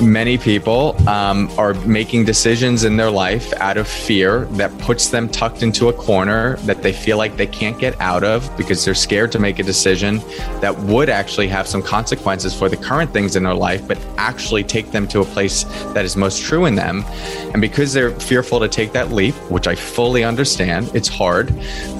many 0.00 0.38
people 0.38 0.96
um, 1.08 1.50
are 1.58 1.74
making 1.74 2.24
decisions 2.24 2.84
in 2.84 2.96
their 2.96 3.10
life 3.10 3.52
out 3.54 3.76
of 3.76 3.86
fear 3.86 4.46
that 4.52 4.76
puts 4.78 5.08
them 5.08 5.28
tucked 5.28 5.62
into 5.62 5.88
a 5.88 5.92
corner 5.92 6.56
that 6.58 6.82
they 6.82 6.92
feel 6.92 7.16
like 7.16 7.36
they 7.36 7.46
can't 7.46 7.78
get 7.78 7.98
out 8.00 8.24
of 8.24 8.54
because 8.56 8.84
they're 8.84 8.94
scared 8.94 9.30
to 9.32 9.38
make 9.38 9.58
a 9.58 9.62
decision 9.62 10.18
that 10.60 10.76
would 10.80 11.08
actually 11.08 11.48
have 11.48 11.66
some 11.66 11.82
consequences 11.82 12.54
for 12.54 12.68
the 12.68 12.76
current 12.76 13.12
things 13.12 13.36
in 13.36 13.42
their 13.42 13.54
life, 13.54 13.86
but 13.86 13.98
actually 14.16 14.64
take 14.64 14.90
them 14.90 15.06
to 15.06 15.20
a 15.20 15.24
place 15.24 15.64
that 15.92 16.04
is 16.04 16.16
most 16.16 16.42
true 16.42 16.64
in 16.64 16.74
them. 16.74 17.04
And 17.52 17.60
because 17.60 17.92
they're 17.92 18.12
fearful 18.12 18.60
to 18.60 18.68
take 18.68 18.92
that 18.92 19.10
leap, 19.10 19.34
which 19.50 19.66
I 19.66 19.74
fully 19.74 20.24
understand, 20.24 20.90
it's 20.94 21.08
hard, 21.08 21.48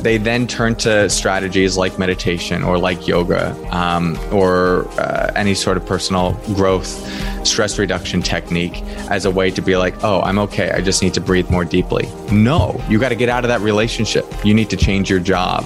they 0.02 0.16
then 0.16 0.46
turn 0.46 0.74
to 0.76 1.08
strategies 1.10 1.76
like 1.76 1.98
meditation 1.98 2.62
or 2.62 2.78
like 2.78 3.06
yoga 3.06 3.54
um, 3.76 4.18
or 4.32 4.88
uh, 4.98 5.32
any 5.36 5.54
sort 5.54 5.76
of 5.76 5.84
personal 5.86 6.32
growth, 6.54 7.39
stress 7.44 7.78
reduction 7.78 8.22
technique 8.22 8.82
as 9.10 9.24
a 9.24 9.30
way 9.30 9.50
to 9.50 9.60
be 9.60 9.76
like, 9.76 10.02
oh, 10.04 10.20
I'm 10.22 10.38
okay. 10.40 10.70
I 10.70 10.80
just 10.80 11.02
need 11.02 11.14
to 11.14 11.20
breathe 11.20 11.50
more 11.50 11.64
deeply. 11.64 12.08
No, 12.32 12.80
you 12.88 12.98
got 12.98 13.10
to 13.10 13.16
get 13.16 13.28
out 13.28 13.44
of 13.44 13.48
that 13.48 13.60
relationship. 13.60 14.26
You 14.44 14.54
need 14.54 14.70
to 14.70 14.76
change 14.76 15.10
your 15.10 15.20
job. 15.20 15.64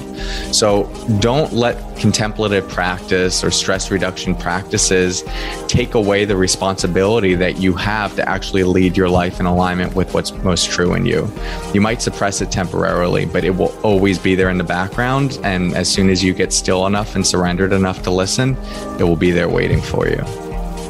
So 0.53 0.85
don't 1.21 1.53
let 1.53 1.97
contemplative 1.97 2.69
practice 2.69 3.45
or 3.45 3.51
stress 3.51 3.91
reduction 3.91 4.35
practices 4.35 5.25
take 5.69 5.95
away 5.95 6.25
the 6.25 6.37
responsibility 6.37 7.35
that 7.35 7.59
you 7.59 7.75
have 7.75 8.15
to 8.17 8.29
actually 8.29 8.65
lead 8.65 8.97
your 8.97 9.09
life 9.09 9.41
in 9.41 9.47
alignment 9.47 9.95
with 9.95 10.13
what's 10.15 10.33
most 10.33 10.71
true 10.71 10.95
in 10.95 11.07
you. 11.07 11.31
You 11.73 11.81
might 11.81 12.03
suppress 12.03 12.41
it 12.41 12.51
temporarily, 12.51 13.27
but 13.27 13.45
it 13.45 13.51
will 13.51 13.77
always 13.83 14.19
be 14.19 14.35
there 14.35 14.51
in 14.51 14.59
the 14.59 14.65
background. 14.65 15.39
And 15.45 15.75
as 15.75 15.89
soon 15.89 16.11
as 16.11 16.23
you 16.23 16.35
get 16.35 16.53
still 16.53 16.87
enough 16.87 17.15
and 17.15 17.27
surrendered 17.27 17.73
enough 17.73 18.03
to 18.03 18.11
listen, 18.11 18.57
it 18.99 19.05
will 19.05 19.17
be 19.17 19.31
there 19.31 19.49
waiting 19.49 19.81
for 19.81 20.09
you. 20.09 20.44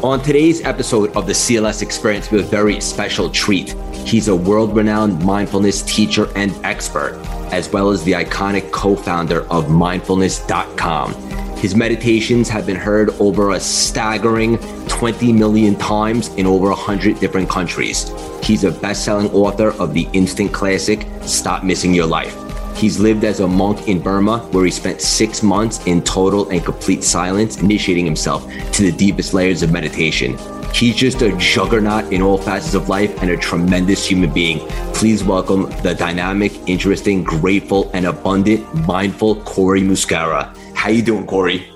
On 0.05 0.21
today's 0.21 0.63
episode 0.67 1.17
of 1.17 1.27
the 1.27 1.33
CLS 1.33 1.81
Experience, 1.81 2.31
we 2.31 2.37
have 2.37 2.47
a 2.47 2.51
very 2.51 2.79
special 2.79 3.31
treat. 3.31 3.71
He's 4.05 4.29
a 4.29 4.37
world 4.37 4.77
renowned 4.77 5.25
mindfulness 5.25 5.81
teacher 5.81 6.29
and 6.37 6.53
expert, 6.63 7.19
as 7.51 7.73
well 7.73 7.89
as 7.89 8.05
the 8.05 8.13
iconic 8.13 8.71
co 8.71 8.97
founder 8.97 9.51
of 9.51 9.69
mindfulness.com. 9.69 11.15
His 11.57 11.75
meditations 11.75 12.51
have 12.51 12.67
been 12.67 12.77
heard 12.77 13.19
over 13.19 13.53
a 13.53 13.61
staggering 13.61 14.59
20 14.89 15.33
million 15.33 15.75
times 15.77 16.29
in 16.35 16.45
over 16.45 16.69
100 16.69 17.19
different 17.19 17.49
countries. 17.49 18.13
He's 18.43 18.65
a 18.65 18.73
best 18.73 19.07
selling 19.07 19.31
author 19.31 19.71
of 19.81 19.95
the 19.95 20.07
instant 20.13 20.53
classic, 20.53 21.09
Stop 21.23 21.65
Missing 21.65 21.95
Your 21.95 22.07
Life. 22.07 22.44
He's 22.85 23.01
lived 23.01 23.25
as 23.25 23.41
a 23.41 23.49
monk 23.49 23.89
in 23.89 23.99
Burma, 23.99 24.41
where 24.53 24.67
he 24.67 24.71
spent 24.71 25.01
six 25.01 25.43
months 25.43 25.87
in 25.87 26.03
total 26.03 26.51
and 26.51 26.63
complete 26.63 27.03
silence, 27.03 27.57
initiating 27.63 28.05
himself 28.05 28.47
to 28.73 28.83
the 28.83 28.93
deepest 28.93 29.33
layers 29.33 29.63
of 29.63 29.73
meditation. 29.73 30.37
He's 30.71 30.95
just 30.95 31.23
a 31.23 31.35
juggernaut 31.39 32.13
in 32.13 32.21
all 32.21 32.37
facets 32.37 32.75
of 32.75 32.91
life 32.91 33.23
and 33.23 33.31
a 33.31 33.39
tremendous 33.39 34.05
human 34.05 34.35
being. 34.35 34.59
Please 34.93 35.25
welcome 35.25 35.71
the 35.83 35.95
dynamic, 35.95 36.53
interesting, 36.67 37.25
grateful, 37.25 37.91
and 37.95 38.05
abundant, 38.05 38.63
mindful 38.87 39.37
Cory 39.45 39.81
Muscara. 39.81 40.55
How 40.75 40.91
you 40.91 41.01
doing, 41.01 41.27
Cory? 41.27 41.67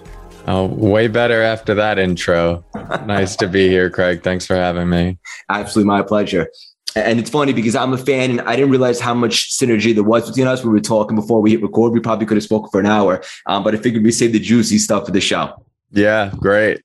Oh, 0.47 0.67
way 0.67 1.09
better 1.09 1.41
after 1.41 1.73
that 1.77 1.99
intro. 1.99 2.67
nice 3.07 3.35
to 3.37 3.49
be 3.49 3.71
here, 3.71 3.89
Craig. 3.89 4.23
Thanks 4.23 4.45
for 4.45 4.57
having 4.57 4.91
me. 4.91 5.17
Absolutely 5.49 5.89
my 5.89 6.03
pleasure. 6.03 6.51
And 6.99 7.19
it's 7.19 7.31
funny 7.31 7.53
because 7.53 7.75
I'm 7.75 7.93
a 7.93 7.99
fan 7.99 8.31
and 8.31 8.41
I 8.43 8.57
didn't 8.57 8.71
realize 8.71 9.01
how 9.01 9.15
much 9.15 9.51
synergy 9.51 9.95
there 9.95 10.05
was 10.05 10.29
between 10.29 10.47
us. 10.47 10.65
We 10.65 10.71
were 10.71 10.81
talking 10.81 11.17
before 11.17 11.41
we 11.41 11.53
hit 11.53 11.63
record. 11.63 11.93
We 11.93 12.01
probably 12.01 12.27
could 12.27 12.37
have 12.37 12.45
spoken 12.45 12.71
for 12.71 12.81
an 12.81 12.87
hour, 12.87 13.23
um, 13.47 13.65
but 13.65 13.75
I 13.75 13.79
figured 13.79 14.05
we 14.05 14.13
save 14.13 14.33
the 14.33 14.41
juicy 14.41 14.79
stuff 14.79 15.07
for 15.07 15.13
the 15.13 15.21
show. 15.21 15.65
Yeah, 15.91 16.33
great. 16.39 16.83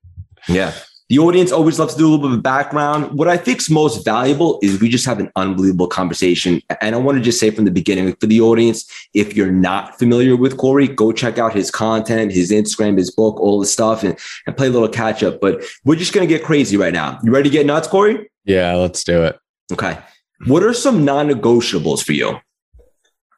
Yeah. 0.47 0.73
The 1.09 1.19
audience 1.19 1.51
always 1.51 1.77
loves 1.77 1.93
to 1.93 1.99
do 1.99 2.07
a 2.07 2.09
little 2.09 2.29
bit 2.29 2.37
of 2.37 2.43
background. 2.43 3.11
What 3.17 3.27
I 3.27 3.37
think 3.37 3.59
is 3.59 3.69
most 3.69 4.03
valuable 4.03 4.57
is 4.63 4.79
we 4.79 4.89
just 4.89 5.05
have 5.05 5.19
an 5.19 5.29
unbelievable 5.35 5.87
conversation. 5.87 6.61
And 6.81 6.95
I 6.95 6.97
want 6.97 7.17
to 7.17 7.23
just 7.23 7.39
say 7.39 7.51
from 7.51 7.65
the 7.65 7.71
beginning 7.71 8.15
for 8.15 8.25
the 8.25 8.41
audience, 8.41 8.89
if 9.13 9.35
you're 9.35 9.51
not 9.51 9.99
familiar 9.99 10.35
with 10.35 10.57
Cory, 10.57 10.87
go 10.87 11.11
check 11.11 11.37
out 11.37 11.53
his 11.53 11.69
content, 11.69 12.31
his 12.31 12.51
Instagram, 12.51 12.97
his 12.97 13.11
book, 13.11 13.39
all 13.39 13.59
the 13.59 13.65
stuff, 13.65 14.03
and, 14.03 14.17
and 14.47 14.57
play 14.57 14.67
a 14.67 14.71
little 14.71 14.87
catch 14.87 15.21
up. 15.21 15.39
But 15.41 15.63
we're 15.83 15.97
just 15.97 16.13
going 16.13 16.27
to 16.27 16.33
get 16.33 16.43
crazy 16.43 16.77
right 16.77 16.93
now. 16.93 17.19
You 17.21 17.31
ready 17.31 17.49
to 17.49 17.53
get 17.53 17.65
nuts, 17.65 17.87
Cory? 17.87 18.31
Yeah, 18.45 18.73
let's 18.75 19.03
do 19.03 19.23
it. 19.23 19.37
Okay. 19.71 19.97
What 20.45 20.63
are 20.63 20.73
some 20.73 21.05
non-negotiables 21.05 22.03
for 22.03 22.13
you? 22.13 22.39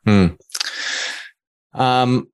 Hmm. 0.05 0.27
Um, 1.73 2.27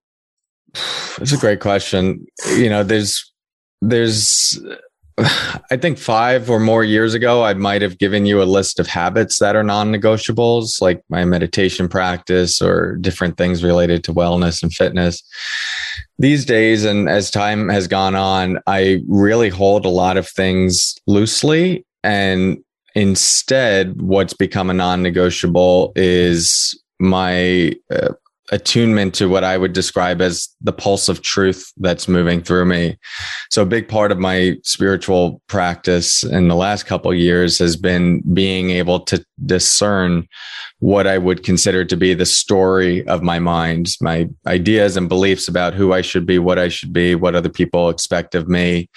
that's 1.17 1.33
a 1.33 1.37
great 1.37 1.59
question. 1.59 2.25
You 2.55 2.69
know, 2.69 2.83
there's, 2.83 3.33
there's, 3.81 4.59
I 5.17 5.77
think 5.77 5.97
five 5.97 6.49
or 6.49 6.59
more 6.59 6.83
years 6.83 7.13
ago, 7.13 7.43
I 7.43 7.53
might 7.53 7.81
have 7.81 7.97
given 7.97 8.25
you 8.25 8.41
a 8.41 8.45
list 8.45 8.79
of 8.79 8.87
habits 8.87 9.39
that 9.39 9.55
are 9.55 9.63
non 9.63 9.91
negotiables, 9.91 10.81
like 10.81 11.03
my 11.09 11.25
meditation 11.25 11.89
practice 11.89 12.61
or 12.61 12.95
different 12.97 13.37
things 13.37 13.63
related 13.63 14.03
to 14.05 14.13
wellness 14.13 14.63
and 14.63 14.73
fitness. 14.73 15.21
These 16.17 16.45
days, 16.45 16.85
and 16.85 17.09
as 17.09 17.29
time 17.29 17.69
has 17.69 17.87
gone 17.87 18.15
on, 18.15 18.59
I 18.67 19.01
really 19.07 19.49
hold 19.49 19.85
a 19.85 19.89
lot 19.89 20.17
of 20.17 20.27
things 20.27 20.95
loosely 21.07 21.85
and 22.03 22.63
Instead, 22.95 24.01
what's 24.01 24.33
become 24.33 24.69
a 24.69 24.73
non 24.73 25.01
negotiable 25.01 25.93
is 25.95 26.77
my 26.99 27.73
uh, 27.91 28.09
attunement 28.51 29.15
to 29.15 29.29
what 29.29 29.43
I 29.43 29.57
would 29.57 29.73
describe 29.73 30.21
as 30.21 30.49
the 30.59 30.73
pulse 30.73 31.07
of 31.07 31.21
truth 31.21 31.71
that's 31.77 32.07
moving 32.07 32.41
through 32.41 32.65
me. 32.65 32.97
So 33.49 33.61
a 33.61 33.65
big 33.65 33.87
part 33.87 34.11
of 34.11 34.19
my 34.19 34.57
spiritual 34.63 35.41
practice 35.47 36.23
in 36.23 36.49
the 36.49 36.55
last 36.55 36.85
couple 36.85 37.13
years 37.13 37.57
has 37.59 37.77
been 37.77 38.21
being 38.33 38.69
able 38.71 38.99
to 39.01 39.25
discern 39.45 40.27
what 40.79 41.07
I 41.07 41.17
would 41.17 41.43
consider 41.43 41.85
to 41.85 41.95
be 41.95 42.13
the 42.13 42.25
story 42.25 43.07
of 43.07 43.23
my 43.23 43.39
mind, 43.39 43.95
my 44.01 44.27
ideas 44.45 44.97
and 44.97 45.07
beliefs 45.07 45.47
about 45.47 45.73
who 45.73 45.93
I 45.93 46.01
should 46.01 46.25
be, 46.25 46.37
what 46.37 46.59
I 46.59 46.67
should 46.67 46.91
be, 46.91 47.15
what 47.15 47.35
other 47.35 47.49
people 47.49 47.89
expect 47.89 48.35
of 48.35 48.49
me 48.49 48.89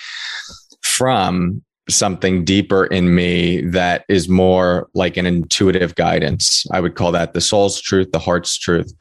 from 0.83 1.63
something 1.89 2.45
deeper 2.45 2.87
in 2.87 3.15
me 3.15 3.61
that 3.63 4.05
is 4.09 4.29
more 4.29 4.89
like 4.95 5.17
an 5.17 5.27
intuitive 5.27 5.95
guidance. 5.95 6.65
I 6.73 6.81
would 6.81 6.95
call 6.95 7.13
that 7.13 7.35
the 7.35 7.41
soul's 7.41 7.81
truth, 7.81 8.11
the 8.13 8.19
heart's 8.19 8.57
truth. 8.57 8.93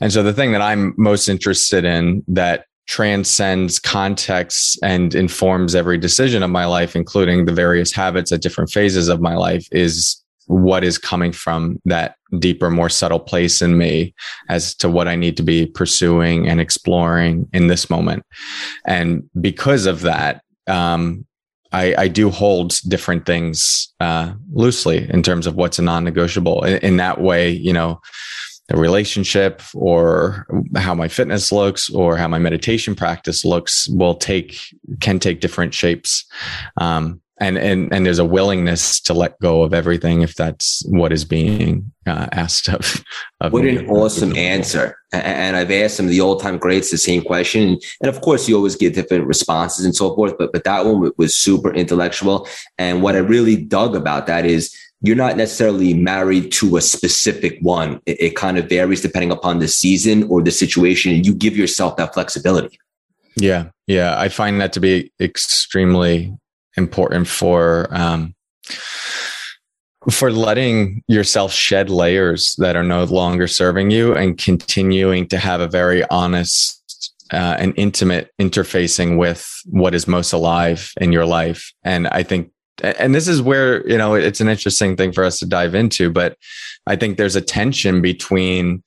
And 0.00 0.12
so 0.12 0.22
the 0.22 0.32
thing 0.32 0.52
that 0.52 0.62
I'm 0.62 0.94
most 0.96 1.28
interested 1.28 1.84
in 1.84 2.22
that 2.28 2.66
transcends 2.86 3.78
context 3.78 4.78
and 4.82 5.14
informs 5.14 5.74
every 5.74 5.98
decision 5.98 6.42
of 6.42 6.50
my 6.50 6.66
life, 6.66 6.94
including 6.94 7.44
the 7.44 7.52
various 7.52 7.92
habits 7.92 8.30
at 8.32 8.42
different 8.42 8.70
phases 8.70 9.08
of 9.08 9.20
my 9.20 9.34
life, 9.34 9.66
is 9.72 10.22
what 10.46 10.84
is 10.84 10.96
coming 10.96 11.32
from 11.32 11.80
that 11.84 12.14
deeper, 12.38 12.70
more 12.70 12.88
subtle 12.88 13.18
place 13.18 13.60
in 13.60 13.76
me 13.76 14.14
as 14.48 14.74
to 14.76 14.88
what 14.88 15.08
I 15.08 15.16
need 15.16 15.36
to 15.38 15.42
be 15.42 15.66
pursuing 15.66 16.48
and 16.48 16.60
exploring 16.60 17.48
in 17.52 17.66
this 17.66 17.90
moment. 17.90 18.22
And 18.86 19.28
because 19.40 19.86
of 19.86 20.02
that, 20.02 20.42
um, 20.68 21.26
I, 21.76 21.94
I 22.04 22.08
do 22.08 22.30
hold 22.30 22.74
different 22.88 23.26
things 23.26 23.92
uh, 24.00 24.32
loosely 24.52 25.08
in 25.10 25.22
terms 25.22 25.46
of 25.46 25.56
what's 25.56 25.78
a 25.78 25.82
non-negotiable. 25.82 26.64
In, 26.64 26.78
in 26.78 26.96
that 26.96 27.20
way, 27.20 27.50
you 27.50 27.72
know, 27.72 28.00
the 28.68 28.76
relationship 28.76 29.62
or 29.74 30.46
how 30.74 30.94
my 30.94 31.08
fitness 31.08 31.52
looks 31.52 31.90
or 31.90 32.16
how 32.16 32.28
my 32.28 32.38
meditation 32.38 32.94
practice 32.94 33.44
looks 33.44 33.88
will 33.90 34.14
take 34.14 34.58
can 35.00 35.18
take 35.18 35.40
different 35.40 35.74
shapes. 35.74 36.24
Um, 36.80 37.20
and 37.38 37.58
and 37.58 37.92
and 37.92 38.06
there's 38.06 38.18
a 38.18 38.24
willingness 38.24 39.00
to 39.00 39.12
let 39.12 39.38
go 39.40 39.62
of 39.62 39.74
everything 39.74 40.22
if 40.22 40.34
that's 40.34 40.82
what 40.86 41.12
is 41.12 41.24
being 41.24 41.92
uh, 42.06 42.28
asked 42.32 42.68
of, 42.68 43.04
of 43.40 43.52
what 43.52 43.64
me. 43.64 43.76
an 43.76 43.88
awesome 43.88 44.34
answer. 44.36 44.96
And 45.12 45.56
i've 45.56 45.70
asked 45.70 45.96
some 45.96 46.06
of 46.06 46.10
the 46.10 46.20
old-time 46.20 46.58
greats 46.58 46.90
the 46.90 46.98
same 46.98 47.22
question. 47.22 47.78
And 48.00 48.08
of 48.08 48.20
course 48.20 48.48
you 48.48 48.56
always 48.56 48.76
get 48.76 48.94
different 48.94 49.26
responses 49.26 49.84
and 49.84 49.94
so 49.94 50.14
forth 50.14 50.34
but 50.38 50.52
but 50.52 50.64
that 50.64 50.84
one 50.86 51.10
was 51.16 51.36
super 51.36 51.72
intellectual. 51.72 52.48
And 52.78 53.02
what 53.02 53.16
i 53.16 53.18
really 53.18 53.56
dug 53.56 53.94
about 53.94 54.26
that 54.26 54.46
is 54.46 54.74
you're 55.02 55.16
not 55.16 55.36
necessarily 55.36 55.92
married 55.92 56.50
to 56.52 56.76
a 56.78 56.80
specific 56.80 57.58
one. 57.60 58.00
It, 58.06 58.20
it 58.20 58.36
kind 58.36 58.56
of 58.56 58.68
varies 58.68 59.02
depending 59.02 59.30
upon 59.30 59.58
the 59.58 59.68
season 59.68 60.24
or 60.24 60.42
the 60.42 60.50
situation 60.50 61.12
and 61.14 61.26
you 61.26 61.34
give 61.34 61.56
yourself 61.56 61.96
that 61.96 62.14
flexibility. 62.14 62.78
Yeah. 63.36 63.66
Yeah. 63.86 64.18
I 64.18 64.30
find 64.30 64.58
that 64.62 64.72
to 64.72 64.80
be 64.80 65.12
extremely 65.20 66.34
important 66.76 67.26
for 67.26 67.88
um, 67.90 68.34
for 70.10 70.30
letting 70.30 71.02
yourself 71.08 71.52
shed 71.52 71.90
layers 71.90 72.54
that 72.58 72.76
are 72.76 72.84
no 72.84 73.04
longer 73.04 73.48
serving 73.48 73.90
you 73.90 74.14
and 74.14 74.38
continuing 74.38 75.26
to 75.28 75.38
have 75.38 75.60
a 75.60 75.68
very 75.68 76.08
honest 76.10 77.12
uh, 77.32 77.56
and 77.58 77.74
intimate 77.76 78.30
interfacing 78.40 79.18
with 79.18 79.50
what 79.66 79.94
is 79.94 80.06
most 80.06 80.32
alive 80.32 80.92
in 81.00 81.12
your 81.12 81.26
life. 81.26 81.72
And 81.82 82.06
I 82.08 82.22
think, 82.22 82.52
and 82.82 83.14
this 83.14 83.26
is 83.26 83.42
where, 83.42 83.86
you 83.88 83.98
know, 83.98 84.14
it's 84.14 84.40
an 84.40 84.48
interesting 84.48 84.96
thing 84.96 85.12
for 85.12 85.24
us 85.24 85.40
to 85.40 85.46
dive 85.46 85.74
into, 85.74 86.10
but 86.10 86.36
I 86.86 86.94
think 86.94 87.16
there's 87.16 87.36
a 87.36 87.40
tension 87.40 88.00
between, 88.00 88.84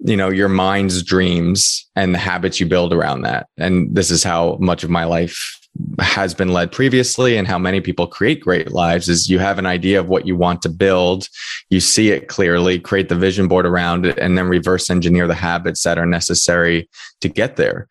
you 0.00 0.16
know, 0.16 0.30
your 0.30 0.48
mind's 0.48 1.02
dreams 1.02 1.88
and 1.94 2.12
the 2.12 2.18
habits 2.18 2.58
you 2.58 2.66
build 2.66 2.92
around 2.92 3.22
that. 3.22 3.46
And 3.56 3.94
this 3.94 4.10
is 4.10 4.24
how 4.24 4.56
much 4.60 4.82
of 4.82 4.90
my 4.90 5.04
life 5.04 5.60
has 5.98 6.34
been 6.34 6.52
led 6.52 6.72
previously 6.72 7.36
and 7.36 7.46
how 7.46 7.58
many 7.58 7.80
people 7.80 8.06
create 8.06 8.40
great 8.40 8.72
lives 8.72 9.08
is 9.08 9.28
you 9.28 9.38
have 9.38 9.58
an 9.58 9.66
idea 9.66 9.98
of 9.98 10.08
what 10.08 10.26
you 10.26 10.36
want 10.36 10.62
to 10.62 10.68
build. 10.68 11.28
You 11.70 11.80
see 11.80 12.10
it 12.10 12.28
clearly 12.28 12.78
create 12.78 13.08
the 13.08 13.14
vision 13.14 13.48
board 13.48 13.66
around 13.66 14.06
it 14.06 14.18
and 14.18 14.36
then 14.36 14.46
reverse 14.48 14.90
engineer 14.90 15.26
the 15.26 15.34
habits 15.34 15.82
that 15.84 15.98
are 15.98 16.06
necessary 16.06 16.88
to 17.20 17.28
get 17.28 17.56
there. 17.56 17.88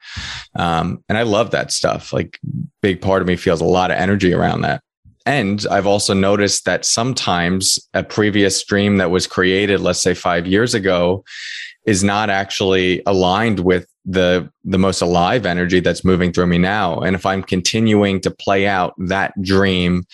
Um, 0.55 1.03
and 1.09 1.17
i 1.17 1.23
love 1.23 1.51
that 1.51 1.71
stuff. 1.71 2.13
Like 2.13 2.39
big 2.81 3.01
part 3.01 3.21
of 3.21 3.27
me 3.27 3.35
feels 3.35 3.61
a 3.61 3.65
lot 3.65 3.91
of 3.91 3.97
energy 3.97 4.33
around 4.33 4.61
that. 4.61 4.81
And 5.25 5.65
I've 5.71 5.87
also 5.87 6.13
noticed 6.13 6.65
that 6.65 6.85
sometimes 6.85 7.79
a 7.95 8.03
previous 8.03 8.57
stream 8.57 8.97
that 8.97 9.09
was 9.09 9.25
created, 9.25 9.79
let's 9.79 10.01
say 10.01 10.13
five 10.13 10.45
years 10.45 10.75
ago, 10.75 11.23
is 11.85 12.03
not 12.03 12.29
actually 12.29 13.01
aligned 13.05 13.59
with 13.61 13.87
the 14.05 14.49
the 14.63 14.77
most 14.77 15.01
alive 15.01 15.45
energy 15.45 15.79
that's 15.79 16.05
moving 16.05 16.31
through 16.31 16.45
me 16.45 16.57
now 16.57 16.99
and 16.99 17.15
if 17.15 17.25
i'm 17.25 17.41
continuing 17.41 18.21
to 18.21 18.29
play 18.29 18.67
out 18.67 18.93
that 18.97 19.33
dream 19.41 20.05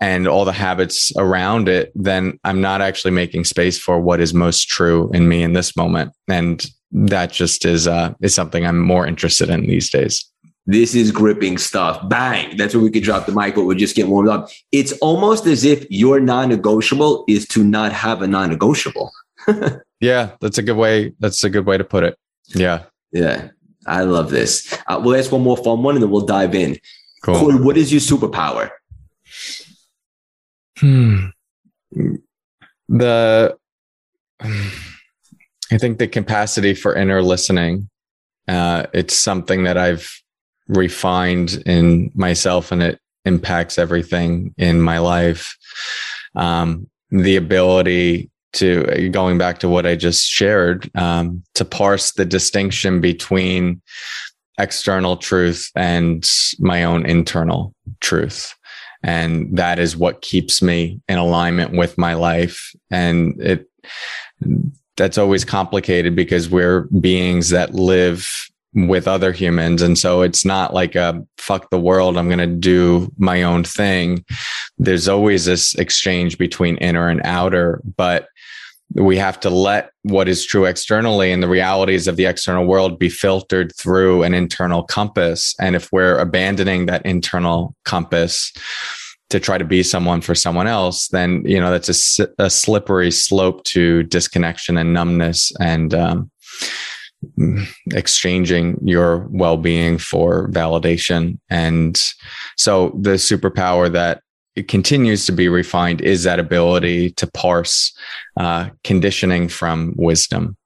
and 0.00 0.28
all 0.28 0.44
the 0.44 0.52
habits 0.52 1.10
around 1.16 1.68
it 1.68 1.90
then 1.94 2.38
i'm 2.44 2.60
not 2.60 2.80
actually 2.80 3.10
making 3.10 3.44
space 3.44 3.78
for 3.78 4.00
what 4.00 4.20
is 4.20 4.34
most 4.34 4.68
true 4.68 5.10
in 5.14 5.28
me 5.28 5.42
in 5.42 5.54
this 5.54 5.76
moment 5.76 6.12
and 6.28 6.66
that 6.92 7.32
just 7.32 7.64
is 7.64 7.86
uh 7.88 8.12
is 8.20 8.34
something 8.34 8.66
i'm 8.66 8.80
more 8.80 9.06
interested 9.06 9.48
in 9.48 9.62
these 9.62 9.88
days 9.88 10.30
this 10.70 10.94
is 10.94 11.10
gripping 11.10 11.56
stuff. 11.56 12.06
Bang. 12.10 12.54
That's 12.58 12.74
where 12.74 12.84
we 12.84 12.90
could 12.90 13.02
drop 13.02 13.24
the 13.24 13.32
mic, 13.32 13.54
but 13.54 13.64
we're 13.64 13.74
just 13.74 13.96
get 13.96 14.06
warmed 14.06 14.28
up. 14.28 14.50
It's 14.70 14.92
almost 14.98 15.46
as 15.46 15.64
if 15.64 15.86
your 15.88 16.20
non 16.20 16.50
negotiable 16.50 17.24
is 17.26 17.48
to 17.48 17.64
not 17.64 17.90
have 17.90 18.20
a 18.20 18.26
non 18.26 18.50
negotiable. 18.50 19.10
yeah, 20.00 20.32
that's 20.42 20.58
a 20.58 20.62
good 20.62 20.76
way. 20.76 21.14
That's 21.20 21.42
a 21.42 21.48
good 21.48 21.64
way 21.64 21.78
to 21.78 21.84
put 21.84 22.04
it. 22.04 22.18
Yeah. 22.48 22.84
Yeah. 23.12 23.48
I 23.86 24.02
love 24.02 24.30
this. 24.30 24.76
Uh, 24.86 25.00
we'll 25.02 25.16
ask 25.16 25.32
one 25.32 25.42
more 25.42 25.56
fun 25.56 25.82
one 25.82 25.94
and 25.94 26.02
then 26.02 26.10
we'll 26.10 26.26
dive 26.26 26.54
in. 26.54 26.76
Cool. 27.22 27.38
Cory, 27.38 27.56
what 27.56 27.76
is 27.76 27.90
your 27.90 28.00
superpower? 28.00 28.70
Hmm. 30.78 31.26
The, 32.88 33.56
I 34.40 35.78
think 35.78 35.98
the 35.98 36.08
capacity 36.08 36.74
for 36.74 36.94
inner 36.94 37.22
listening. 37.22 37.88
Uh, 38.46 38.86
it's 38.92 39.16
something 39.16 39.64
that 39.64 39.76
I've 39.76 40.10
refined 40.68 41.62
in 41.66 42.10
myself 42.14 42.72
and 42.72 42.82
it 42.82 43.00
impacts 43.24 43.78
everything 43.78 44.54
in 44.56 44.80
my 44.80 44.98
life. 44.98 45.56
Um, 46.34 46.88
the 47.10 47.36
ability 47.36 48.30
to 48.54 49.10
going 49.10 49.38
back 49.38 49.58
to 49.58 49.68
what 49.68 49.86
I 49.86 49.94
just 49.94 50.26
shared, 50.26 50.90
um, 50.96 51.42
to 51.54 51.64
parse 51.64 52.12
the 52.12 52.24
distinction 52.24 53.00
between 53.00 53.82
external 54.58 55.16
truth 55.16 55.70
and 55.76 56.28
my 56.58 56.84
own 56.84 57.06
internal 57.06 57.74
truth. 58.00 58.54
And 59.02 59.56
that 59.56 59.78
is 59.78 59.96
what 59.96 60.22
keeps 60.22 60.60
me 60.60 61.00
in 61.08 61.18
alignment 61.18 61.72
with 61.72 61.96
my 61.96 62.14
life. 62.14 62.74
And 62.90 63.40
it, 63.40 63.70
that's 64.96 65.18
always 65.18 65.44
complicated 65.44 66.16
because 66.16 66.50
we're 66.50 66.82
beings 67.00 67.50
that 67.50 67.74
live 67.74 68.28
with 68.74 69.08
other 69.08 69.32
humans. 69.32 69.82
And 69.82 69.98
so 69.98 70.22
it's 70.22 70.44
not 70.44 70.74
like 70.74 70.94
a 70.94 71.24
fuck 71.38 71.70
the 71.70 71.80
world, 71.80 72.16
I'm 72.16 72.28
going 72.28 72.38
to 72.38 72.46
do 72.46 73.10
my 73.18 73.42
own 73.42 73.64
thing. 73.64 74.24
There's 74.76 75.08
always 75.08 75.46
this 75.46 75.74
exchange 75.74 76.38
between 76.38 76.76
inner 76.76 77.08
and 77.08 77.20
outer, 77.24 77.80
but 77.96 78.28
we 78.94 79.18
have 79.18 79.38
to 79.40 79.50
let 79.50 79.90
what 80.02 80.28
is 80.28 80.46
true 80.46 80.64
externally 80.64 81.30
and 81.30 81.42
the 81.42 81.48
realities 81.48 82.08
of 82.08 82.16
the 82.16 82.24
external 82.24 82.64
world 82.64 82.98
be 82.98 83.08
filtered 83.08 83.74
through 83.76 84.22
an 84.22 84.32
internal 84.32 84.82
compass. 84.82 85.54
And 85.60 85.76
if 85.76 85.90
we're 85.92 86.18
abandoning 86.18 86.86
that 86.86 87.04
internal 87.04 87.74
compass, 87.84 88.52
to 89.30 89.38
try 89.38 89.58
to 89.58 89.64
be 89.64 89.82
someone 89.82 90.20
for 90.22 90.34
someone 90.34 90.66
else, 90.66 91.08
then 91.08 91.42
you 91.44 91.60
know 91.60 91.70
that's 91.70 92.18
a, 92.18 92.28
a 92.38 92.48
slippery 92.50 93.10
slope 93.10 93.62
to 93.64 94.02
disconnection 94.04 94.78
and 94.78 94.94
numbness 94.94 95.52
and 95.60 95.92
um, 95.92 96.30
exchanging 97.92 98.78
your 98.84 99.26
well-being 99.30 99.98
for 99.98 100.48
validation 100.48 101.38
and 101.50 102.00
so 102.56 102.90
the 103.00 103.14
superpower 103.14 103.90
that 103.90 104.22
it 104.54 104.68
continues 104.68 105.26
to 105.26 105.32
be 105.32 105.48
refined 105.48 106.00
is 106.00 106.24
that 106.24 106.40
ability 106.40 107.10
to 107.10 107.26
parse 107.28 107.92
uh, 108.36 108.68
conditioning 108.84 109.48
from 109.48 109.94
wisdom 109.96 110.56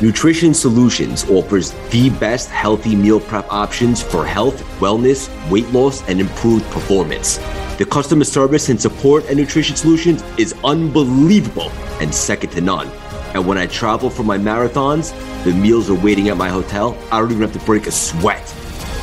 Nutrition 0.00 0.54
Solutions 0.54 1.28
offers 1.28 1.72
the 1.90 2.10
best 2.20 2.50
healthy 2.50 2.94
meal 2.94 3.18
prep 3.18 3.52
options 3.52 4.00
for 4.00 4.24
health, 4.24 4.62
wellness, 4.78 5.28
weight 5.50 5.66
loss, 5.70 6.08
and 6.08 6.20
improved 6.20 6.64
performance. 6.70 7.38
The 7.78 7.84
customer 7.84 8.22
service 8.22 8.68
and 8.68 8.80
support 8.80 9.26
at 9.26 9.36
Nutrition 9.36 9.74
Solutions 9.74 10.22
is 10.38 10.54
unbelievable 10.62 11.70
and 12.00 12.14
second 12.14 12.50
to 12.50 12.60
none. 12.60 12.88
And 13.38 13.46
when 13.46 13.56
I 13.56 13.68
travel 13.68 14.10
for 14.10 14.24
my 14.24 14.36
marathons, 14.36 15.14
the 15.44 15.52
meals 15.52 15.88
are 15.88 15.94
waiting 15.94 16.28
at 16.28 16.36
my 16.36 16.48
hotel. 16.48 16.98
I 17.12 17.20
don't 17.20 17.30
even 17.30 17.42
have 17.42 17.52
to 17.52 17.64
break 17.64 17.86
a 17.86 17.92
sweat. 17.92 18.52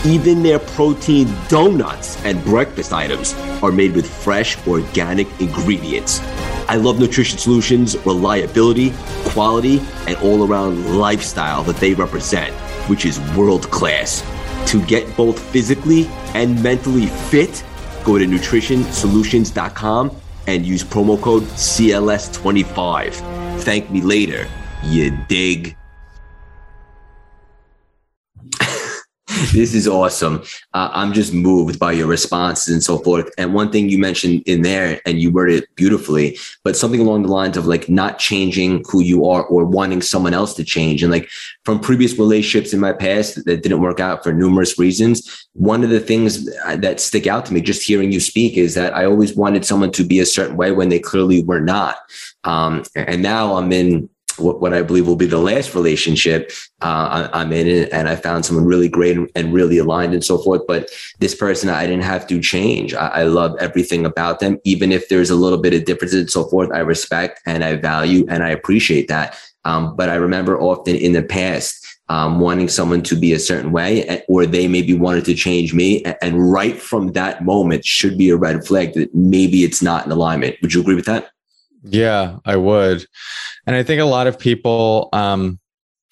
Even 0.05 0.43
their 0.43 0.59
protein 0.59 1.33
donuts 1.47 2.21
and 2.25 2.43
breakfast 2.43 2.91
items 2.91 3.33
are 3.63 3.71
made 3.71 3.95
with 3.95 4.05
fresh, 4.05 4.57
organic 4.67 5.29
ingredients. 5.39 6.19
I 6.67 6.75
love 6.75 6.99
Nutrition 6.99 7.37
Solutions' 7.37 7.95
reliability, 8.05 8.91
quality, 9.29 9.81
and 10.05 10.17
all 10.17 10.45
around 10.45 10.97
lifestyle 10.97 11.63
that 11.63 11.77
they 11.77 11.93
represent, 11.93 12.53
which 12.89 13.05
is 13.05 13.21
world 13.37 13.71
class. 13.71 14.21
To 14.69 14.85
get 14.85 15.15
both 15.15 15.39
physically 15.39 16.07
and 16.33 16.61
mentally 16.61 17.05
fit, 17.05 17.63
go 18.03 18.17
to 18.17 18.25
nutritionsolutions.com 18.25 20.11
and 20.47 20.65
use 20.65 20.83
promo 20.83 21.21
code 21.21 21.43
CLS25 21.43 23.44
thank 23.59 23.89
me 23.89 24.01
later. 24.01 24.47
You 24.83 25.11
dig? 25.27 25.75
This 29.51 29.73
is 29.73 29.87
awesome. 29.87 30.43
Uh, 30.73 30.89
I'm 30.91 31.13
just 31.13 31.33
moved 31.33 31.79
by 31.79 31.91
your 31.91 32.07
responses 32.07 32.73
and 32.73 32.83
so 32.83 32.97
forth. 32.99 33.29
And 33.37 33.53
one 33.53 33.71
thing 33.71 33.89
you 33.89 33.97
mentioned 33.97 34.43
in 34.45 34.61
there, 34.61 35.01
and 35.05 35.19
you 35.19 35.31
worded 35.31 35.63
it 35.63 35.75
beautifully, 35.75 36.37
but 36.63 36.75
something 36.75 37.01
along 37.01 37.23
the 37.23 37.31
lines 37.31 37.57
of 37.57 37.65
like 37.65 37.89
not 37.89 38.19
changing 38.19 38.83
who 38.89 39.01
you 39.01 39.25
are 39.25 39.45
or 39.45 39.65
wanting 39.65 40.01
someone 40.01 40.33
else 40.33 40.53
to 40.55 40.63
change. 40.63 41.03
And 41.03 41.11
like 41.11 41.29
from 41.63 41.79
previous 41.79 42.17
relationships 42.17 42.73
in 42.73 42.79
my 42.79 42.93
past 42.93 43.43
that 43.45 43.63
didn't 43.63 43.81
work 43.81 43.99
out 43.99 44.23
for 44.23 44.33
numerous 44.33 44.77
reasons, 44.79 45.47
one 45.53 45.83
of 45.83 45.89
the 45.89 45.99
things 45.99 46.45
that 46.65 46.99
stick 46.99 47.27
out 47.27 47.45
to 47.45 47.53
me 47.53 47.61
just 47.61 47.83
hearing 47.83 48.11
you 48.11 48.19
speak 48.19 48.57
is 48.57 48.75
that 48.75 48.95
I 48.95 49.05
always 49.05 49.35
wanted 49.35 49.65
someone 49.65 49.91
to 49.91 50.03
be 50.03 50.19
a 50.19 50.25
certain 50.25 50.57
way 50.57 50.71
when 50.71 50.89
they 50.89 50.99
clearly 50.99 51.43
were 51.43 51.61
not. 51.61 51.97
Um, 52.43 52.83
and 52.95 53.21
now 53.21 53.55
I'm 53.55 53.71
in 53.71 54.09
what, 54.37 54.61
what 54.61 54.73
I 54.73 54.81
believe 54.81 55.07
will 55.07 55.15
be 55.15 55.25
the 55.25 55.37
last 55.37 55.75
relationship 55.75 56.51
uh, 56.81 57.29
I, 57.33 57.41
am 57.41 57.51
in 57.53 57.89
and 57.91 58.07
I 58.09 58.15
found 58.15 58.45
someone 58.45 58.65
really 58.65 58.89
great 58.89 59.17
and 59.35 59.53
really 59.53 59.77
aligned 59.77 60.13
and 60.13 60.23
so 60.23 60.37
forth. 60.37 60.61
But 60.67 60.89
this 61.19 61.35
person, 61.35 61.69
I 61.69 61.85
didn't 61.87 62.03
have 62.03 62.27
to 62.27 62.39
change. 62.39 62.93
I, 62.93 63.07
I 63.07 63.23
love 63.23 63.55
everything 63.59 64.05
about 64.05 64.39
them, 64.39 64.59
even 64.63 64.91
if 64.91 65.09
there's 65.09 65.29
a 65.29 65.35
little 65.35 65.59
bit 65.59 65.73
of 65.73 65.85
differences 65.85 66.19
and 66.21 66.29
so 66.29 66.45
forth. 66.45 66.69
I 66.73 66.79
respect 66.79 67.41
and 67.45 67.63
I 67.63 67.75
value 67.75 68.25
and 68.29 68.43
I 68.43 68.49
appreciate 68.49 69.07
that. 69.07 69.37
Um, 69.63 69.95
but 69.95 70.09
I 70.09 70.15
remember 70.15 70.59
often 70.59 70.95
in 70.95 71.13
the 71.13 71.23
past. 71.23 71.81
Um, 72.07 72.39
wanting 72.39 72.69
someone 72.69 73.01
to 73.01 73.15
be 73.15 73.33
a 73.33 73.39
certain 73.39 73.71
way, 73.71 74.23
or 74.27 74.45
they 74.45 74.67
maybe 74.67 74.93
wanted 74.93 75.25
to 75.25 75.33
change 75.33 75.73
me. 75.73 76.03
And 76.21 76.51
right 76.51 76.79
from 76.79 77.13
that 77.13 77.43
moment 77.43 77.83
should 77.83 78.15
be 78.15 78.29
a 78.29 78.37
red 78.37 78.63
flag 78.63 78.93
that 78.93 79.15
maybe 79.15 79.63
it's 79.63 79.81
not 79.81 80.05
in 80.05 80.11
alignment. 80.11 80.55
Would 80.61 80.75
you 80.75 80.81
agree 80.81 80.93
with 80.93 81.05
that? 81.05 81.31
Yeah, 81.87 82.37
I 82.45 82.55
would. 82.55 83.05
And 83.67 83.75
I 83.75 83.83
think 83.83 84.01
a 84.01 84.05
lot 84.05 84.27
of 84.27 84.39
people, 84.39 85.09
um, 85.13 85.59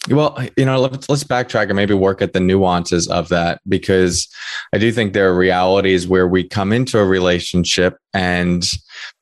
well, 0.10 0.38
you 0.58 0.66
know, 0.66 0.82
let's, 0.82 1.08
let's 1.08 1.24
backtrack 1.24 1.68
and 1.68 1.76
maybe 1.76 1.94
work 1.94 2.22
at 2.22 2.34
the 2.34 2.40
nuances 2.40 3.08
of 3.08 3.30
that 3.30 3.62
because 3.68 4.28
I 4.74 4.78
do 4.78 4.92
think 4.92 5.14
there 5.14 5.30
are 5.30 5.36
realities 5.36 6.08
where 6.08 6.28
we 6.28 6.44
come 6.44 6.74
into 6.74 7.00
a 7.00 7.06
relationship 7.06 7.98
and 8.14 8.70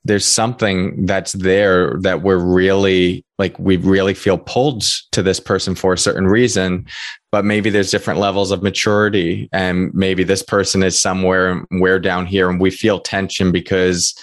there's 0.04 0.26
something 0.26 1.06
that's 1.06 1.34
there 1.34 1.98
that 2.02 2.24
we're 2.24 2.38
really 2.38 3.24
like 3.38 3.58
we 3.60 3.78
really 3.78 4.14
feel 4.14 4.38
pulled 4.38 4.84
to 5.12 5.24
this 5.24 5.40
person 5.40 5.76
for 5.76 5.94
a 5.94 5.98
certain 5.98 6.28
reason 6.28 6.86
but 7.32 7.46
maybe 7.46 7.70
there's 7.70 7.92
different 7.92 8.20
levels 8.20 8.52
of 8.52 8.62
maturity 8.62 9.48
and 9.54 9.94
maybe 9.94 10.24
this 10.24 10.44
person 10.44 10.84
is 10.84 11.00
somewhere 11.00 11.52
and 11.52 11.66
we're 11.72 12.00
down 12.00 12.26
here 12.26 12.50
and 12.50 12.60
we 12.60 12.70
feel 12.70 13.00
tension 13.00 13.52
because 13.52 14.14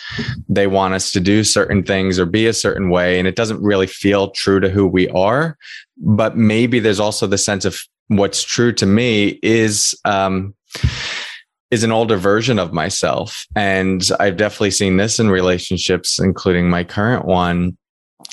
they 0.48 0.66
want 0.66 0.94
us 0.94 1.10
to 1.12 1.20
do 1.20 1.42
certain 1.42 1.82
things 1.82 2.18
or 2.18 2.26
be 2.26 2.46
a 2.46 2.52
certain 2.52 2.90
way 2.90 3.18
and 3.18 3.26
it 3.26 3.36
doesn't 3.36 3.62
really 3.62 3.86
feel 3.86 4.30
true 4.30 4.60
to 4.60 4.68
who 4.68 4.86
we 4.86 5.08
are 5.10 5.56
but 6.00 6.36
maybe 6.36 6.80
there's 6.80 7.00
also 7.00 7.26
the 7.26 7.38
sense 7.38 7.64
of 7.64 7.78
what's 8.08 8.42
true 8.42 8.72
to 8.72 8.86
me 8.86 9.38
is 9.42 9.94
um 10.04 10.54
is 11.70 11.82
an 11.82 11.92
older 11.92 12.16
version 12.16 12.58
of 12.58 12.72
myself. 12.72 13.44
And 13.54 14.02
I've 14.18 14.36
definitely 14.36 14.70
seen 14.70 14.96
this 14.96 15.20
in 15.20 15.28
relationships, 15.28 16.18
including 16.18 16.70
my 16.70 16.84
current 16.84 17.26
one, 17.26 17.76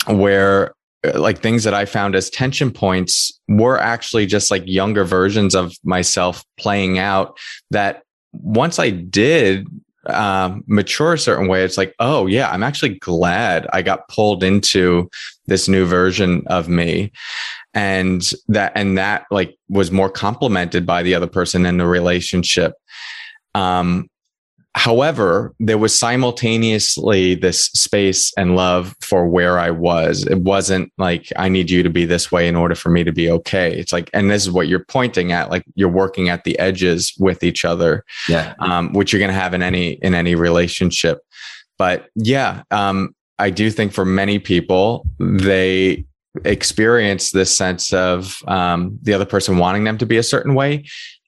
where 0.08 0.74
uh, 1.06 1.20
like 1.20 1.40
things 1.40 1.64
that 1.66 1.74
I 1.74 1.86
found 1.86 2.16
as 2.16 2.30
tension 2.30 2.72
points 2.72 3.38
were 3.48 3.78
actually 3.78 4.26
just 4.26 4.52
like 4.52 4.64
younger 4.66 5.04
versions 5.04 5.54
of 5.54 5.74
myself 5.84 6.44
playing 6.58 6.98
out 6.98 7.38
that 7.72 8.04
once 8.32 8.80
I 8.80 8.90
did 8.90 9.68
um, 10.08 10.64
mature 10.68 11.14
a 11.14 11.20
certain 11.20 11.48
way, 11.48 11.64
it's 11.64 11.78
like, 11.78 11.94
oh 12.00 12.28
yeah, 12.28 12.50
I'm 12.50 12.64
actually 12.64 12.98
glad 13.00 13.68
I 13.74 13.82
got 13.82 14.08
pulled 14.08 14.44
into 14.44 15.10
this 15.48 15.68
new 15.68 15.86
version 15.86 16.44
of 16.48 16.68
me. 16.70 17.12
And 17.74 18.22
that 18.48 18.72
and 18.76 18.98
that 18.98 19.26
like 19.32 19.58
was 19.68 19.92
more 19.92 20.10
complemented 20.10 20.86
by 20.86 21.04
the 21.04 21.14
other 21.14 21.28
person 21.28 21.66
in 21.66 21.78
the 21.78 21.88
relationship. 21.88 22.74
Um, 23.54 24.10
however, 24.76 25.54
there 25.60 25.78
was 25.78 25.98
simultaneously 25.98 27.34
this 27.34 27.68
space 27.68 28.34
and 28.38 28.58
love 28.58 28.94
for 29.00 29.26
where 29.26 29.58
I 29.58 29.72
was. 29.72 30.28
It 30.28 30.40
wasn't 30.40 30.92
like, 30.98 31.32
I 31.38 31.48
need 31.48 31.70
you 31.70 31.82
to 31.82 31.90
be 31.90 32.06
this 32.06 32.30
way 32.30 32.46
in 32.46 32.58
order 32.58 32.76
for 32.76 32.90
me 32.90 33.06
to 33.06 33.14
be 33.14 33.32
okay. 33.32 33.74
It's 33.74 33.94
like, 33.94 34.10
and 34.14 34.30
this 34.30 34.44
is 34.44 34.52
what 34.52 34.68
you're 34.68 34.84
pointing 34.84 35.32
at, 35.32 35.50
like 35.50 35.64
you're 35.76 35.88
working 35.88 36.28
at 36.28 36.44
the 36.44 36.60
edges 36.60 37.14
with 37.18 37.42
each 37.42 37.64
other, 37.64 38.04
yeah. 38.28 38.54
um, 38.60 38.92
which 38.92 39.14
you're 39.14 39.20
going 39.22 39.34
to 39.34 39.40
have 39.40 39.54
in 39.54 39.64
any, 39.64 39.94
in 40.04 40.14
any 40.14 40.36
relationship. 40.36 41.20
But 41.78 42.08
yeah, 42.16 42.64
um, 42.70 43.16
I 43.40 43.52
do 43.52 43.72
think 43.72 43.94
for 43.94 44.06
many 44.06 44.40
people, 44.40 45.08
they 45.20 46.06
experience 46.44 47.32
this 47.32 47.56
sense 47.56 47.94
of 47.94 48.40
um, 48.46 49.00
the 49.02 49.14
other 49.14 49.26
person 49.26 49.58
wanting 49.58 49.86
them 49.86 49.98
to 50.00 50.06
be 50.06 50.18
a 50.18 50.24
certain 50.24 50.54
way 50.54 50.84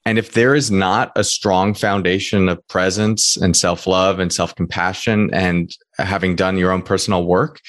and 0.08 0.18
if 0.18 0.32
there 0.32 0.56
is 0.56 0.72
not 0.72 1.12
a 1.18 1.24
strong 1.26 1.74
foundation 1.74 2.48
of 2.48 2.66
presence 2.70 3.36
and 3.36 3.58
self 3.58 3.86
love 3.86 4.20
and 4.20 4.32
self 4.32 4.56
compassion 4.56 5.30
and 5.34 5.70
having 5.98 6.34
done 6.34 6.58
your 6.58 6.72
own 6.72 6.82
personal 6.82 7.26
work, 7.26 7.60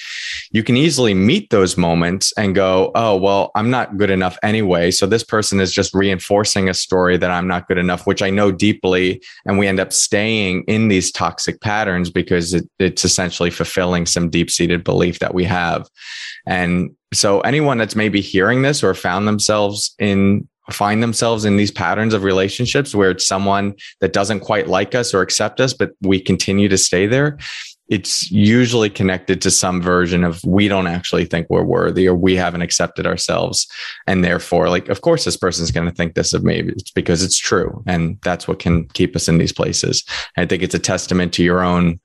you 0.52 0.62
can 0.62 0.76
easily 0.76 1.14
meet 1.14 1.50
those 1.50 1.76
moments 1.76 2.33
and 2.38 2.54
go, 2.54 2.92
oh, 2.95 3.16
well, 3.16 3.50
I'm 3.57 3.71
not 3.71 3.97
good 3.97 4.11
enough 4.11 4.38
anyway. 4.45 4.92
So 4.92 5.04
this 5.04 5.25
person 5.25 5.59
is 5.59 5.73
just 5.73 5.92
reinforcing 5.92 6.68
a 6.68 6.75
story 6.75 7.16
that 7.16 7.33
I'm 7.33 7.49
not 7.49 7.66
good 7.66 7.76
enough, 7.76 8.07
which 8.07 8.23
I 8.23 8.30
know 8.30 8.52
deeply. 8.52 9.21
And 9.45 9.59
we 9.59 9.66
end 9.66 9.80
up 9.80 9.92
staying 9.92 10.62
in 10.68 10.87
these 10.87 11.11
toxic 11.11 11.61
patterns 11.61 12.09
because 12.09 12.54
it, 12.54 12.71
it's 12.78 13.04
essentially 13.04 13.50
fulfilling 13.50 14.07
some 14.07 14.30
deep 14.30 14.49
seated 14.49 14.85
belief 14.85 15.18
that 15.18 15.35
we 15.35 15.42
have. 15.42 15.88
And 16.47 16.95
so 17.12 17.40
anyone 17.40 17.78
that's 17.78 17.97
maybe 17.97 18.21
hearing 18.21 18.62
this 18.62 18.85
or 18.85 18.95
found 18.95 19.26
themselves 19.26 19.92
in 19.99 20.47
find 20.70 21.02
themselves 21.02 21.44
in 21.44 21.56
these 21.56 21.70
patterns 21.70 22.14
of 22.14 22.25
relationships 22.25 22.94
where 22.94 23.10
it's 23.10 23.26
someone 23.26 23.75
that 24.00 24.12
doesn't 24.12 24.40
quite 24.40 24.68
like 24.68 24.94
us 24.94 25.14
or 25.14 25.22
accept 25.22 25.60
us, 25.60 25.72
but 25.72 25.92
we 26.02 26.20
continue 26.20 26.68
to 26.68 26.78
stay 26.78 27.06
there, 27.06 27.38
it's 27.88 28.30
usually 28.30 28.90
connected 28.90 29.40
to 29.40 29.50
some 29.50 29.80
version 29.80 30.22
of 30.22 30.44
we 30.44 30.68
don't 30.68 30.87
actually 30.87 31.25
think 31.25 31.46
we're 31.48 31.62
worthy 31.62 32.06
or 32.06 32.14
we 32.14 32.37
haven't 32.37 32.62
accepted 32.62 33.06
ourselves. 33.06 33.66
And 34.06 34.22
therefore, 34.22 34.68
like, 34.68 34.88
of 34.90 35.00
course, 35.00 35.25
this 35.25 35.38
person's 35.38 35.70
going 35.70 35.88
to 35.88 35.94
think 35.94 36.14
this 36.14 36.34
of 36.34 36.44
me. 36.44 36.64
It's 36.66 36.90
because 36.90 37.22
it's 37.22 37.38
true. 37.38 37.82
And 37.87 38.18
that's 38.22 38.46
what 38.46 38.58
can 38.58 38.88
keep 38.88 39.16
us 39.16 39.26
in 39.26 39.38
these 39.38 39.52
places. 39.52 40.04
I 40.37 40.44
think 40.44 40.62
it's 40.62 40.75
a 40.75 40.78
testament 40.78 41.32
to 41.34 41.42
your 41.42 41.62
own 41.62 41.98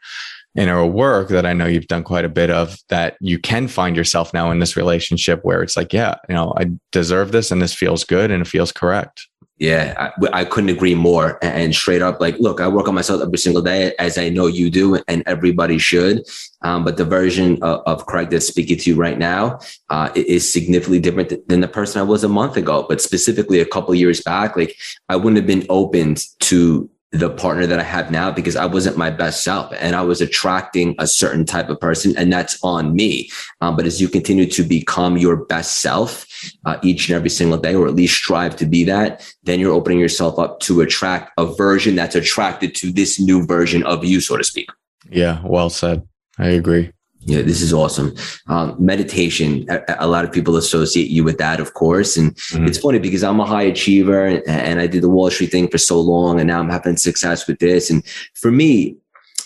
inner 0.56 0.86
work 0.86 1.30
that 1.30 1.46
I 1.46 1.54
know 1.54 1.66
you've 1.66 1.88
done 1.88 2.04
quite 2.04 2.26
a 2.26 2.30
bit 2.30 2.50
of 2.50 2.78
that 2.90 3.18
you 3.20 3.40
can 3.40 3.68
find 3.68 3.96
yourself 3.96 4.34
now 4.34 4.52
in 4.52 4.60
this 4.60 4.76
relationship 4.76 5.44
where 5.44 5.64
it's 5.64 5.76
like, 5.76 5.94
yeah, 5.94 6.16
you 6.30 6.36
know, 6.36 6.54
I 6.58 6.72
deserve 6.92 7.32
this 7.32 7.52
and 7.52 7.62
this 7.62 7.74
feels 7.74 8.04
good 8.04 8.32
and 8.32 8.42
it 8.42 8.48
feels 8.48 8.72
correct. 8.72 9.28
Yeah, 9.60 9.94
I, 9.98 10.42
I, 10.42 10.46
couldn't 10.46 10.72
agree 10.72 10.96
more. 10.96 11.38
And 11.44 11.74
straight 11.74 12.02
up, 12.02 12.20
like, 12.20 12.38
look, 12.40 12.60
I 12.60 12.68
work 12.68 12.88
on 12.88 12.96
myself 12.96 13.22
every 13.22 13.38
single 13.38 13.62
day, 13.62 13.94
as 14.00 14.18
I 14.18 14.28
know 14.30 14.48
you 14.48 14.70
do, 14.70 15.00
and 15.08 15.24
everybody 15.28 15.78
should. 15.78 16.28
Um, 16.64 16.84
but 16.84 16.98
the 16.98 17.06
version 17.06 17.62
of, 17.62 17.82
of, 17.86 18.06
Craig 18.06 18.30
that's 18.30 18.48
speaking 18.48 18.78
to 18.80 18.90
you 18.90 18.96
right 18.96 19.18
now 19.18 19.60
uh, 19.90 20.10
is 20.16 20.52
significantly 20.52 21.00
different 21.00 21.48
than 21.48 21.62
the 21.62 21.68
person 21.68 22.02
I 22.02 22.04
was 22.04 22.24
a 22.24 22.28
month 22.28 22.58
ago. 22.58 22.86
But 22.90 23.00
specifically, 23.00 23.60
a 23.60 23.66
couple 23.66 23.94
years 23.96 24.22
back, 24.22 24.58
like, 24.58 24.76
I 25.08 25.16
wouldn't 25.16 25.38
have 25.38 25.48
been 25.48 25.68
open 25.70 26.16
to 26.42 26.90
the 27.14 27.30
partner 27.30 27.68
that 27.68 27.80
I 27.80 27.84
have 27.84 28.10
now 28.10 28.32
because 28.32 28.56
I 28.56 28.66
wasn't 28.66 28.98
my 28.98 29.12
best 29.12 29.44
self 29.44 29.72
and 29.80 29.96
I 29.96 30.02
was 30.02 30.20
attracting 30.20 30.96
a 30.98 31.06
certain 31.06 31.46
type 31.46 31.70
of 31.70 31.80
person, 31.80 32.18
and 32.18 32.34
that's 32.34 32.58
on 32.64 32.96
me. 32.96 33.30
Um, 33.62 33.76
but 33.76 33.86
as 33.86 34.02
you 34.02 34.10
continue 34.10 34.48
to 34.48 34.64
become 34.64 35.18
your 35.18 35.46
best 35.46 35.82
self 35.82 36.26
uh, 36.66 36.78
each 36.82 37.08
and 37.08 37.16
every 37.16 37.30
single 37.30 37.60
day, 37.60 37.76
or 37.76 37.88
at 37.88 37.94
least 37.94 38.16
strive 38.16 38.56
to 38.58 38.66
be 38.66 38.84
that, 38.86 39.32
then 39.44 39.60
you're 39.60 39.74
opening 39.74 40.00
yourself 40.00 40.40
up 40.40 40.60
to 40.62 40.82
attract 40.82 41.32
a 41.38 41.46
version 41.46 41.96
that's 41.96 42.16
attracted 42.16 42.74
to 42.76 42.92
this 42.92 43.20
new 43.20 43.46
version 43.46 43.84
of 43.84 44.04
you, 44.04 44.20
so 44.20 44.36
to 44.36 44.44
speak. 44.44 44.70
Yeah, 45.10 45.40
well 45.44 45.70
said. 45.70 46.08
I 46.40 46.48
agree. 46.48 46.92
Yeah, 47.26 47.42
this 47.42 47.62
is 47.62 47.74
awesome. 47.74 48.14
Um, 48.48 48.76
meditation, 48.78 49.66
a, 49.70 49.82
a, 50.00 50.08
lot 50.08 50.26
of 50.26 50.32
people 50.32 50.58
associate 50.58 51.10
you 51.10 51.24
with 51.24 51.38
that, 51.38 51.62
of 51.62 51.74
course. 51.74 52.18
And 52.18 52.36
mm-hmm. 52.36 52.68
it's 52.68 52.78
funny 52.78 53.00
because 53.00 53.24
I'm 53.24 53.40
a 53.40 53.46
high 53.46 53.64
achiever 53.64 54.26
and, 54.26 54.44
and, 54.46 54.80
I 54.82 54.88
did 54.88 55.04
the 55.04 55.10
Wall 55.10 55.30
Street 55.30 55.52
thing 55.52 55.70
for 55.70 55.78
so 55.78 56.02
long, 56.02 56.40
and 56.40 56.48
now 56.48 56.60
I'm 56.60 56.70
having 56.70 56.98
success 56.98 57.48
with 57.48 57.60
this. 57.60 57.90
And 57.90 58.06
for 58.36 58.52
me, 58.52 58.98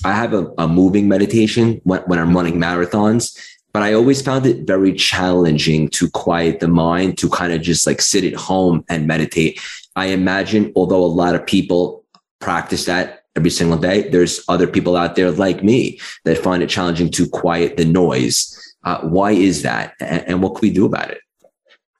I 0.04 0.14
have 0.14 0.34
a, 0.34 0.52
a 0.58 0.68
moving 0.68 1.08
meditation 1.08 1.80
when, 1.84 2.02
when 2.04 2.20
I'm 2.20 2.36
running 2.36 2.56
marathons, 2.56 3.38
but 3.74 3.84
I 3.84 3.94
always 3.94 4.24
found 4.24 4.48
it 4.48 4.66
very 4.66 4.94
challenging 4.94 5.90
to 5.90 6.10
quiet 6.10 6.60
the 6.60 6.68
mind, 6.68 7.20
to 7.20 7.30
kind 7.30 7.54
of 7.54 7.62
just 7.62 7.86
like 7.86 8.02
sit 8.02 8.24
at 8.24 8.34
home 8.34 8.84
and 8.90 9.06
meditate. 9.06 9.60
I 9.96 10.08
imagine, 10.08 10.72
although 10.76 11.04
a 11.04 11.06
lot 11.06 11.36
of 11.36 11.46
people 11.46 12.06
practice 12.40 12.86
that 12.86 13.17
every 13.38 13.52
single 13.52 13.78
day. 13.78 14.10
There's 14.10 14.44
other 14.50 14.68
people 14.68 14.98
out 14.98 15.16
there 15.16 15.32
like 15.32 15.64
me 15.64 16.00
that 16.26 16.38
find 16.40 16.62
it 16.62 16.70
challenging 16.70 17.10
to 17.12 17.30
quiet 17.30 17.78
the 17.78 17.86
noise. 17.86 18.54
Uh, 18.84 19.00
why 19.02 19.32
is 19.32 19.62
that? 19.62 19.94
And, 20.02 20.28
and, 20.28 20.44
what 20.44 20.56
can 20.56 20.62
we 20.68 20.74
do 20.74 20.86
about 20.86 21.12
it? 21.12 21.20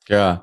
Yeah. 0.10 0.40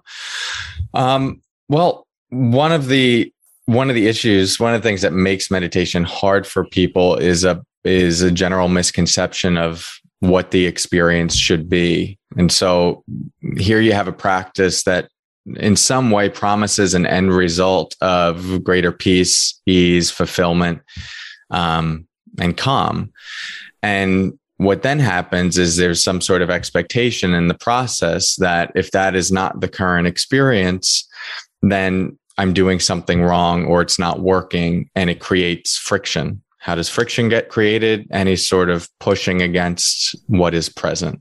Um, 0.95 1.43
well, 1.69 2.07
one 2.31 2.73
of 2.73 2.89
the 2.89 3.33
one 3.67 3.89
of 3.89 3.95
the 3.95 4.07
issues, 4.07 4.61
one 4.61 4.75
of 4.75 4.83
the 4.83 4.89
things 4.89 5.03
that 5.03 5.13
makes 5.13 5.51
meditation 5.51 6.05
hard 6.05 6.47
for 6.47 6.65
people 6.65 7.17
is 7.17 7.45
a 7.45 7.63
is 7.85 8.23
a 8.23 8.31
general 8.31 8.69
misconception 8.69 9.59
of 9.59 10.01
what 10.21 10.53
the 10.53 10.67
experience 10.67 11.35
should 11.35 11.69
be. 11.69 12.19
And 12.37 12.51
so 12.51 13.05
here 13.59 13.81
you 13.81 13.93
have 13.93 14.09
a 14.09 14.13
practice 14.13 14.85
that 14.85 15.09
in 15.57 15.77
some 15.77 16.11
way 16.11 16.29
promises 16.29 16.95
an 16.95 17.07
end 17.07 17.33
result 17.33 17.97
of 18.01 18.63
greater 18.65 18.93
peace, 18.93 19.61
ease, 19.67 20.11
fulfillment, 20.11 20.81
um, 21.51 22.07
and 22.39 22.57
calm. 22.57 23.13
And 23.83 24.39
what 24.57 24.83
then 24.83 24.99
happens 24.99 25.59
is 25.59 25.77
there's 25.77 26.03
some 26.03 26.21
sort 26.21 26.43
of 26.43 26.51
expectation 26.51 27.35
in 27.35 27.49
the 27.49 27.55
process 27.55 28.37
that 28.37 28.73
if 28.75 28.91
that 28.93 29.15
is 29.15 29.31
not 29.31 29.61
the 29.61 29.69
current 29.69 30.07
experience, 30.07 31.07
then 31.61 32.19
I'm 32.39 32.53
doing 32.53 32.81
something 32.81 33.23
wrong 33.23 33.65
or 33.65 33.83
it's 33.83 33.99
not 33.99 34.21
working 34.21 34.91
and 34.95 35.11
it 35.11 35.21
creates 35.21 35.77
friction. 35.77 36.43
How 36.59 36.75
does 36.75 36.89
friction 36.89 37.29
get 37.29 37.51
created? 37.51 38.07
Any 38.11 38.37
sort 38.37 38.71
of 38.71 38.89
pushing 38.99 39.43
against 39.43 40.17
what 40.29 40.55
is 40.55 40.69
present. 40.69 41.21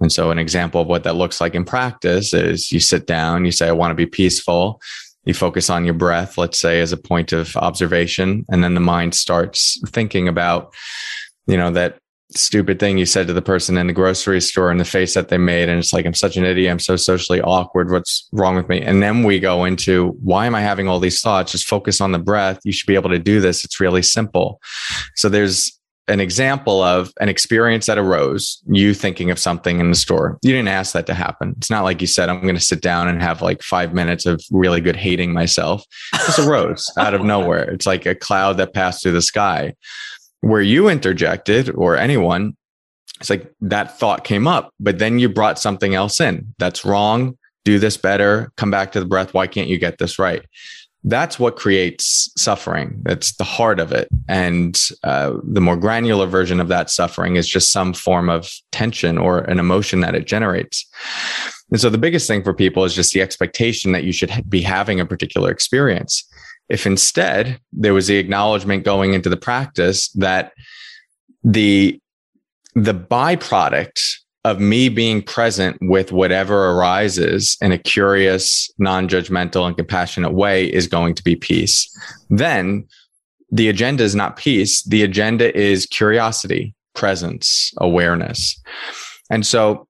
And 0.00 0.12
so, 0.12 0.30
an 0.30 0.38
example 0.38 0.80
of 0.80 0.86
what 0.86 1.04
that 1.04 1.16
looks 1.16 1.40
like 1.40 1.54
in 1.54 1.64
practice 1.64 2.32
is 2.32 2.70
you 2.70 2.80
sit 2.80 3.06
down, 3.06 3.44
you 3.44 3.52
say, 3.52 3.68
I 3.68 3.72
want 3.72 3.90
to 3.90 3.96
be 3.96 4.06
peaceful. 4.06 4.80
You 5.24 5.34
focus 5.34 5.68
on 5.68 5.84
your 5.84 5.94
breath, 5.94 6.38
let's 6.38 6.58
say, 6.58 6.80
as 6.80 6.92
a 6.92 6.96
point 6.96 7.32
of 7.32 7.54
observation. 7.56 8.46
And 8.48 8.64
then 8.64 8.74
the 8.74 8.80
mind 8.80 9.14
starts 9.14 9.78
thinking 9.90 10.26
about, 10.28 10.72
you 11.46 11.56
know, 11.56 11.70
that 11.72 11.98
stupid 12.30 12.78
thing 12.78 12.98
you 12.98 13.06
said 13.06 13.26
to 13.26 13.32
the 13.32 13.42
person 13.42 13.78
in 13.78 13.86
the 13.86 13.92
grocery 13.92 14.40
store 14.40 14.70
and 14.70 14.78
the 14.78 14.84
face 14.84 15.14
that 15.14 15.28
they 15.28 15.38
made. 15.38 15.68
And 15.68 15.78
it's 15.78 15.92
like, 15.92 16.04
I'm 16.04 16.14
such 16.14 16.36
an 16.36 16.44
idiot. 16.44 16.70
I'm 16.70 16.78
so 16.78 16.96
socially 16.96 17.40
awkward. 17.40 17.90
What's 17.90 18.28
wrong 18.32 18.56
with 18.56 18.68
me? 18.68 18.82
And 18.82 19.02
then 19.02 19.22
we 19.22 19.40
go 19.40 19.64
into 19.64 20.10
why 20.22 20.46
am 20.46 20.54
I 20.54 20.60
having 20.60 20.88
all 20.88 21.00
these 21.00 21.20
thoughts? 21.20 21.52
Just 21.52 21.66
focus 21.66 22.00
on 22.00 22.12
the 22.12 22.18
breath. 22.18 22.60
You 22.64 22.72
should 22.72 22.86
be 22.86 22.94
able 22.94 23.10
to 23.10 23.18
do 23.18 23.40
this. 23.40 23.64
It's 23.64 23.80
really 23.80 24.02
simple. 24.02 24.60
So 25.16 25.28
there's 25.28 25.77
an 26.08 26.20
example 26.20 26.82
of 26.82 27.12
an 27.20 27.28
experience 27.28 27.86
that 27.86 27.98
arose, 27.98 28.62
you 28.66 28.94
thinking 28.94 29.30
of 29.30 29.38
something 29.38 29.78
in 29.78 29.90
the 29.90 29.96
store. 29.96 30.38
You 30.42 30.52
didn't 30.52 30.68
ask 30.68 30.92
that 30.94 31.06
to 31.06 31.14
happen. 31.14 31.54
It's 31.58 31.70
not 31.70 31.84
like 31.84 32.00
you 32.00 32.06
said, 32.06 32.28
I'm 32.28 32.40
going 32.42 32.54
to 32.54 32.60
sit 32.60 32.80
down 32.80 33.08
and 33.08 33.22
have 33.22 33.42
like 33.42 33.62
five 33.62 33.92
minutes 33.92 34.26
of 34.26 34.42
really 34.50 34.80
good 34.80 34.96
hating 34.96 35.32
myself. 35.32 35.84
Just 36.14 36.38
arose 36.38 36.90
out 36.98 37.14
of 37.14 37.22
nowhere. 37.22 37.70
It's 37.70 37.86
like 37.86 38.06
a 38.06 38.14
cloud 38.14 38.56
that 38.56 38.74
passed 38.74 39.02
through 39.02 39.12
the 39.12 39.22
sky. 39.22 39.74
where 40.40 40.62
you 40.62 40.88
interjected 40.88 41.68
or 41.74 41.96
anyone, 41.96 42.56
it's 43.20 43.30
like 43.30 43.52
that 43.60 43.98
thought 43.98 44.24
came 44.24 44.46
up, 44.46 44.72
but 44.78 44.98
then 44.98 45.18
you 45.18 45.28
brought 45.28 45.58
something 45.58 45.94
else 45.94 46.20
in. 46.20 46.54
That's 46.58 46.84
wrong. 46.84 47.36
Do 47.64 47.78
this 47.78 47.96
better. 47.96 48.52
Come 48.56 48.70
back 48.70 48.92
to 48.92 49.00
the 49.00 49.06
breath. 49.06 49.34
Why 49.34 49.46
can't 49.46 49.68
you 49.68 49.78
get 49.78 49.98
this 49.98 50.18
right? 50.18 50.44
That's 51.04 51.38
what 51.38 51.56
creates 51.56 52.30
suffering. 52.36 53.00
That's 53.04 53.34
the 53.36 53.44
heart 53.44 53.78
of 53.78 53.92
it. 53.92 54.08
And 54.28 54.78
uh, 55.04 55.34
the 55.44 55.60
more 55.60 55.76
granular 55.76 56.26
version 56.26 56.60
of 56.60 56.68
that 56.68 56.90
suffering 56.90 57.36
is 57.36 57.48
just 57.48 57.70
some 57.70 57.94
form 57.94 58.28
of 58.28 58.50
tension 58.72 59.16
or 59.16 59.40
an 59.40 59.58
emotion 59.58 60.00
that 60.00 60.14
it 60.14 60.26
generates. 60.26 60.86
And 61.70 61.80
so 61.80 61.88
the 61.90 61.98
biggest 61.98 62.26
thing 62.26 62.42
for 62.42 62.52
people 62.52 62.84
is 62.84 62.94
just 62.94 63.12
the 63.12 63.22
expectation 63.22 63.92
that 63.92 64.04
you 64.04 64.12
should 64.12 64.32
be 64.48 64.60
having 64.60 65.00
a 65.00 65.06
particular 65.06 65.50
experience. 65.50 66.26
If 66.68 66.86
instead 66.86 67.60
there 67.72 67.94
was 67.94 68.08
the 68.08 68.16
acknowledgement 68.16 68.84
going 68.84 69.14
into 69.14 69.28
the 69.28 69.36
practice 69.36 70.08
that 70.10 70.52
the 71.44 72.00
the 72.74 72.94
byproduct 72.94 74.00
of 74.48 74.60
me 74.60 74.88
being 74.88 75.22
present 75.22 75.76
with 75.82 76.10
whatever 76.10 76.70
arises 76.70 77.56
in 77.60 77.70
a 77.70 77.78
curious, 77.78 78.70
non-judgmental 78.78 79.66
and 79.66 79.76
compassionate 79.76 80.32
way 80.32 80.66
is 80.66 80.86
going 80.86 81.14
to 81.14 81.22
be 81.22 81.36
peace. 81.36 81.88
Then 82.30 82.86
the 83.50 83.68
agenda 83.68 84.02
is 84.04 84.14
not 84.14 84.36
peace. 84.36 84.82
The 84.82 85.02
agenda 85.02 85.56
is 85.56 85.86
curiosity, 85.86 86.74
presence, 86.94 87.72
awareness. 87.76 88.60
And 89.30 89.46
so 89.46 89.86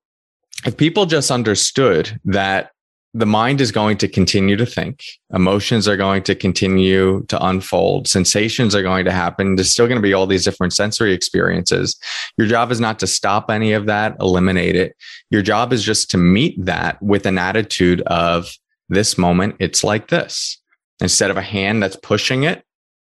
if 0.67 0.77
people 0.77 1.07
just 1.07 1.31
understood 1.31 2.21
that 2.25 2.73
the 3.15 3.27
mind 3.27 3.61
is 3.61 3.73
going 3.73 3.97
to 3.99 4.09
continue 4.09 4.57
to 4.57 4.67
think, 4.67 5.03
emotions 5.33 5.89
are 5.89 5.97
going 5.97 6.23
to 6.25 6.35
continue 6.35 7.25
to 7.29 7.43
unfold, 7.45 8.07
sensations 8.07 8.75
are 8.75 8.83
going 8.83 9.05
to 9.05 9.13
happen. 9.13 9.57
There's 9.57 9.71
still 9.71 9.87
going 9.87 9.97
to 9.97 10.03
be 10.03 10.13
all 10.13 10.27
these 10.27 10.45
different 10.45 10.75
sensory 10.75 11.13
experiences. 11.13 11.99
Your 12.37 12.47
job 12.47 12.71
is 12.71 12.81
not 12.81 12.99
to 12.99 13.07
stop 13.07 13.51
any 13.51 13.73
of 13.73 13.87
that, 13.87 14.17
eliminate 14.21 14.77
it. 14.77 14.95
Your 15.31 15.43
job 15.43 15.73
is 15.73 15.83
just 15.83 16.11
to 16.11 16.19
meet 16.19 16.63
that 16.65 17.03
with 17.03 17.25
an 17.25 17.39
attitude 17.39 18.03
of 18.03 18.53
this 18.89 19.17
moment, 19.17 19.57
it's 19.59 19.83
like 19.83 20.09
this. 20.09 20.61
Instead 21.01 21.31
of 21.31 21.37
a 21.37 21.43
hand 21.43 21.83
that's 21.83 21.97
pushing 21.97 22.43
it 22.43 22.63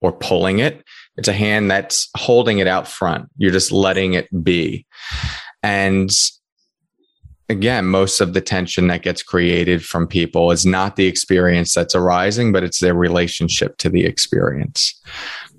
or 0.02 0.12
pulling 0.12 0.58
it, 0.58 0.84
it's 1.16 1.28
a 1.28 1.32
hand 1.32 1.70
that's 1.70 2.10
holding 2.16 2.58
it 2.58 2.66
out 2.66 2.86
front. 2.86 3.30
You're 3.38 3.52
just 3.52 3.72
letting 3.72 4.12
it 4.12 4.28
be. 4.44 4.84
And 5.62 6.10
again, 7.48 7.86
most 7.86 8.20
of 8.20 8.32
the 8.34 8.40
tension 8.40 8.88
that 8.88 9.02
gets 9.02 9.22
created 9.22 9.84
from 9.84 10.06
people 10.06 10.50
is 10.50 10.66
not 10.66 10.96
the 10.96 11.06
experience 11.06 11.74
that's 11.74 11.94
arising, 11.94 12.52
but 12.52 12.64
it's 12.64 12.80
their 12.80 12.94
relationship 12.94 13.76
to 13.78 13.88
the 13.88 14.04
experience. 14.04 15.00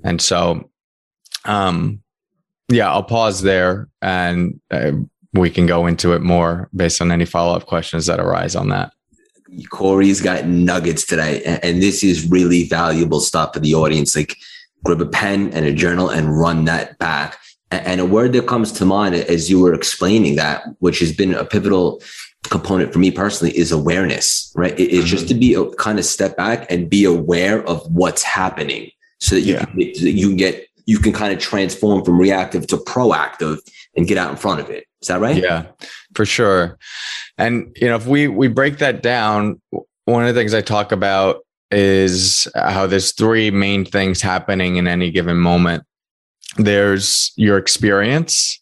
And 0.04 0.22
so, 0.22 0.70
um, 1.46 2.02
yeah, 2.70 2.92
I'll 2.92 3.04
pause 3.04 3.42
there 3.42 3.88
and 4.02 4.60
uh, 4.72 4.92
we 5.34 5.50
can 5.50 5.66
go 5.66 5.88
into 5.88 6.14
it 6.14 6.22
more 6.22 6.70
based 6.76 7.02
on 7.02 7.12
any 7.12 7.26
follow 7.26 7.56
up 7.56 7.66
questions 7.66 8.06
that 8.08 8.20
arise 8.20 8.56
on 8.56 8.70
that. 8.70 8.92
Cory's 9.70 10.22
got 10.22 10.46
nuggets 10.46 11.06
today, 11.06 11.42
and 11.64 11.82
this 11.82 12.04
is 12.04 12.30
really 12.30 12.68
valuable 12.68 13.22
stuff 13.22 13.54
for 13.54 13.62
the 13.62 13.74
audience. 13.74 14.14
Like, 14.14 14.36
grab 14.84 15.00
a 15.00 15.06
pen 15.06 15.52
and 15.54 15.66
a 15.66 15.74
journal 15.74 16.10
and 16.10 16.38
run 16.38 16.66
that 16.66 16.98
back 16.98 17.40
and 17.72 18.00
a 18.00 18.06
word 18.06 18.34
that 18.34 18.48
comes 18.48 18.72
to 18.74 18.86
mind 18.86 19.16
as 19.16 19.50
you 19.50 19.60
were 19.60 19.74
explaining 19.74 20.36
that, 20.36 20.64
which 20.80 21.00
has 21.00 21.12
been 21.12 21.34
a 21.34 21.44
pivotal 21.44 22.02
component 22.44 22.94
for 22.94 23.00
me 23.00 23.12
personally, 23.12 23.58
is 23.58 23.72
awareness, 23.72 24.52
right? 24.56 24.80
It's 24.80 24.94
mm-hmm. 24.94 25.06
just 25.06 25.28
to 25.28 25.34
be 25.34 25.54
a 25.54 25.70
kind 25.72 26.00
of 26.00 26.06
step 26.06 26.38
back 26.38 26.70
and 26.72 26.90
be 26.90 27.04
aware 27.04 27.68
of 27.68 27.86
what's 27.94 28.24
happening 28.24 28.92
so 29.20 29.36
that 29.36 29.42
you, 29.42 29.56
yeah. 29.56 29.66
can, 29.66 29.96
so 29.96 30.06
that 30.06 30.12
you 30.12 30.28
can 30.28 30.38
get, 30.38 30.68
you 30.86 31.00
can 31.00 31.12
kind 31.12 31.34
of 31.34 31.40
transform 31.40 32.06
from 32.06 32.18
reactive 32.18 32.68
to 32.68 32.78
proactive 32.78 33.58
and 33.98 34.08
get 34.08 34.18
out 34.18 34.32
in 34.32 34.38
front 34.38 34.62
of 34.62 34.70
it. 34.70 34.86
Is 35.02 35.10
that 35.10 35.20
right? 35.20 35.36
Yeah, 35.36 35.66
for 36.16 36.26
sure. 36.26 36.78
And, 37.38 37.76
you 37.76 37.88
know, 37.88 37.96
if 37.96 38.08
we, 38.08 38.28
we 38.28 38.48
break 38.48 38.78
that 38.78 39.04
down, 39.04 39.62
one 40.06 40.26
of 40.26 40.34
the 40.34 40.40
things 40.40 40.54
I 40.54 40.62
talk 40.62 40.94
about 40.94 41.46
is 41.70 42.48
how 42.56 42.88
there's 42.88 43.12
three 43.12 43.52
main 43.52 43.84
things 43.84 44.22
happening 44.22 44.78
in 44.78 44.88
any 44.88 45.12
given 45.12 45.36
moment 45.36 45.84
there's 46.56 47.32
your 47.36 47.58
experience, 47.58 48.62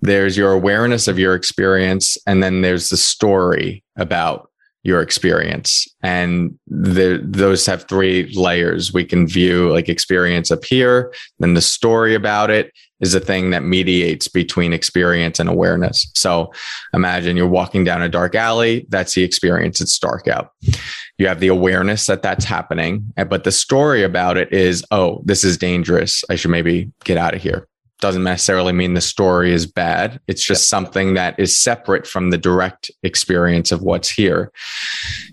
there's 0.00 0.36
your 0.36 0.52
awareness 0.52 1.08
of 1.08 1.18
your 1.18 1.34
experience, 1.34 2.18
and 2.26 2.42
then 2.42 2.60
there's 2.60 2.90
the 2.90 2.96
story 2.96 3.82
about 3.96 4.48
your 4.84 5.00
experience. 5.00 5.86
And 6.02 6.58
the, 6.66 7.20
those 7.24 7.64
have 7.66 7.84
three 7.88 8.32
layers. 8.34 8.92
We 8.92 9.04
can 9.04 9.28
view 9.28 9.70
like 9.70 9.88
experience 9.88 10.50
up 10.50 10.64
here, 10.64 11.14
then 11.38 11.54
the 11.54 11.60
story 11.60 12.14
about 12.14 12.50
it 12.50 12.72
is 13.00 13.12
the 13.12 13.20
thing 13.20 13.50
that 13.50 13.62
mediates 13.62 14.28
between 14.28 14.72
experience 14.72 15.38
and 15.40 15.48
awareness. 15.48 16.10
So 16.14 16.52
imagine 16.94 17.36
you're 17.36 17.48
walking 17.48 17.84
down 17.84 18.00
a 18.00 18.08
dark 18.08 18.34
alley. 18.34 18.86
That's 18.88 19.14
the 19.14 19.24
experience. 19.24 19.80
It's 19.80 19.98
dark 19.98 20.28
out. 20.28 20.50
You 21.22 21.28
have 21.28 21.38
the 21.38 21.46
awareness 21.46 22.06
that 22.06 22.22
that's 22.22 22.44
happening, 22.44 23.12
but 23.28 23.44
the 23.44 23.52
story 23.52 24.02
about 24.02 24.36
it 24.36 24.52
is, 24.52 24.84
oh, 24.90 25.22
this 25.24 25.44
is 25.44 25.56
dangerous. 25.56 26.24
I 26.28 26.34
should 26.34 26.50
maybe 26.50 26.90
get 27.04 27.16
out 27.16 27.32
of 27.32 27.40
here 27.40 27.68
doesn't 28.00 28.24
necessarily 28.24 28.72
mean 28.72 28.94
the 28.94 29.00
story 29.00 29.52
is 29.52 29.64
bad. 29.64 30.18
It's 30.26 30.44
just 30.44 30.68
something 30.68 31.14
that 31.14 31.38
is 31.38 31.56
separate 31.56 32.04
from 32.04 32.30
the 32.30 32.36
direct 32.38 32.90
experience 33.04 33.70
of 33.70 33.82
what's 33.82 34.10
here. 34.10 34.50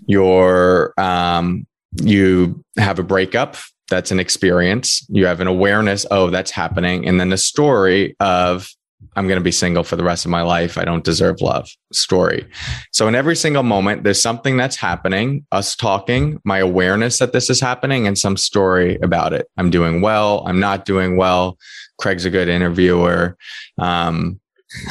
Your 0.06 0.94
um, 0.96 1.66
you 2.00 2.64
have 2.76 3.00
a 3.00 3.02
breakup. 3.02 3.56
That's 3.88 4.12
an 4.12 4.20
experience. 4.20 5.04
You 5.08 5.26
have 5.26 5.40
an 5.40 5.48
awareness. 5.48 6.06
Oh, 6.12 6.30
that's 6.30 6.52
happening, 6.52 7.08
and 7.08 7.18
then 7.18 7.30
the 7.30 7.36
story 7.36 8.14
of 8.20 8.70
I'm 9.16 9.26
going 9.26 9.38
to 9.38 9.44
be 9.44 9.52
single 9.52 9.82
for 9.82 9.96
the 9.96 10.04
rest 10.04 10.24
of 10.24 10.30
my 10.30 10.42
life. 10.42 10.78
I 10.78 10.84
don't 10.84 11.04
deserve 11.04 11.40
love 11.40 11.68
story. 11.92 12.46
So, 12.92 13.08
in 13.08 13.14
every 13.14 13.36
single 13.36 13.62
moment, 13.62 14.04
there's 14.04 14.20
something 14.20 14.56
that's 14.56 14.76
happening, 14.76 15.46
us 15.52 15.74
talking, 15.74 16.40
my 16.44 16.58
awareness 16.58 17.18
that 17.18 17.32
this 17.32 17.50
is 17.50 17.60
happening, 17.60 18.06
and 18.06 18.16
some 18.16 18.36
story 18.36 18.98
about 19.02 19.32
it. 19.32 19.48
I'm 19.56 19.70
doing 19.70 20.00
well. 20.00 20.42
I'm 20.46 20.60
not 20.60 20.84
doing 20.84 21.16
well. 21.16 21.58
Craig's 22.00 22.24
a 22.24 22.30
good 22.30 22.48
interviewer. 22.48 23.36
Um, 23.78 24.40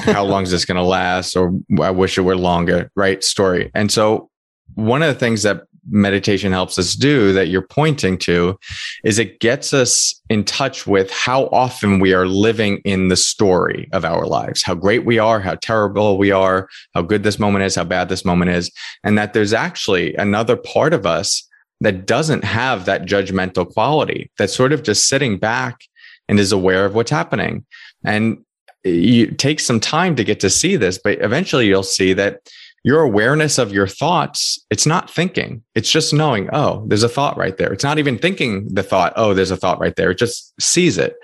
how 0.02 0.26
long 0.26 0.44
is 0.44 0.52
this 0.52 0.66
going 0.66 0.76
to 0.76 0.84
last? 0.84 1.36
Or 1.36 1.54
I 1.82 1.92
wish 1.92 2.18
it 2.18 2.22
were 2.22 2.36
longer, 2.36 2.92
right? 2.96 3.24
Story. 3.24 3.72
And 3.74 3.92
so, 3.92 4.30
one 4.76 5.02
of 5.02 5.08
the 5.08 5.20
things 5.20 5.44
that 5.44 5.64
meditation 5.90 6.52
helps 6.52 6.78
us 6.78 6.96
do 6.96 7.34
that 7.34 7.48
you're 7.48 7.62
pointing 7.62 8.18
to 8.18 8.58
is 9.04 9.20
it 9.20 9.40
gets 9.40 9.74
us 9.74 10.22
in 10.30 10.44
touch 10.44 10.86
with 10.86 11.12
how 11.12 11.46
often 11.48 12.00
we 12.00 12.14
are 12.14 12.28
living 12.28 12.78
in 12.86 13.08
the 13.08 13.16
story 13.16 13.90
of 13.92 14.06
our 14.06 14.26
lives, 14.26 14.64
how 14.64 14.76
great 14.76 15.06
we 15.06 15.20
are, 15.20 15.40
how 15.40 15.56
terrible 15.56 16.18
we 16.18 16.32
are, 16.32 16.68
how 16.94 17.02
good 17.02 17.24
this 17.24 17.40
moment 17.40 17.66
is, 17.66 17.76
how 17.76 17.84
bad 17.84 18.10
this 18.10 18.26
moment 18.26 18.52
is, 18.52 18.72
and 19.04 19.18
that 19.18 19.34
there's 19.34 19.54
actually 19.54 20.16
another 20.16 20.56
part 20.56 20.94
of 20.94 21.06
us 21.06 21.48
that 21.82 22.06
doesn't 22.06 22.44
have 22.44 22.86
that 22.86 23.04
judgmental 23.04 23.68
quality, 23.68 24.30
that's 24.38 24.56
sort 24.56 24.74
of 24.74 24.84
just 24.84 25.08
sitting 25.08 25.38
back 25.38 25.80
and 26.28 26.40
is 26.40 26.52
aware 26.52 26.86
of 26.86 26.94
what's 26.94 27.12
happening. 27.12 27.66
And 28.04 28.44
you 28.84 29.28
take 29.32 29.60
some 29.60 29.80
time 29.80 30.16
to 30.16 30.24
get 30.24 30.40
to 30.42 30.50
see 30.50 30.76
this, 30.76 30.98
but 30.98 31.20
eventually 31.22 31.68
you'll 31.68 31.84
see 31.84 32.14
that 32.14 32.50
your 32.84 33.02
awareness 33.02 33.58
of 33.58 33.74
your 33.74 33.88
thoughts, 33.88 34.64
it's 34.70 34.86
not 34.86 35.10
thinking. 35.10 35.64
It's 35.76 35.92
just 35.92 36.14
knowing, 36.14 36.50
oh, 36.54 36.86
there's 36.88 37.04
a 37.04 37.10
thought 37.10 37.38
right 37.38 37.58
there. 37.58 37.74
It's 37.74 37.84
not 37.84 38.00
even 38.00 38.18
thinking 38.18 38.68
the 38.74 38.84
thought, 38.84 39.14
oh, 39.16 39.34
there's 39.34 39.52
a 39.52 39.58
thought 39.58 39.80
right 39.80 39.96
there. 39.96 40.12
It 40.12 40.18
just 40.18 40.54
sees 40.62 40.98
it. 40.98 41.16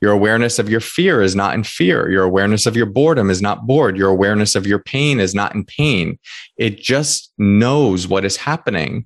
Your 0.00 0.12
awareness 0.12 0.58
of 0.58 0.70
your 0.70 0.80
fear 0.80 1.22
is 1.22 1.36
not 1.36 1.54
in 1.54 1.64
fear. 1.64 2.10
Your 2.10 2.24
awareness 2.24 2.66
of 2.66 2.76
your 2.76 2.86
boredom 2.86 3.30
is 3.30 3.42
not 3.42 3.66
bored. 3.66 3.96
Your 3.96 4.08
awareness 4.08 4.54
of 4.54 4.66
your 4.66 4.78
pain 4.78 5.20
is 5.20 5.34
not 5.34 5.54
in 5.54 5.64
pain. 5.64 6.18
It 6.56 6.78
just 6.78 7.32
knows 7.36 8.08
what 8.08 8.24
is 8.24 8.36
happening. 8.36 9.04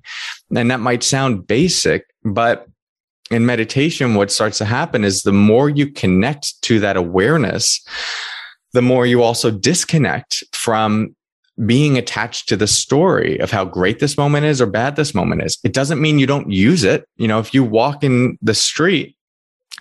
And 0.55 0.71
that 0.71 0.79
might 0.79 1.03
sound 1.03 1.45
basic, 1.45 2.05
but 2.23 2.67
in 3.29 3.45
meditation, 3.45 4.15
what 4.15 4.31
starts 4.31 4.57
to 4.59 4.65
happen 4.65 5.03
is 5.03 5.23
the 5.23 5.33
more 5.33 5.69
you 5.69 5.91
connect 5.91 6.61
to 6.61 6.79
that 6.79 6.95
awareness, 6.95 7.85
the 8.71 8.81
more 8.81 9.05
you 9.05 9.21
also 9.21 9.51
disconnect 9.51 10.43
from 10.53 11.13
being 11.65 11.97
attached 11.97 12.47
to 12.49 12.57
the 12.57 12.67
story 12.67 13.39
of 13.39 13.51
how 13.51 13.65
great 13.65 13.99
this 13.99 14.17
moment 14.17 14.45
is 14.45 14.61
or 14.61 14.67
bad 14.67 14.95
this 14.95 15.15
moment 15.15 15.43
is. 15.43 15.57
It 15.63 15.73
doesn't 15.73 16.01
mean 16.01 16.19
you 16.19 16.27
don't 16.27 16.51
use 16.51 16.83
it. 16.83 17.07
You 17.17 17.27
know, 17.27 17.39
if 17.39 17.53
you 17.53 17.63
walk 17.63 18.03
in 18.03 18.37
the 18.41 18.53
street 18.53 19.15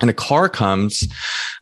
and 0.01 0.09
a 0.09 0.15
car 0.15 0.49
comes, 0.49 1.07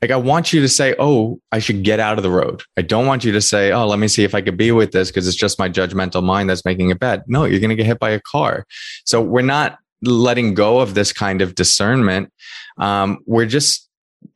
like 0.00 0.10
I 0.10 0.16
want 0.16 0.52
you 0.52 0.60
to 0.60 0.68
say, 0.68 0.94
Oh, 0.98 1.40
I 1.50 1.58
should 1.58 1.82
get 1.82 2.00
out 2.00 2.18
of 2.18 2.22
the 2.22 2.30
road. 2.30 2.62
I 2.76 2.82
don't 2.82 3.06
want 3.06 3.24
you 3.24 3.32
to 3.32 3.40
say, 3.40 3.72
Oh, 3.72 3.86
let 3.86 3.98
me 3.98 4.08
see 4.08 4.24
if 4.24 4.34
I 4.34 4.40
could 4.40 4.56
be 4.56 4.70
with 4.70 4.92
this 4.92 5.10
because 5.10 5.26
it's 5.26 5.36
just 5.36 5.58
my 5.58 5.68
judgmental 5.68 6.22
mind 6.22 6.48
that's 6.48 6.64
making 6.64 6.90
it 6.90 7.00
bad. 7.00 7.24
No, 7.26 7.44
you're 7.44 7.60
going 7.60 7.70
to 7.70 7.76
get 7.76 7.86
hit 7.86 7.98
by 7.98 8.10
a 8.10 8.20
car. 8.20 8.66
So 9.04 9.20
we're 9.20 9.42
not 9.42 9.78
letting 10.02 10.54
go 10.54 10.80
of 10.80 10.94
this 10.94 11.12
kind 11.12 11.42
of 11.42 11.54
discernment, 11.54 12.30
um, 12.78 13.18
we're 13.26 13.46
just 13.46 13.88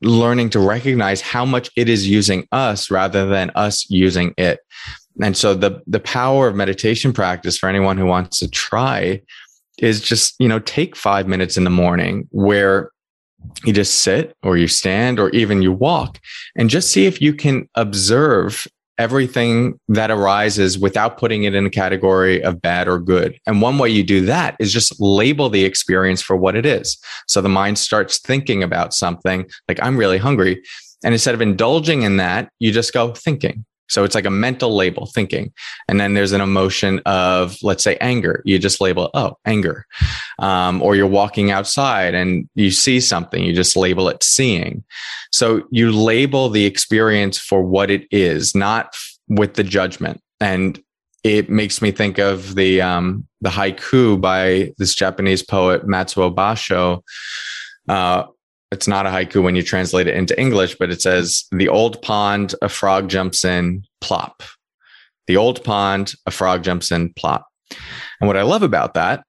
learning 0.03 0.51
to 0.51 0.61
recognize 0.61 1.21
how 1.21 1.45
much 1.45 1.71
it 1.77 1.89
is 1.89 2.09
using 2.09 2.47
us 2.53 2.91
rather 2.91 3.27
than 3.27 3.51
us 3.55 3.89
using 3.91 4.35
it. 4.37 4.61
And 5.23 5.37
so 5.37 5.55
the 5.55 5.83
the 5.87 6.01
power 6.01 6.49
of 6.49 6.55
meditation 6.55 7.13
practice 7.13 7.59
for 7.59 7.69
anyone 7.69 7.99
who 7.99 8.07
wants 8.07 8.39
to 8.41 8.49
try 8.49 9.23
is 9.79 10.01
just, 10.01 10.35
you 10.39 10.49
know, 10.49 10.59
take 10.59 10.97
5 10.97 11.29
minutes 11.29 11.57
in 11.57 11.65
the 11.65 11.71
morning 11.71 12.27
where 12.31 12.91
you 13.65 13.73
just 13.73 14.01
sit 14.01 14.37
or 14.43 14.57
you 14.57 14.67
stand 14.67 15.21
or 15.21 15.31
even 15.31 15.63
you 15.63 15.73
walk 15.73 16.19
and 16.57 16.69
just 16.69 16.91
see 16.91 17.07
if 17.07 17.23
you 17.23 17.33
can 17.33 17.69
observe 17.77 18.67
everything 18.99 19.79
that 19.87 20.11
arises 20.11 20.77
without 20.77 21.19
putting 21.19 21.45
it 21.45 21.55
in 21.55 21.65
a 21.65 21.71
category 21.71 22.43
of 22.43 22.61
bad 22.61 22.89
or 22.89 22.99
good. 22.99 23.39
And 23.47 23.63
one 23.63 23.79
way 23.79 23.89
you 23.89 24.03
do 24.03 24.27
that 24.27 24.57
is 24.59 24.73
just 24.73 25.01
label 25.01 25.49
the 25.49 25.65
experience 25.65 26.21
for 26.21 26.37
what 26.37 26.57
it 26.57 26.67
is. 26.67 26.99
So 27.29 27.41
the 27.41 27.49
mind 27.49 27.79
starts 27.79 28.19
thinking 28.19 28.65
about 28.65 28.93
something 28.93 29.49
like, 29.69 29.79
I'm 29.81 29.97
really 29.97 30.19
hungry. 30.19 30.61
And 31.05 31.15
instead 31.15 31.35
of 31.37 31.41
indulging 31.41 32.03
in 32.03 32.17
that, 32.17 32.51
you 32.59 32.73
just 32.73 32.93
go 32.93 33.13
thinking. 33.13 33.65
So 33.89 34.05
it's 34.05 34.15
like 34.15 34.25
a 34.25 34.31
mental 34.31 34.75
label, 34.75 35.07
thinking. 35.07 35.53
And 35.89 36.01
then 36.01 36.15
there's 36.15 36.33
an 36.33 36.41
emotion 36.41 37.01
of, 37.07 37.57
let's 37.63 37.83
say, 37.83 37.97
anger. 38.01 38.43
You 38.45 38.59
just 38.59 38.81
label, 38.81 39.11
oh, 39.15 39.37
anger. 39.45 39.87
Um, 40.39 40.83
or 40.83 40.95
you're 40.95 41.07
walking 41.07 41.51
outside 41.51 42.15
and 42.15 42.49
you 42.55 42.71
see 42.71 43.01
something, 43.01 43.43
you 43.43 43.55
just 43.55 43.77
label 43.77 44.09
it 44.09 44.23
seeing. 44.23 44.85
So 45.33 45.63
you 45.71 45.93
label 45.93 46.49
the 46.49 46.65
experience 46.65 47.39
for 47.39 47.63
what 47.63 47.91
it 47.91 48.07
is, 48.11 48.55
not 48.55 48.97
with 49.29 49.55
the 49.55 49.65
judgment. 49.65 50.21
And 50.41 50.81
it 51.25 51.51
makes 51.51 51.83
me 51.83 51.91
think 51.91 52.19
of 52.19 52.55
the 52.55 52.81
um, 52.81 53.27
the 53.41 53.51
haiku 53.51 54.21
by 54.21 54.73
this 54.79 54.95
Japanese 54.95 55.43
poet 55.43 55.87
Matsuo 55.87 56.35
Basho, 56.35 57.03
uh, 57.89 58.25
it's 58.71 58.89
not 58.89 59.07
a 59.07 59.11
haiku 59.11 59.43
when 59.43 59.57
you 59.57 59.63
translate 59.63 60.07
it 60.07 60.17
into 60.17 60.39
English, 60.39 60.77
but 60.77 60.91
it 60.91 61.01
says, 61.01 61.45
The 61.53 61.69
old 61.69 62.03
pond, 62.03 62.55
a 62.63 62.69
frog 62.69 63.09
jumps 63.09 63.45
in, 63.45 63.85
plop. 64.01 64.43
The 65.27 65.37
old 65.37 65.65
pond, 65.65 66.15
a 66.27 66.31
frog 66.31 66.63
jumps 66.63 66.91
in, 66.91 67.13
plop. 67.15 67.47
And 68.21 68.29
what 68.29 68.37
I 68.37 68.43
love 68.43 68.63
about 68.63 68.95
that 68.95 69.25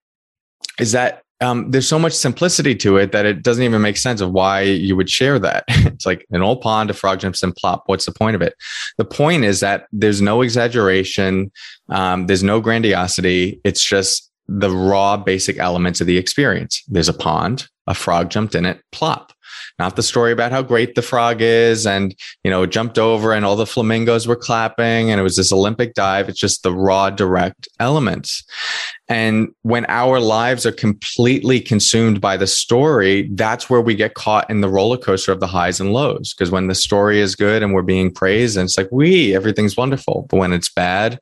is 0.80 0.92
that 0.94 1.24
um, 1.42 1.72
there's 1.72 1.88
so 1.88 2.00
much 2.00 2.14
simplicity 2.14 2.76
to 2.76 2.98
it 2.98 3.14
that 3.14 3.26
it 3.26 3.44
doesn't 3.44 3.64
even 3.64 3.82
make 3.82 3.96
sense 3.96 4.20
of 4.20 4.32
why 4.32 4.62
you 4.62 4.96
would 4.96 5.10
share 5.10 5.40
that. 5.40 5.64
it's 5.70 6.06
like 6.06 6.26
an 6.32 6.42
old 6.42 6.62
pond, 6.62 6.90
a 6.90 6.94
frog 6.94 7.20
jumps 7.20 7.44
in, 7.44 7.54
plop. 7.54 7.84
What's 7.86 8.06
the 8.06 8.12
point 8.12 8.36
of 8.36 8.42
it? 8.42 8.56
The 8.98 9.06
point 9.06 9.46
is 9.46 9.62
that 9.62 9.88
there's 9.94 10.22
no 10.22 10.42
exaggeration, 10.42 11.52
um, 11.90 12.28
there's 12.28 12.44
no 12.44 12.60
grandiosity. 12.60 13.62
It's 13.64 13.84
just 13.84 14.30
the 14.50 14.70
raw 14.70 15.16
basic 15.16 15.58
elements 15.60 16.02
of 16.02 16.08
the 16.08 16.18
experience. 16.18 16.84
There's 16.88 17.08
a 17.08 17.14
pond, 17.14 17.68
a 17.90 17.94
frog 17.96 18.30
jumped 18.30 18.56
in 18.56 18.66
it, 18.66 18.82
plop. 18.92 19.34
Not 19.80 19.96
the 19.96 20.04
story 20.04 20.32
about 20.32 20.52
how 20.52 20.62
great 20.62 20.96
the 20.96 21.02
frog 21.02 21.38
is 21.42 21.88
and, 21.88 22.14
you 22.44 22.52
know, 22.52 22.66
jumped 22.66 23.00
over 23.00 23.34
and 23.34 23.46
all 23.46 23.56
the 23.56 23.66
flamingos 23.66 24.28
were 24.28 24.36
clapping 24.36 25.10
and 25.10 25.20
it 25.20 25.24
was 25.24 25.38
this 25.38 25.52
Olympic 25.52 25.94
dive. 25.94 26.30
It's 26.30 26.40
just 26.40 26.64
the 26.64 26.74
raw, 26.74 27.10
direct 27.10 27.68
elements. 27.80 28.44
And 29.08 29.50
when 29.64 29.86
our 29.88 30.20
lives 30.20 30.66
are 30.66 30.72
completely 30.72 31.62
consumed 31.62 32.22
by 32.22 32.38
the 32.38 32.46
story, 32.46 33.30
that's 33.34 33.70
where 33.70 33.82
we 33.82 33.96
get 33.96 34.14
caught 34.14 34.50
in 34.50 34.62
the 34.62 34.70
roller 34.70 34.98
coaster 34.98 35.32
of 35.32 35.40
the 35.40 35.48
highs 35.48 35.80
and 35.80 35.94
lows. 35.94 36.34
Because 36.34 36.52
when 36.52 36.68
the 36.68 36.76
story 36.76 37.20
is 37.20 37.36
good 37.36 37.64
and 37.64 37.74
we're 37.74 37.82
being 37.82 38.14
praised 38.14 38.56
and 38.56 38.66
it's 38.66 38.78
like, 38.78 38.90
we, 38.92 39.34
everything's 39.34 39.78
wonderful. 39.78 40.28
But 40.30 40.38
when 40.38 40.54
it's 40.54 40.70
bad, 40.70 41.20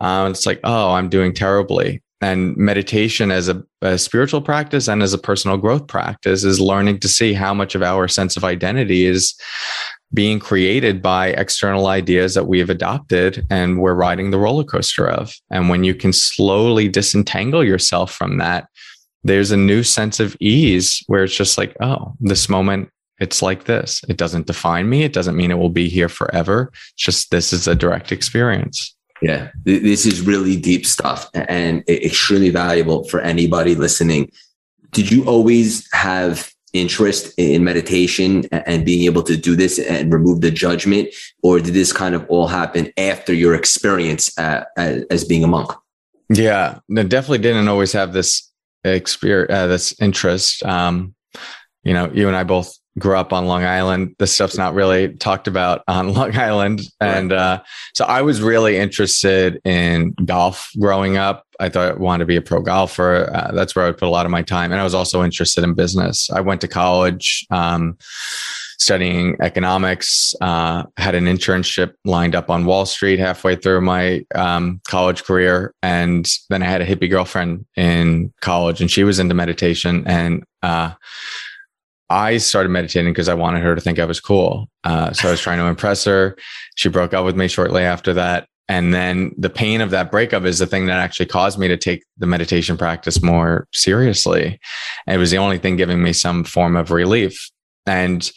um, 0.00 0.30
it's 0.30 0.46
like, 0.46 0.60
oh, 0.62 0.92
I'm 0.92 1.08
doing 1.08 1.32
terribly 1.32 2.03
and 2.20 2.56
meditation 2.56 3.30
as 3.30 3.48
a, 3.48 3.62
a, 3.82 3.98
spiritual 3.98 4.40
practice 4.40 4.88
and 4.88 5.02
as 5.02 5.12
a 5.12 5.18
personal 5.18 5.56
growth 5.56 5.86
practice 5.86 6.44
is 6.44 6.60
learning 6.60 6.98
to 7.00 7.08
see 7.08 7.34
how 7.34 7.52
much 7.52 7.74
of 7.74 7.82
our 7.82 8.08
sense 8.08 8.36
of 8.36 8.44
identity 8.44 9.04
is 9.04 9.34
being 10.12 10.38
created 10.38 11.02
by 11.02 11.28
external 11.28 11.88
ideas 11.88 12.34
that 12.34 12.46
we 12.46 12.60
have 12.60 12.70
adopted 12.70 13.44
and 13.50 13.80
we're 13.80 13.94
riding 13.94 14.30
the 14.30 14.38
roller 14.38 14.64
coaster 14.64 15.08
of. 15.08 15.34
And 15.50 15.68
when 15.68 15.82
you 15.82 15.94
can 15.94 16.12
slowly 16.12 16.88
disentangle 16.88 17.64
yourself 17.64 18.12
from 18.12 18.38
that, 18.38 18.68
there's 19.24 19.50
a 19.50 19.56
new 19.56 19.82
sense 19.82 20.20
of 20.20 20.36
ease 20.38 21.02
where 21.08 21.24
it's 21.24 21.36
just 21.36 21.58
like, 21.58 21.74
oh, 21.80 22.14
this 22.20 22.48
moment, 22.48 22.90
it's 23.18 23.42
like 23.42 23.64
this. 23.64 24.02
It 24.08 24.16
doesn't 24.16 24.46
define 24.46 24.88
me. 24.88 25.02
It 25.02 25.12
doesn't 25.12 25.36
mean 25.36 25.50
it 25.50 25.58
will 25.58 25.70
be 25.70 25.88
here 25.88 26.08
forever. 26.08 26.70
It's 26.72 27.04
just 27.04 27.30
this 27.30 27.52
is 27.52 27.66
a 27.66 27.74
direct 27.74 28.12
experience. 28.12 28.94
Yeah, 29.24 29.52
this 29.64 30.04
is 30.04 30.20
really 30.20 30.54
deep 30.54 30.84
stuff 30.84 31.30
and 31.32 31.82
extremely 31.88 32.50
valuable 32.50 33.04
for 33.04 33.20
anybody 33.20 33.74
listening. 33.74 34.30
Did 34.90 35.10
you 35.10 35.24
always 35.24 35.88
have 35.94 36.52
interest 36.74 37.32
in 37.38 37.64
meditation 37.64 38.44
and 38.52 38.84
being 38.84 39.04
able 39.06 39.22
to 39.22 39.34
do 39.34 39.56
this 39.56 39.78
and 39.78 40.12
remove 40.12 40.42
the 40.42 40.50
judgment, 40.50 41.08
or 41.42 41.58
did 41.58 41.72
this 41.72 41.90
kind 41.90 42.14
of 42.14 42.26
all 42.28 42.48
happen 42.48 42.92
after 42.98 43.32
your 43.32 43.54
experience 43.54 44.36
uh, 44.36 44.64
as 44.76 45.24
being 45.24 45.42
a 45.42 45.46
monk? 45.46 45.70
Yeah, 46.28 46.80
no, 46.90 47.02
definitely 47.02 47.38
didn't 47.38 47.68
always 47.68 47.92
have 47.92 48.12
this 48.12 48.52
experience, 48.84 49.50
uh, 49.50 49.68
this 49.68 49.98
interest. 50.02 50.62
Um, 50.66 51.14
you 51.82 51.94
know, 51.94 52.10
you 52.12 52.28
and 52.28 52.36
I 52.36 52.44
both 52.44 52.76
grew 52.98 53.16
up 53.16 53.32
on 53.32 53.46
Long 53.46 53.64
Island. 53.64 54.14
This 54.18 54.32
stuff's 54.32 54.56
not 54.56 54.74
really 54.74 55.14
talked 55.14 55.48
about 55.48 55.82
on 55.88 56.12
Long 56.14 56.36
Island. 56.36 56.82
And 57.00 57.32
uh, 57.32 57.62
so 57.94 58.04
I 58.04 58.22
was 58.22 58.42
really 58.42 58.76
interested 58.76 59.60
in 59.64 60.14
golf 60.24 60.70
growing 60.78 61.16
up. 61.16 61.46
I 61.60 61.68
thought 61.68 61.92
I 61.92 61.94
wanted 61.94 62.24
to 62.24 62.26
be 62.26 62.36
a 62.36 62.42
pro 62.42 62.60
golfer. 62.60 63.30
Uh, 63.32 63.52
that's 63.52 63.76
where 63.76 63.84
I 63.84 63.88
would 63.88 63.98
put 63.98 64.06
a 64.06 64.10
lot 64.10 64.26
of 64.26 64.32
my 64.32 64.42
time. 64.42 64.72
And 64.72 64.80
I 64.80 64.84
was 64.84 64.94
also 64.94 65.22
interested 65.22 65.64
in 65.64 65.74
business. 65.74 66.30
I 66.30 66.40
went 66.40 66.60
to 66.62 66.68
college. 66.68 67.46
Um, 67.50 67.96
studying 68.84 69.36
economics, 69.40 70.34
uh, 70.40 70.84
had 70.96 71.14
an 71.14 71.24
internship 71.24 71.94
lined 72.04 72.34
up 72.34 72.50
on 72.50 72.66
Wall 72.66 72.84
Street 72.84 73.18
halfway 73.18 73.56
through 73.56 73.80
my 73.80 74.24
um, 74.34 74.80
college 74.86 75.24
career. 75.24 75.72
And 75.82 76.30
then 76.50 76.62
I 76.62 76.66
had 76.66 76.82
a 76.82 76.86
hippie 76.86 77.08
girlfriend 77.08 77.64
in 77.76 78.32
college 78.40 78.80
and 78.80 78.90
she 78.90 79.02
was 79.02 79.18
into 79.18 79.34
meditation. 79.34 80.04
And 80.06 80.44
uh, 80.62 80.92
I 82.14 82.36
started 82.38 82.68
meditating 82.68 83.12
because 83.12 83.28
I 83.28 83.34
wanted 83.34 83.64
her 83.64 83.74
to 83.74 83.80
think 83.80 83.98
I 83.98 84.04
was 84.04 84.20
cool. 84.20 84.68
Uh, 84.84 85.12
so 85.12 85.26
I 85.26 85.32
was 85.32 85.40
trying 85.40 85.58
to 85.58 85.64
impress 85.64 86.04
her. 86.04 86.36
She 86.76 86.88
broke 86.88 87.12
up 87.12 87.24
with 87.24 87.36
me 87.36 87.48
shortly 87.48 87.82
after 87.82 88.14
that. 88.14 88.46
And 88.68 88.94
then 88.94 89.32
the 89.36 89.50
pain 89.50 89.80
of 89.80 89.90
that 89.90 90.12
breakup 90.12 90.44
is 90.44 90.60
the 90.60 90.66
thing 90.66 90.86
that 90.86 90.98
actually 90.98 91.26
caused 91.26 91.58
me 91.58 91.66
to 91.66 91.76
take 91.76 92.04
the 92.16 92.26
meditation 92.26 92.78
practice 92.78 93.20
more 93.20 93.66
seriously. 93.72 94.60
And 95.08 95.16
it 95.16 95.18
was 95.18 95.32
the 95.32 95.38
only 95.38 95.58
thing 95.58 95.76
giving 95.76 96.02
me 96.02 96.12
some 96.12 96.44
form 96.44 96.76
of 96.76 96.92
relief. 96.92 97.50
And 97.84 98.30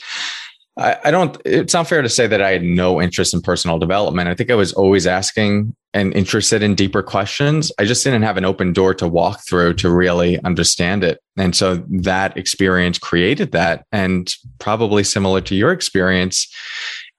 I, 0.77 0.97
I 1.05 1.11
don't, 1.11 1.35
it's 1.43 1.73
not 1.73 1.87
fair 1.87 2.01
to 2.01 2.09
say 2.09 2.27
that 2.27 2.41
I 2.41 2.51
had 2.51 2.61
no 2.61 3.01
interest 3.01 3.33
in 3.33 3.41
personal 3.41 3.79
development. 3.79 4.29
I 4.29 4.35
think 4.35 4.51
I 4.51 4.55
was 4.55 4.73
always 4.73 5.07
asking 5.07 5.75
and 5.93 6.13
interested 6.13 6.61
in 6.61 6.75
deeper 6.75 7.01
questions. 7.01 7.71
I 7.79 7.85
just 7.85 8.03
didn't 8.03 8.21
have 8.21 8.37
an 8.37 8.45
open 8.45 8.73
door 8.73 8.93
to 8.95 9.07
walk 9.07 9.41
through 9.47 9.73
to 9.75 9.89
really 9.89 10.39
understand 10.43 11.03
it. 11.03 11.19
And 11.35 11.55
so 11.55 11.83
that 11.89 12.37
experience 12.37 12.99
created 12.99 13.53
that. 13.53 13.85
And 13.91 14.31
probably 14.59 15.03
similar 15.03 15.41
to 15.41 15.55
your 15.55 15.71
experience, 15.71 16.47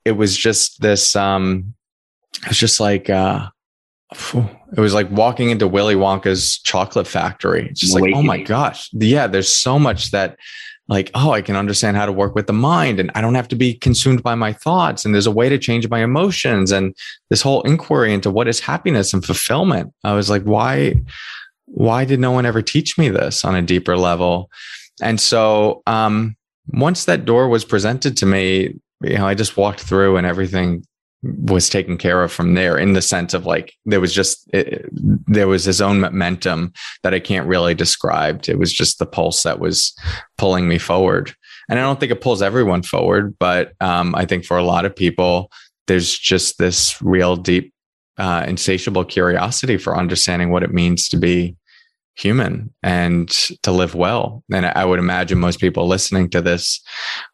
it 0.05 0.13
was 0.13 0.37
just 0.37 0.81
this, 0.81 1.17
um, 1.17 1.75
it 2.43 2.49
was 2.49 2.59
just 2.59 2.79
like, 2.79 3.11
uh, 3.11 3.49
it 4.13 4.81
was 4.81 4.95
like 4.95 5.11
walking 5.11 5.51
into 5.51 5.67
Willy 5.67 5.97
Wonka's 5.97 6.61
chocolate 6.61 7.07
factory. 7.07 7.69
It's 7.69 7.81
just 7.81 7.95
like, 7.95 8.15
oh 8.15 8.23
my 8.23 8.41
gosh. 8.41 8.89
Yeah, 8.93 9.27
there's 9.27 9.53
so 9.53 9.79
much 9.79 10.13
that 10.13 10.39
like, 10.89 11.11
oh, 11.15 11.33
I 11.33 11.43
can 11.43 11.55
understand 11.55 11.97
how 11.97 12.07
to 12.07 12.13
work 12.13 12.35
with 12.35 12.47
the 12.47 12.53
mind 12.53 12.99
and 12.99 13.11
I 13.15 13.21
don't 13.21 13.35
have 13.35 13.49
to 13.49 13.57
be 13.57 13.75
consumed 13.75 14.23
by 14.23 14.35
my 14.35 14.53
thoughts. 14.53 15.05
And 15.05 15.15
there's 15.15 15.27
a 15.27 15.31
way 15.31 15.49
to 15.49 15.59
change 15.59 15.89
my 15.89 16.03
emotions 16.03 16.73
and 16.73 16.97
this 17.29 17.43
whole 17.43 17.63
inquiry 17.63 18.15
into 18.15 18.31
what 18.31 18.49
is 18.49 18.61
happiness 18.61 19.13
and 19.13 19.25
fulfillment. 19.25 19.93
I 20.03 20.15
was 20.15 20.31
like, 20.31 20.45
why, 20.45 20.95
why 21.67 22.07
did 22.07 22.21
no 22.21 22.31
one 22.31 22.47
ever 22.47 22.63
teach 22.63 22.97
me 22.97 23.11
this 23.11 23.45
on 23.45 23.55
a 23.55 23.63
deeper 23.63 23.99
level? 23.99 24.51
And 25.03 25.21
so, 25.21 25.83
um, 25.87 26.37
once 26.71 27.05
that 27.05 27.25
door 27.25 27.49
was 27.49 27.65
presented 27.65 28.17
to 28.19 28.27
me, 28.27 28.75
you 29.03 29.17
know, 29.17 29.27
I 29.27 29.35
just 29.35 29.57
walked 29.57 29.81
through 29.81 30.17
and 30.17 30.27
everything 30.27 30.85
was 31.23 31.69
taken 31.69 31.99
care 31.99 32.23
of 32.23 32.31
from 32.31 32.55
there 32.55 32.79
in 32.79 32.93
the 32.93 33.03
sense 33.03 33.35
of 33.35 33.45
like 33.45 33.75
there 33.85 34.01
was 34.01 34.13
just 34.13 34.49
it, 34.53 34.89
there 35.27 35.49
was 35.49 35.65
his 35.65 35.81
own 35.81 36.01
momentum 36.01 36.73
that 37.03 37.15
I 37.15 37.21
can't 37.21 37.47
really 37.47 37.75
describe. 37.75 38.45
It 38.49 38.59
was 38.59 38.73
just 38.73 38.99
the 38.99 39.07
pulse 39.07 39.43
that 39.43 39.59
was 39.59 39.93
pulling 40.37 40.69
me 40.69 40.79
forward. 40.79 41.35
And 41.69 41.79
I 41.79 41.83
don't 41.83 42.01
think 42.01 42.13
it 42.13 42.21
pulls 42.21 42.41
everyone 42.41 42.83
forward, 42.83 43.37
but 43.39 43.73
um, 43.81 44.15
I 44.15 44.25
think 44.25 44.45
for 44.45 44.57
a 44.57 44.63
lot 44.63 44.85
of 44.85 44.95
people, 44.95 45.51
there's 45.87 46.17
just 46.17 46.59
this 46.59 47.01
real 47.03 47.37
deep, 47.37 47.75
uh, 48.17 48.45
insatiable 48.47 49.05
curiosity 49.05 49.77
for 49.77 49.97
understanding 49.97 50.51
what 50.51 50.63
it 50.63 50.73
means 50.73 51.09
to 51.09 51.17
be 51.17 51.57
human 52.17 52.73
and 52.83 53.29
to 53.63 53.71
live 53.71 53.95
well. 53.95 54.43
And 54.53 54.67
I 54.67 54.85
would 54.85 54.99
imagine 54.99 55.39
most 55.39 55.61
people 55.61 55.87
listening 55.87 56.31
to 56.31 56.41
this 56.41 56.81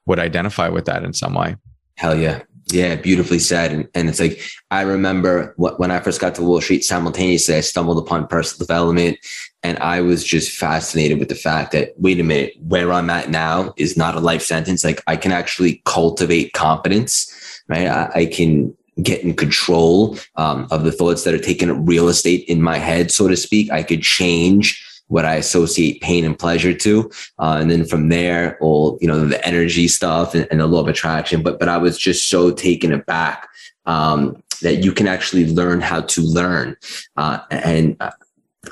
would 0.06 0.18
identify 0.18 0.68
with 0.68 0.86
that 0.86 1.04
in 1.04 1.12
some 1.12 1.34
way. 1.34 1.56
Hell 1.96 2.18
yeah. 2.18 2.42
Yeah, 2.72 2.96
beautifully 2.96 3.38
said. 3.38 3.72
And, 3.72 3.88
and 3.94 4.08
it's 4.08 4.20
like, 4.20 4.40
I 4.70 4.82
remember 4.82 5.52
what, 5.56 5.78
when 5.78 5.90
I 5.90 6.00
first 6.00 6.20
got 6.20 6.34
to 6.36 6.42
Wall 6.42 6.60
Street, 6.60 6.82
simultaneously, 6.82 7.56
I 7.56 7.60
stumbled 7.60 7.98
upon 7.98 8.26
personal 8.26 8.66
development. 8.66 9.18
And 9.62 9.78
I 9.78 10.00
was 10.00 10.24
just 10.24 10.58
fascinated 10.58 11.18
with 11.18 11.28
the 11.28 11.34
fact 11.34 11.72
that, 11.72 11.92
wait 11.98 12.20
a 12.20 12.24
minute, 12.24 12.54
where 12.60 12.92
I'm 12.92 13.10
at 13.10 13.30
now 13.30 13.74
is 13.76 13.96
not 13.96 14.14
a 14.14 14.20
life 14.20 14.42
sentence. 14.42 14.82
Like, 14.82 15.02
I 15.06 15.16
can 15.16 15.30
actually 15.30 15.82
cultivate 15.84 16.54
competence, 16.54 17.62
right? 17.68 17.86
I, 17.86 18.10
I 18.14 18.26
can 18.26 18.74
get 19.02 19.22
in 19.22 19.34
control 19.34 20.16
um, 20.36 20.66
of 20.70 20.84
the 20.84 20.92
thoughts 20.92 21.24
that 21.24 21.34
are 21.34 21.38
taking 21.38 21.84
real 21.84 22.08
estate 22.08 22.44
in 22.48 22.62
my 22.62 22.78
head, 22.78 23.10
so 23.10 23.28
to 23.28 23.36
speak. 23.36 23.70
I 23.70 23.82
could 23.82 24.02
change 24.02 24.82
what 25.14 25.24
I 25.24 25.36
associate 25.36 26.00
pain 26.00 26.24
and 26.24 26.36
pleasure 26.36 26.74
to. 26.74 27.08
Uh, 27.38 27.58
and 27.60 27.70
then 27.70 27.84
from 27.84 28.08
there, 28.08 28.58
all, 28.60 28.98
you 29.00 29.06
know, 29.06 29.24
the 29.24 29.46
energy 29.46 29.86
stuff 29.86 30.34
and, 30.34 30.48
and 30.50 30.58
the 30.58 30.66
law 30.66 30.80
of 30.80 30.88
attraction. 30.88 31.40
But, 31.40 31.60
but 31.60 31.68
I 31.68 31.78
was 31.78 31.96
just 31.96 32.28
so 32.28 32.50
taken 32.50 32.92
aback 32.92 33.48
um, 33.86 34.42
that 34.62 34.82
you 34.82 34.90
can 34.90 35.06
actually 35.06 35.46
learn 35.46 35.80
how 35.80 36.00
to 36.00 36.20
learn. 36.20 36.76
Uh, 37.16 37.38
and 37.52 37.96
uh, 38.00 38.10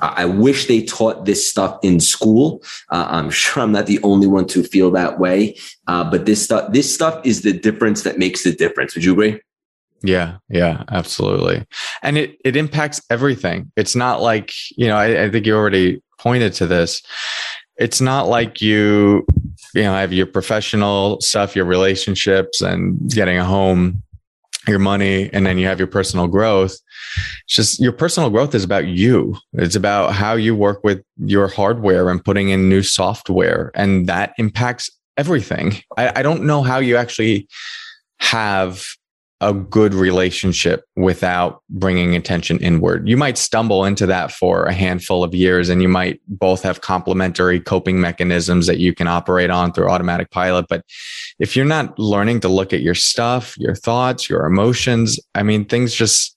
I 0.01 0.25
wish 0.25 0.67
they 0.67 0.83
taught 0.83 1.27
this 1.27 1.49
stuff 1.49 1.79
in 1.85 2.01
school. 2.01 2.61
Uh, 2.91 3.07
I'm 3.09 3.31
sure 3.41 3.63
I'm 3.63 3.71
not 3.71 3.87
the 3.87 4.03
only 4.03 4.27
one 4.27 4.49
to 4.49 4.65
feel 4.65 4.91
that 4.91 5.21
way. 5.21 5.57
Uh, 5.87 6.03
but 6.11 6.27
this 6.27 6.43
stuff, 6.43 6.73
this 6.73 6.93
stuff 6.93 7.25
is 7.25 7.43
the 7.43 7.53
difference 7.53 8.03
that 8.03 8.19
makes 8.19 8.43
the 8.43 8.53
difference. 8.53 8.97
Would 8.97 9.05
you 9.05 9.13
agree? 9.13 9.41
Yeah, 10.03 10.39
yeah, 10.49 10.83
absolutely. 10.91 11.65
And 12.03 12.19
it 12.19 12.37
it 12.45 12.57
impacts 12.57 13.01
everything. 13.09 13.71
It's 13.77 13.95
not 13.95 14.21
like, 14.21 14.53
you 14.77 14.89
know, 14.89 14.97
I, 14.97 15.27
I 15.27 15.31
think 15.31 15.47
you 15.47 15.55
already 15.55 16.03
pointed 16.23 16.53
to 16.55 16.67
this. 16.67 17.03
It's 17.77 18.01
not 18.01 18.29
like 18.29 18.61
you, 18.61 19.27
you 19.75 19.83
know, 19.83 19.95
have 19.95 20.13
your 20.13 20.27
professional 20.27 21.21
stuff, 21.21 21.57
your 21.57 21.65
relationships 21.65 22.61
and 22.61 23.11
getting 23.11 23.39
a 23.39 23.45
home, 23.45 24.03
your 24.69 24.79
money, 24.79 25.31
and 25.33 25.45
then 25.45 25.59
you 25.59 25.67
have 25.67 25.79
your 25.81 25.89
personal 25.89 26.29
growth. 26.29 26.77
It's 27.45 27.57
just 27.57 27.81
your 27.81 27.93
personal 27.93 28.31
growth 28.31 28.55
is 28.55 28.63
about 28.63 28.87
you. 28.87 29.37
It's 29.55 29.75
about 29.75 30.13
how 30.13 30.35
you 30.35 30.55
work 30.55 30.85
with 30.85 31.03
your 31.19 31.49
hardware 31.49 32.09
and 32.09 32.25
putting 32.25 32.51
in 32.51 32.69
new 32.69 32.83
software. 32.83 33.73
And 33.75 34.07
that 34.07 34.35
impacts 34.39 34.91
everything. 35.17 35.83
I, 35.97 36.21
I 36.21 36.23
don't 36.23 36.45
know 36.45 36.63
how 36.63 36.79
you 36.79 36.97
actually 36.97 37.49
have 38.21 38.87
a 39.43 39.53
good 39.53 39.93
relationship 39.93 40.85
without 40.95 41.63
bringing 41.69 42.15
attention 42.15 42.59
inward. 42.61 43.09
You 43.09 43.17
might 43.17 43.37
stumble 43.37 43.85
into 43.85 44.07
that 44.07 44.31
for 44.31 44.65
a 44.67 44.73
handful 44.73 45.25
of 45.25 45.35
years 45.35 45.69
and 45.69 45.83
you 45.83 45.89
might 45.89 46.21
both 46.29 46.63
have 46.63 46.81
complementary 46.81 47.59
coping 47.59 48.01
mechanisms 48.01 48.69
that 48.69 48.79
you 48.79 48.95
can 48.95 49.09
operate 49.09 49.51
on 49.51 49.73
through 49.73 49.91
automatic 49.91 50.31
pilot. 50.31 50.67
But 50.69 50.85
if 51.41 51.57
you're 51.57 51.65
not 51.65 51.99
learning 51.99 52.39
to 52.41 52.49
look 52.49 52.73
at 52.73 52.83
your 52.83 52.95
stuff, 52.95 53.57
your 53.59 53.75
thoughts, 53.75 54.31
your 54.31 54.47
emotions, 54.47 55.19
I 55.35 55.43
mean, 55.43 55.65
things 55.65 55.93
just 55.93 56.37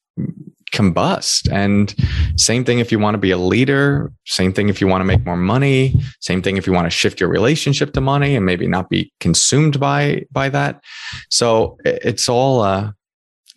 combust. 0.76 1.52
And 1.52 1.96
same 2.38 2.66
thing 2.66 2.80
if 2.80 2.92
you 2.92 3.00
want 3.00 3.16
to 3.16 3.20
be 3.20 3.32
a 3.32 3.38
leader, 3.38 4.12
same 4.26 4.52
thing 4.52 4.70
if 4.70 4.82
you 4.82 4.88
want 4.88 5.02
to 5.02 5.06
make 5.06 5.26
more 5.26 5.38
money, 5.38 5.96
same 6.20 6.42
thing 6.42 6.58
if 6.58 6.68
you 6.68 6.74
want 6.74 6.86
to 6.86 6.90
shift 6.90 7.20
your 7.20 7.30
relationship 7.30 7.94
to 7.94 8.02
money 8.02 8.36
and 8.36 8.46
maybe 8.46 8.68
not 8.68 8.90
be 8.90 9.12
consumed 9.20 9.80
by 9.80 10.26
by 10.32 10.50
that. 10.50 10.84
So 11.30 11.78
it's 11.86 12.28
all 12.28 12.62
uh 12.62 12.92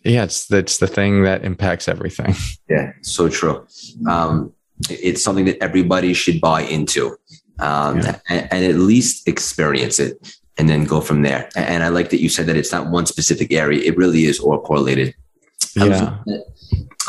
yeah, 0.03 0.23
it's 0.23 0.47
that's 0.47 0.77
the 0.77 0.87
thing 0.87 1.23
that 1.23 1.43
impacts 1.43 1.87
everything. 1.87 2.35
Yeah, 2.69 2.91
so 3.01 3.29
true. 3.29 3.65
Um 4.07 4.53
it's 4.89 5.23
something 5.23 5.45
that 5.45 5.61
everybody 5.61 6.13
should 6.13 6.39
buy 6.39 6.61
into. 6.61 7.17
Um, 7.59 7.97
yeah. 7.97 8.19
and, 8.29 8.47
and 8.53 8.63
at 8.63 8.75
least 8.75 9.27
experience 9.27 9.99
it 9.99 10.39
and 10.57 10.69
then 10.69 10.85
go 10.85 11.01
from 11.01 11.23
there. 11.23 11.49
And 11.57 11.83
I 11.83 11.89
like 11.89 12.09
that 12.11 12.21
you 12.21 12.29
said 12.29 12.45
that 12.45 12.55
it's 12.55 12.71
not 12.71 12.89
one 12.89 13.05
specific 13.05 13.51
area. 13.51 13.81
It 13.83 13.97
really 13.97 14.23
is 14.23 14.39
all 14.39 14.61
correlated. 14.61 15.13
Yeah 15.75 16.19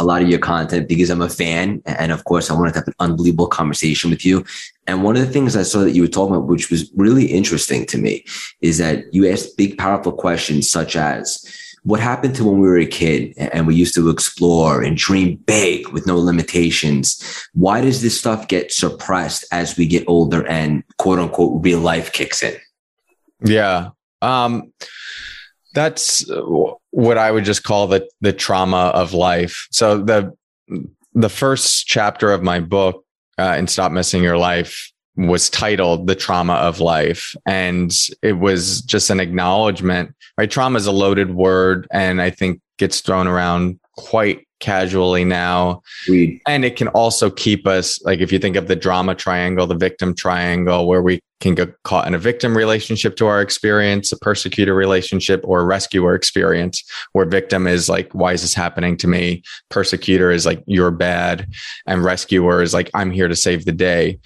a 0.00 0.04
lot 0.04 0.22
of 0.22 0.28
your 0.28 0.38
content 0.38 0.88
because 0.88 1.10
I'm 1.10 1.22
a 1.22 1.28
fan. 1.28 1.82
And 1.86 2.10
of 2.10 2.24
course, 2.24 2.50
I 2.50 2.54
wanted 2.54 2.72
to 2.72 2.78
have 2.80 2.88
an 2.88 2.94
unbelievable 2.98 3.46
conversation 3.46 4.10
with 4.10 4.24
you. 4.24 4.44
And 4.86 5.04
one 5.04 5.16
of 5.16 5.24
the 5.24 5.32
things 5.32 5.54
I 5.54 5.62
saw 5.62 5.80
that 5.80 5.92
you 5.92 6.02
were 6.02 6.08
talking 6.08 6.34
about, 6.34 6.48
which 6.48 6.70
was 6.70 6.90
really 6.96 7.26
interesting 7.26 7.86
to 7.86 7.98
me, 7.98 8.24
is 8.60 8.78
that 8.78 9.12
you 9.14 9.30
asked 9.30 9.56
big, 9.56 9.78
powerful 9.78 10.12
questions 10.12 10.68
such 10.68 10.96
as, 10.96 11.44
what 11.82 12.00
happened 12.00 12.34
to 12.34 12.44
when 12.44 12.58
we 12.58 12.68
were 12.68 12.78
a 12.78 12.86
kid 12.86 13.32
and 13.38 13.66
we 13.66 13.74
used 13.74 13.94
to 13.94 14.10
explore 14.10 14.82
and 14.82 14.96
dream 14.96 15.36
big 15.46 15.88
with 15.88 16.06
no 16.06 16.18
limitations? 16.18 17.48
Why 17.54 17.80
does 17.80 18.02
this 18.02 18.18
stuff 18.18 18.48
get 18.48 18.72
suppressed 18.72 19.46
as 19.50 19.76
we 19.76 19.86
get 19.86 20.04
older 20.06 20.46
and 20.46 20.84
quote 20.98 21.18
unquote 21.18 21.64
real 21.64 21.80
life 21.80 22.12
kicks 22.12 22.42
in? 22.42 22.54
Yeah. 23.42 23.90
Um, 24.20 24.72
that's 25.72 26.24
what 26.90 27.18
I 27.18 27.30
would 27.30 27.44
just 27.44 27.62
call 27.62 27.86
the 27.86 28.08
the 28.20 28.32
trauma 28.32 28.90
of 28.94 29.12
life. 29.12 29.66
So 29.70 29.98
the 29.98 30.32
the 31.14 31.28
first 31.28 31.86
chapter 31.86 32.32
of 32.32 32.42
my 32.42 32.60
book 32.60 33.04
uh, 33.38 33.56
in 33.58 33.66
Stop 33.66 33.92
missing 33.92 34.22
Your 34.22 34.38
Life 34.38 34.90
was 35.16 35.50
titled 35.50 36.06
"The 36.06 36.14
Trauma 36.14 36.54
of 36.54 36.80
Life," 36.80 37.34
and 37.46 37.92
it 38.22 38.34
was 38.34 38.82
just 38.82 39.10
an 39.10 39.20
acknowledgement. 39.20 40.14
Right, 40.38 40.50
trauma 40.50 40.78
is 40.78 40.86
a 40.86 40.92
loaded 40.92 41.34
word, 41.34 41.86
and 41.92 42.22
I 42.22 42.30
think 42.30 42.60
gets 42.78 43.00
thrown 43.00 43.26
around 43.26 43.78
quite 43.96 44.46
casually 44.60 45.24
now. 45.24 45.82
And 46.46 46.64
it 46.64 46.76
can 46.76 46.88
also 46.88 47.30
keep 47.30 47.66
us, 47.66 48.00
like 48.04 48.20
if 48.20 48.30
you 48.30 48.38
think 48.38 48.56
of 48.56 48.68
the 48.68 48.76
drama 48.76 49.14
triangle, 49.14 49.66
the 49.66 49.74
victim 49.74 50.14
triangle, 50.14 50.86
where 50.86 51.02
we 51.02 51.20
can 51.40 51.54
get 51.54 51.74
caught 51.84 52.06
in 52.06 52.14
a 52.14 52.18
victim 52.18 52.56
relationship 52.56 53.16
to 53.16 53.26
our 53.26 53.40
experience, 53.40 54.12
a 54.12 54.18
persecutor 54.18 54.74
relationship, 54.74 55.40
or 55.44 55.60
a 55.60 55.64
rescuer 55.64 56.14
experience, 56.14 56.84
where 57.12 57.24
victim 57.24 57.66
is 57.66 57.88
like, 57.88 58.12
why 58.12 58.34
is 58.34 58.42
this 58.42 58.54
happening 58.54 58.96
to 58.98 59.08
me? 59.08 59.42
Persecutor 59.70 60.30
is 60.30 60.44
like, 60.44 60.62
you're 60.66 60.90
bad. 60.90 61.48
And 61.86 62.04
rescuer 62.04 62.62
is 62.62 62.74
like, 62.74 62.90
I'm 62.94 63.10
here 63.10 63.28
to 63.28 63.36
save 63.36 63.64
the 63.64 63.72
day. 63.72 64.18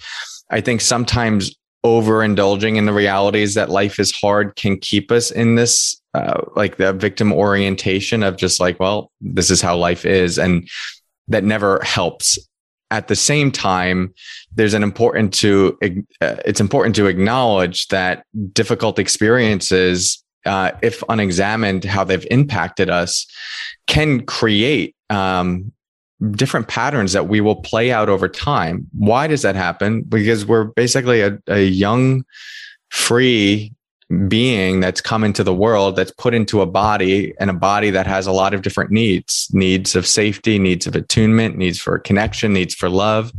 I 0.51 0.61
think 0.61 0.81
sometimes 0.81 1.55
overindulging 1.85 2.77
in 2.77 2.87
the 2.87 2.93
realities 2.93 3.53
that 3.53 3.69
life 3.69 3.99
is 3.99 4.11
hard 4.11 4.55
can 4.55 4.75
keep 4.75 5.11
us 5.11 5.29
in 5.29 5.53
this 5.53 6.01
uh, 6.15 6.41
like 6.55 6.77
the 6.77 6.93
victim 6.93 7.31
orientation 7.31 8.23
of 8.23 8.37
just 8.37 8.59
like 8.59 8.79
well 8.79 9.11
this 9.21 9.51
is 9.51 9.61
how 9.61 9.77
life 9.77 10.03
is. 10.03 10.39
And 10.39 10.67
that 11.27 11.43
never 11.43 11.79
helps. 11.83 12.39
At 12.89 13.07
the 13.07 13.15
same 13.15 13.51
time 13.51 14.15
there's 14.55 14.73
an 14.73 14.81
important 14.81 15.31
to 15.35 15.77
uh, 15.83 16.37
it's 16.45 16.59
important 16.59 16.95
to 16.95 17.05
acknowledge 17.05 17.87
that 17.89 18.25
difficult 18.51 18.97
experiences 18.97 20.23
uh, 20.47 20.71
if 20.81 21.03
unexamined 21.07 21.83
how 21.83 22.03
they've 22.03 22.27
impacted 22.31 22.89
us 22.89 23.27
can 23.85 24.25
create 24.25 24.95
um, 25.11 25.71
different 26.31 26.67
patterns 26.67 27.13
that 27.13 27.27
we 27.27 27.41
will 27.41 27.57
play 27.57 27.91
out 27.91 28.09
over 28.09 28.27
time. 28.27 28.87
Why 28.93 29.27
does 29.27 29.41
that 29.41 29.55
happen? 29.55 30.01
Because 30.03 30.45
we're 30.45 30.65
basically 30.65 31.21
a, 31.21 31.37
a 31.47 31.65
young, 31.65 32.23
free 32.89 33.73
being 34.27 34.79
that's 34.79 35.01
come 35.01 35.23
into 35.23 35.43
the 35.43 35.53
world 35.53 35.95
that's 35.95 36.11
put 36.11 36.33
into 36.33 36.61
a 36.61 36.65
body 36.65 37.33
and 37.39 37.49
a 37.49 37.53
body 37.53 37.89
that 37.89 38.05
has 38.05 38.27
a 38.27 38.31
lot 38.31 38.53
of 38.53 38.61
different 38.61 38.91
needs 38.91 39.49
needs 39.51 39.95
of 39.95 40.05
safety 40.05 40.59
needs 40.59 40.85
of 40.85 40.95
attunement 40.95 41.57
needs 41.57 41.79
for 41.79 41.97
connection 41.97 42.53
needs 42.53 42.75
for 42.75 42.87
love 42.87 43.33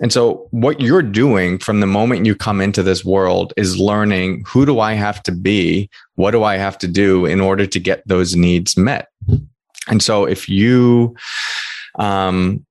and 0.00 0.10
so 0.10 0.48
what 0.52 0.80
you're 0.80 1.02
doing 1.02 1.58
from 1.58 1.80
the 1.80 1.86
moment 1.86 2.24
you 2.24 2.34
come 2.34 2.62
into 2.62 2.82
this 2.82 3.04
world 3.04 3.52
is 3.58 3.78
learning 3.78 4.42
who 4.46 4.64
do 4.64 4.80
i 4.80 4.94
have 4.94 5.22
to 5.22 5.32
be 5.32 5.90
what 6.14 6.30
do 6.30 6.44
i 6.44 6.56
have 6.56 6.78
to 6.78 6.88
do 6.88 7.26
in 7.26 7.38
order 7.38 7.66
to 7.66 7.78
get 7.78 8.02
those 8.06 8.34
needs 8.34 8.78
met 8.78 9.08
and 9.88 10.02
so 10.02 10.24
if 10.24 10.48
you 10.48 11.14
um, 12.00 12.66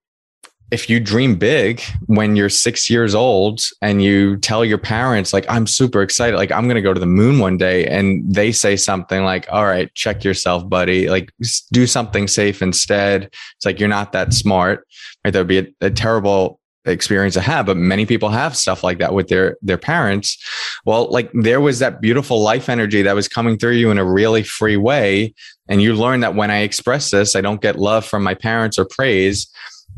if 0.71 0.87
you 0.87 0.99
dream 0.99 1.35
big 1.35 1.81
when 2.05 2.35
you're 2.35 2.49
six 2.49 2.89
years 2.89 3.15
old 3.15 3.61
and 3.81 4.03
you 4.03 4.37
tell 4.37 4.63
your 4.63 4.77
parents 4.77 5.33
like 5.33 5.43
i'm 5.49 5.65
super 5.65 6.03
excited 6.03 6.37
like 6.37 6.51
i'm 6.51 6.65
going 6.65 6.75
to 6.75 6.81
go 6.81 6.93
to 6.93 6.99
the 6.99 7.07
moon 7.07 7.39
one 7.39 7.57
day 7.57 7.87
and 7.87 8.23
they 8.31 8.51
say 8.51 8.75
something 8.75 9.23
like 9.23 9.47
all 9.51 9.65
right 9.65 9.91
check 9.95 10.23
yourself 10.23 10.69
buddy 10.69 11.09
like 11.09 11.31
do 11.71 11.87
something 11.87 12.27
safe 12.27 12.61
instead. 12.61 13.23
It's 13.23 13.65
like 13.65 13.79
you're 13.79 13.89
not 13.89 14.11
that 14.11 14.31
smart 14.31 14.85
right? 15.23 15.31
That 15.31 15.39
would 15.39 15.47
be 15.47 15.59
a, 15.59 15.67
a 15.81 15.89
terrible 15.89 16.59
experience 16.85 17.33
to 17.33 17.41
have 17.41 17.65
but 17.65 17.77
many 17.77 18.05
people 18.05 18.29
have 18.29 18.55
stuff 18.55 18.83
like 18.83 18.99
that 18.99 19.13
with 19.13 19.27
their 19.27 19.57
their 19.61 19.77
parents. 19.77 20.37
Well 20.85 21.11
like 21.11 21.29
there 21.33 21.61
was 21.61 21.79
that 21.79 22.01
beautiful 22.01 22.41
life 22.41 22.69
energy 22.69 23.01
that 23.01 23.15
was 23.15 23.27
coming 23.27 23.57
through 23.57 23.73
you 23.73 23.91
in 23.91 23.97
a 23.97 24.05
really 24.05 24.43
free 24.43 24.77
way 24.77 25.33
and 25.67 25.81
you 25.81 25.93
learn 25.93 26.21
that 26.21 26.35
when 26.35 26.51
i 26.51 26.59
express 26.59 27.11
this 27.11 27.35
i 27.35 27.41
don't 27.41 27.61
get 27.61 27.77
love 27.77 28.05
from 28.05 28.23
my 28.23 28.33
parents 28.33 28.79
or 28.79 28.85
praise. 28.85 29.47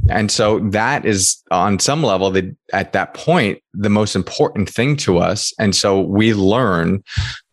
And 0.09 0.31
so 0.31 0.59
that 0.71 1.05
is 1.05 1.43
on 1.51 1.79
some 1.79 2.01
level 2.01 2.31
that 2.31 2.55
at 2.73 2.93
that 2.93 3.13
point 3.13 3.61
the 3.73 3.89
most 3.89 4.15
important 4.15 4.69
thing 4.69 4.95
to 4.95 5.17
us 5.17 5.53
and 5.59 5.75
so 5.75 6.01
we 6.01 6.33
learn 6.33 7.03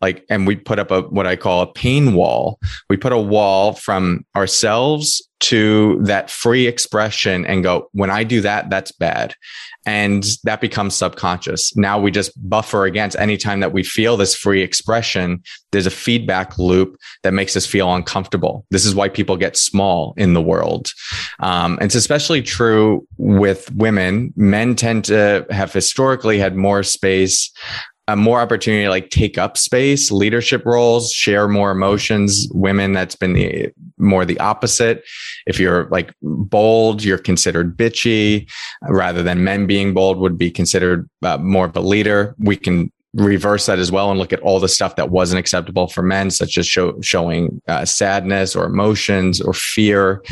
like 0.01 0.25
and 0.29 0.45
we 0.45 0.55
put 0.55 0.79
up 0.79 0.91
a 0.91 1.01
what 1.03 1.27
i 1.27 1.35
call 1.35 1.61
a 1.61 1.73
pain 1.73 2.13
wall 2.13 2.59
we 2.89 2.97
put 2.97 3.13
a 3.13 3.17
wall 3.17 3.73
from 3.73 4.25
ourselves 4.35 5.25
to 5.39 5.97
that 6.01 6.29
free 6.29 6.67
expression 6.67 7.45
and 7.45 7.63
go 7.63 7.89
when 7.93 8.09
i 8.09 8.23
do 8.23 8.41
that 8.41 8.69
that's 8.69 8.91
bad 8.91 9.33
and 9.85 10.23
that 10.43 10.61
becomes 10.61 10.93
subconscious. 10.93 11.75
Now 11.75 11.99
we 11.99 12.11
just 12.11 12.31
buffer 12.47 12.85
against 12.85 13.17
anytime 13.17 13.59
that 13.61 13.71
we 13.71 13.83
feel 13.83 14.17
this 14.17 14.35
free 14.35 14.61
expression, 14.61 15.41
there's 15.71 15.85
a 15.85 15.91
feedback 15.91 16.59
loop 16.59 16.95
that 17.23 17.33
makes 17.33 17.55
us 17.55 17.65
feel 17.65 17.93
uncomfortable. 17.93 18.65
This 18.69 18.85
is 18.85 18.93
why 18.93 19.09
people 19.09 19.37
get 19.37 19.55
small 19.57 20.13
in 20.17 20.33
the 20.33 20.41
world. 20.41 20.91
Um, 21.39 21.79
it's 21.81 21.95
especially 21.95 22.41
true 22.41 23.07
with 23.17 23.73
women. 23.73 24.33
Men 24.35 24.75
tend 24.75 25.05
to 25.05 25.08
have 25.09 25.73
historically 25.73 26.39
had 26.39 26.55
more 26.55 26.83
space 26.83 27.51
a 28.09 28.15
more 28.15 28.41
opportunity 28.41 28.83
to 28.83 28.89
like 28.89 29.11
take 29.11 29.37
up 29.37 29.55
space, 29.55 30.11
leadership 30.11 30.65
roles, 30.65 31.11
share 31.11 31.47
more 31.47 31.69
emotions. 31.69 32.47
Women, 32.51 32.91
that's 32.91 33.15
been 33.15 33.33
the 33.33 33.71
more 33.99 34.25
the 34.25 34.39
opposite. 34.39 35.03
If 35.45 35.59
you're 35.59 35.85
like 35.89 36.11
bold, 36.23 37.03
you're 37.03 37.19
considered 37.19 37.77
bitchy, 37.77 38.49
rather 38.81 39.21
than 39.21 39.43
men 39.43 39.67
being 39.67 39.93
bold 39.93 40.17
would 40.17 40.39
be 40.39 40.49
considered 40.49 41.07
uh, 41.21 41.37
more 41.37 41.67
of 41.67 41.75
a 41.75 41.81
leader. 41.81 42.35
We 42.39 42.55
can 42.55 42.91
reverse 43.13 43.67
that 43.67 43.77
as 43.77 43.91
well 43.91 44.09
and 44.09 44.19
look 44.19 44.33
at 44.33 44.39
all 44.41 44.59
the 44.59 44.67
stuff 44.67 44.95
that 44.95 45.11
wasn't 45.11 45.39
acceptable 45.39 45.87
for 45.87 46.01
men, 46.01 46.31
such 46.31 46.57
as 46.57 46.65
show, 46.65 46.99
showing 47.01 47.61
uh, 47.67 47.85
sadness 47.85 48.55
or 48.55 48.65
emotions 48.65 49.39
or 49.39 49.53
fear. 49.53 50.23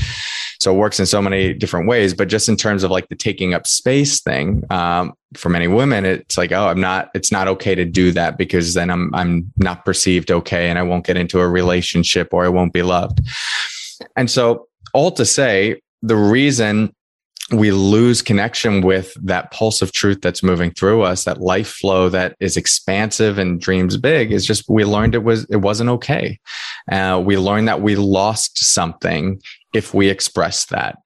So 0.60 0.74
it 0.74 0.78
works 0.78 1.00
in 1.00 1.06
so 1.06 1.22
many 1.22 1.54
different 1.54 1.88
ways. 1.88 2.14
But 2.14 2.28
just 2.28 2.50
in 2.50 2.56
terms 2.56 2.84
of 2.84 2.92
like 2.92 3.10
the 3.10 3.16
taking 3.16 3.54
up 3.54 3.68
space 3.68 4.22
thing, 4.22 4.64
um, 4.70 5.14
for 5.36 5.50
many 5.50 5.68
women, 5.68 6.06
it's 6.06 6.38
like, 6.38 6.52
oh, 6.52 6.68
I'm 6.68 6.82
not. 6.82 7.10
It's 7.14 7.32
not 7.32 7.48
okay 7.48 7.76
to 7.76 7.86
do 7.86 8.12
that 8.14 8.38
because 8.38 8.74
then 8.74 8.90
I'm 8.90 9.14
I'm 9.14 9.52
not 9.58 9.86
perceived 9.86 10.32
okay, 10.32 10.70
and 10.70 10.80
I 10.80 10.84
won't 10.84 11.06
get 11.06 11.18
into 11.18 11.40
a 11.40 11.48
relationship 11.48 12.34
or 12.34 12.46
I 12.46 12.50
won't 12.50 12.74
be 12.74 12.84
loved. 12.84 13.22
And 14.16 14.30
so, 14.30 14.68
all 14.94 15.12
to 15.12 15.26
say, 15.26 15.82
the 16.02 16.16
reason 16.16 16.94
we 17.52 17.72
lose 17.72 18.22
connection 18.22 18.82
with 18.82 19.14
that 19.24 19.52
pulse 19.52 19.82
of 19.82 19.94
truth 19.94 20.20
that's 20.22 20.44
moving 20.44 20.70
through 20.72 21.04
us 21.04 21.24
that 21.24 21.40
life 21.40 21.70
flow 21.70 22.10
that 22.10 22.36
is 22.42 22.58
expansive 22.58 23.38
and 23.38 23.62
dreams 23.62 23.96
big 23.96 24.34
is 24.34 24.46
just 24.46 24.68
we 24.68 24.84
learned 24.84 25.16
it 25.16 25.24
was 25.24 25.46
it 25.46 25.58
wasn't 25.58 25.90
okay 25.90 26.38
uh, 26.92 27.22
we 27.24 27.38
learned 27.38 27.68
that 27.68 27.82
we 27.82 27.96
lost 27.96 28.58
something 28.58 29.42
if 29.78 29.94
we 29.94 30.10
expressed 30.10 30.70
that 30.70 30.98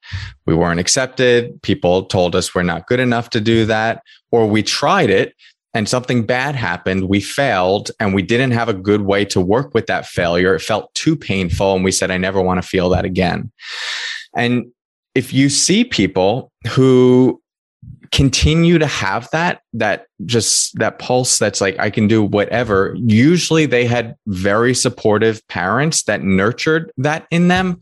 we 0.45 0.55
weren't 0.55 0.79
accepted 0.79 1.61
people 1.61 2.05
told 2.05 2.35
us 2.35 2.55
we're 2.55 2.63
not 2.63 2.87
good 2.87 2.99
enough 2.99 3.29
to 3.29 3.41
do 3.41 3.65
that 3.65 4.01
or 4.31 4.47
we 4.47 4.63
tried 4.63 5.09
it 5.09 5.35
and 5.73 5.87
something 5.87 6.25
bad 6.25 6.55
happened, 6.55 7.07
we 7.07 7.21
failed, 7.21 7.91
and 7.99 8.13
we 8.13 8.21
didn't 8.21 8.51
have 8.51 8.67
a 8.67 8.73
good 8.73 9.01
way 9.01 9.23
to 9.25 9.39
work 9.39 9.73
with 9.73 9.87
that 9.87 10.05
failure. 10.05 10.55
It 10.55 10.59
felt 10.59 10.93
too 10.95 11.15
painful. 11.15 11.75
And 11.75 11.83
we 11.83 11.93
said, 11.93 12.11
I 12.11 12.17
never 12.17 12.41
want 12.41 12.61
to 12.61 12.67
feel 12.67 12.89
that 12.89 13.05
again. 13.05 13.51
And 14.35 14.65
if 15.15 15.33
you 15.33 15.49
see 15.49 15.83
people 15.83 16.51
who 16.67 17.41
continue 18.11 18.77
to 18.77 18.87
have 18.87 19.29
that 19.31 19.61
that 19.71 20.05
just 20.25 20.77
that 20.77 20.99
pulse 20.99 21.39
that's 21.39 21.61
like 21.61 21.79
i 21.79 21.89
can 21.89 22.09
do 22.09 22.21
whatever 22.21 22.93
usually 22.99 23.65
they 23.65 23.85
had 23.85 24.15
very 24.27 24.73
supportive 24.73 25.41
parents 25.47 26.03
that 26.03 26.21
nurtured 26.21 26.91
that 26.97 27.25
in 27.31 27.47
them 27.47 27.79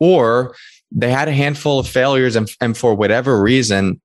or 0.00 0.54
they 0.90 1.10
had 1.10 1.28
a 1.28 1.32
handful 1.32 1.78
of 1.78 1.86
failures 1.86 2.34
and, 2.34 2.50
and 2.60 2.76
for 2.76 2.94
whatever 2.94 3.40
reason 3.40 4.00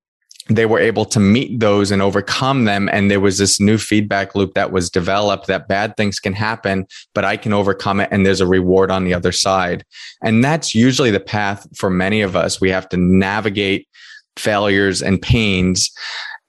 they 0.48 0.68
were 0.68 0.80
able 0.80 1.06
to 1.06 1.20
meet 1.20 1.60
those 1.60 1.90
and 1.90 2.04
overcome 2.04 2.66
them. 2.66 2.88
And 2.92 3.10
there 3.10 3.20
was 3.20 3.40
this 3.40 3.60
new 3.60 3.80
feedback 3.80 4.36
loop 4.36 4.54
that 4.54 4.72
was 4.72 4.92
developed 4.92 5.48
that 5.48 5.68
bad 5.68 5.98
things 5.98 6.20
can 6.20 6.34
happen 6.34 6.86
but 7.16 7.26
i 7.26 7.36
can 7.36 7.52
overcome 7.52 8.00
it 8.00 8.10
and 8.12 8.26
there's 8.26 8.42
a 8.42 8.48
reward 8.48 8.92
on 8.92 9.06
the 9.06 9.14
other 9.14 9.32
side. 9.32 9.84
And 10.24 10.44
that's 10.44 10.76
usually 10.76 11.12
the 11.12 11.20
path 11.20 11.68
for 11.76 11.90
many 11.90 12.22
of 12.22 12.36
us. 12.36 12.62
We 12.62 12.70
have 12.70 12.88
to 12.90 12.98
navigate 12.98 13.88
failures 14.38 15.02
and 15.02 15.22
pains 15.22 15.92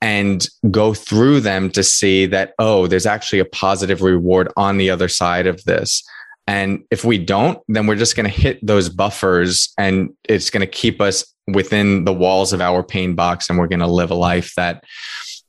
and 0.03 0.47
go 0.71 0.93
through 0.93 1.41
them 1.41 1.71
to 1.71 1.83
see 1.83 2.27
that, 2.27 2.53
oh, 2.59 2.87
there's 2.87 3.07
actually 3.07 3.39
a 3.39 3.47
positive 3.47 4.03
reward 4.03 4.53
on 4.57 4.77
the 4.77 4.91
other 4.91 5.09
side 5.09 5.47
of 5.47 5.65
this. 5.65 6.03
And 6.47 6.85
if 6.91 7.05
we 7.05 7.19
don't, 7.19 7.59
then 7.69 7.87
we're 7.87 7.97
just 7.97 8.17
going 8.17 8.31
to 8.31 8.31
hit 8.31 8.65
those 8.65 8.89
buffers 8.89 9.73
and 9.79 10.11
it's 10.25 10.51
going 10.51 10.61
to 10.61 10.67
keep 10.67 11.01
us 11.01 11.25
within 11.49 12.05
the 12.05 12.13
walls 12.13 12.53
of 12.53 12.61
our 12.61 12.83
pain 12.83 13.15
box. 13.15 13.49
And 13.49 13.59
we're 13.59 13.67
going 13.67 13.81
to 13.81 13.87
live 13.87 14.11
a 14.11 14.15
life 14.15 14.53
that 14.57 14.85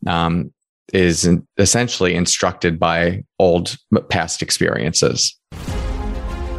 um, 0.07 0.51
is 0.93 1.29
essentially 1.57 2.15
instructed 2.15 2.79
by 2.79 3.23
old 3.37 3.75
past 4.09 4.41
experiences. 4.41 5.35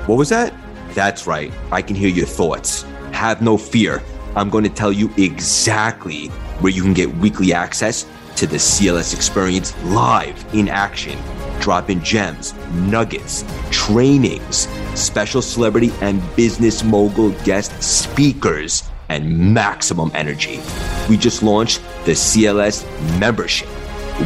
What 0.06 0.18
was 0.18 0.28
that? 0.28 0.54
That's 0.94 1.26
right. 1.26 1.52
I 1.72 1.82
can 1.82 1.96
hear 1.96 2.08
your 2.08 2.26
thoughts. 2.26 2.82
Have 3.12 3.42
no 3.42 3.56
fear. 3.56 4.02
I'm 4.36 4.50
going 4.50 4.64
to 4.64 4.70
tell 4.70 4.92
you 4.92 5.10
exactly 5.16 6.28
where 6.60 6.72
you 6.72 6.82
can 6.82 6.94
get 6.94 7.14
weekly 7.16 7.52
access 7.52 8.06
to 8.38 8.46
the 8.46 8.56
CLS 8.56 9.14
experience 9.14 9.74
live 9.82 10.54
in 10.54 10.68
action. 10.68 11.18
Dropping 11.58 12.00
gems, 12.02 12.54
nuggets, 12.72 13.44
trainings, 13.72 14.68
special 14.94 15.42
celebrity 15.42 15.92
and 16.02 16.22
business 16.36 16.84
mogul 16.84 17.30
guest 17.42 17.82
speakers, 17.82 18.88
and 19.08 19.52
maximum 19.52 20.12
energy. 20.14 20.60
We 21.08 21.16
just 21.16 21.42
launched 21.42 21.82
the 22.04 22.12
CLS 22.12 22.86
membership. 23.18 23.68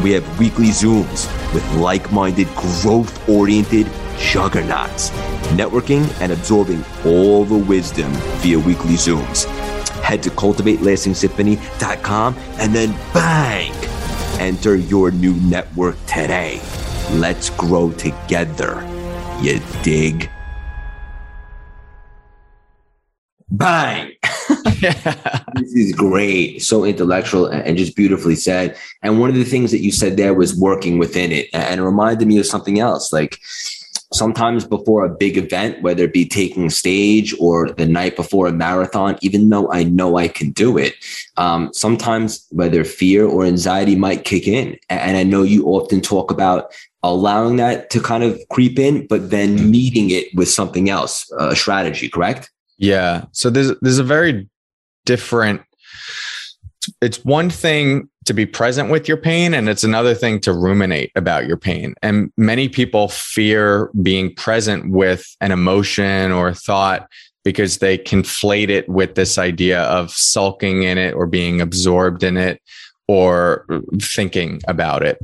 We 0.03 0.11
have 0.11 0.39
weekly 0.39 0.67
Zooms 0.67 1.25
with 1.51 1.67
like 1.75 2.11
minded, 2.11 2.47
growth 2.55 3.27
oriented 3.27 3.87
juggernauts, 4.19 5.09
networking 5.55 6.07
and 6.21 6.31
absorbing 6.31 6.85
all 7.03 7.45
the 7.45 7.57
wisdom 7.57 8.11
via 8.41 8.59
weekly 8.59 8.93
Zooms 8.93 9.47
head 10.03 10.21
to 10.21 10.29
cultivatelasting 10.29 11.15
and 12.59 12.75
then 12.75 12.91
bang, 13.13 13.71
enter 14.39 14.75
your 14.75 15.11
new 15.11 15.33
network 15.35 15.95
today. 16.05 16.61
Let's 17.13 17.49
grow 17.51 17.91
together. 17.91 18.87
You 19.41 19.59
dig? 19.83 20.29
Bang! 23.49 24.11
this 24.81 25.73
is 25.73 25.93
great. 25.93 26.61
So 26.61 26.83
intellectual 26.83 27.45
and 27.47 27.77
just 27.77 27.95
beautifully 27.95 28.35
said. 28.35 28.77
And 29.01 29.19
one 29.19 29.29
of 29.29 29.35
the 29.35 29.43
things 29.43 29.71
that 29.71 29.81
you 29.81 29.91
said 29.91 30.17
there 30.17 30.33
was 30.33 30.57
working 30.57 30.97
within 30.97 31.31
it. 31.31 31.47
And 31.53 31.79
it 31.79 31.83
reminded 31.83 32.27
me 32.27 32.39
of 32.39 32.45
something 32.45 32.79
else. 32.79 33.13
Like, 33.13 33.37
sometimes 34.13 34.65
before 34.65 35.05
a 35.05 35.09
big 35.09 35.37
event, 35.37 35.81
whether 35.81 36.03
it 36.05 36.13
be 36.13 36.25
taking 36.25 36.69
stage 36.69 37.35
or 37.39 37.71
the 37.71 37.85
night 37.85 38.15
before 38.15 38.47
a 38.47 38.51
marathon, 38.51 39.17
even 39.21 39.49
though 39.49 39.71
I 39.71 39.83
know 39.83 40.17
I 40.17 40.27
can 40.27 40.51
do 40.51 40.77
it, 40.77 40.95
um, 41.37 41.73
sometimes 41.73 42.45
whether 42.51 42.83
fear 42.83 43.25
or 43.25 43.45
anxiety 43.45 43.95
might 43.95 44.25
kick 44.25 44.47
in. 44.47 44.77
And 44.89 45.17
I 45.17 45.23
know 45.23 45.43
you 45.43 45.65
often 45.65 46.01
talk 46.01 46.31
about 46.31 46.73
allowing 47.01 47.57
that 47.57 47.89
to 47.89 47.99
kind 47.99 48.23
of 48.23 48.39
creep 48.49 48.79
in, 48.79 49.07
but 49.07 49.29
then 49.29 49.57
mm-hmm. 49.57 49.71
meeting 49.71 50.09
it 50.09 50.33
with 50.35 50.49
something 50.49 50.89
else, 50.89 51.29
a 51.37 51.55
strategy, 51.55 52.09
correct? 52.09 52.49
Yeah. 52.77 53.25
So 53.31 53.49
there's 53.49 53.77
there's 53.81 53.99
a 53.99 54.03
very 54.03 54.49
different 55.05 55.61
it's 57.01 57.23
one 57.23 57.49
thing 57.49 58.09
to 58.25 58.33
be 58.33 58.45
present 58.45 58.89
with 58.89 59.07
your 59.07 59.17
pain 59.17 59.53
and 59.53 59.67
it's 59.67 59.83
another 59.83 60.13
thing 60.13 60.39
to 60.41 60.53
ruminate 60.53 61.11
about 61.15 61.45
your 61.45 61.57
pain. 61.57 61.93
And 62.01 62.31
many 62.37 62.69
people 62.69 63.09
fear 63.09 63.89
being 64.01 64.33
present 64.35 64.89
with 64.89 65.25
an 65.41 65.51
emotion 65.51 66.31
or 66.31 66.53
thought 66.53 67.07
because 67.43 67.79
they 67.79 67.97
conflate 67.97 68.69
it 68.69 68.87
with 68.87 69.15
this 69.15 69.37
idea 69.37 69.81
of 69.83 70.11
sulking 70.11 70.83
in 70.83 70.97
it 70.97 71.13
or 71.13 71.27
being 71.27 71.59
absorbed 71.59 72.23
in 72.23 72.37
it 72.37 72.61
or 73.07 73.65
thinking 74.01 74.61
about 74.67 75.03
it. 75.03 75.19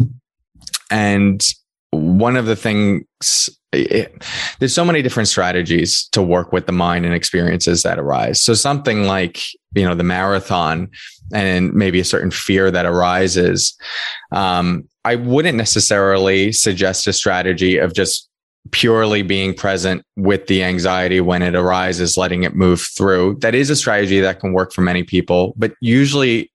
And 0.92 1.46
one 1.92 2.36
of 2.36 2.46
the 2.46 2.56
things 2.56 3.50
it, 3.72 4.24
there's 4.60 4.74
so 4.74 4.86
many 4.86 5.02
different 5.02 5.30
strategies 5.30 6.08
to 6.12 6.22
work 6.22 6.52
with 6.52 6.66
the 6.66 6.72
mind 6.72 7.06
and 7.06 7.14
experiences 7.14 7.84
that 7.84 8.00
arise. 8.00 8.42
So 8.42 8.54
something 8.54 9.04
like 9.04 9.40
you 9.76 9.86
know 9.86 9.96
the 9.96 10.04
marathon 10.04 10.90
and 11.34 11.74
maybe 11.74 12.00
a 12.00 12.06
certain 12.06 12.32
fear 12.32 12.72
that 12.72 12.86
arises 12.86 13.78
um, 14.32 14.88
i 15.06 15.16
wouldn't 15.16 15.58
necessarily 15.58 16.52
suggest 16.52 17.08
a 17.08 17.14
strategy 17.14 17.78
of 17.78 17.94
just 17.94 18.30
purely 18.72 19.22
being 19.22 19.54
present 19.54 20.04
with 20.16 20.48
the 20.48 20.64
anxiety 20.64 21.22
when 21.22 21.42
it 21.42 21.56
arises 21.56 22.18
letting 22.18 22.44
it 22.44 22.56
move 22.56 22.82
through. 22.96 23.36
That 23.40 23.56
is 23.56 23.70
a 23.70 23.76
strategy 23.76 24.20
that 24.20 24.40
can 24.40 24.54
work 24.54 24.74
for 24.74 24.82
many 24.82 25.04
people 25.04 25.54
but 25.58 25.74
usually 25.82 26.52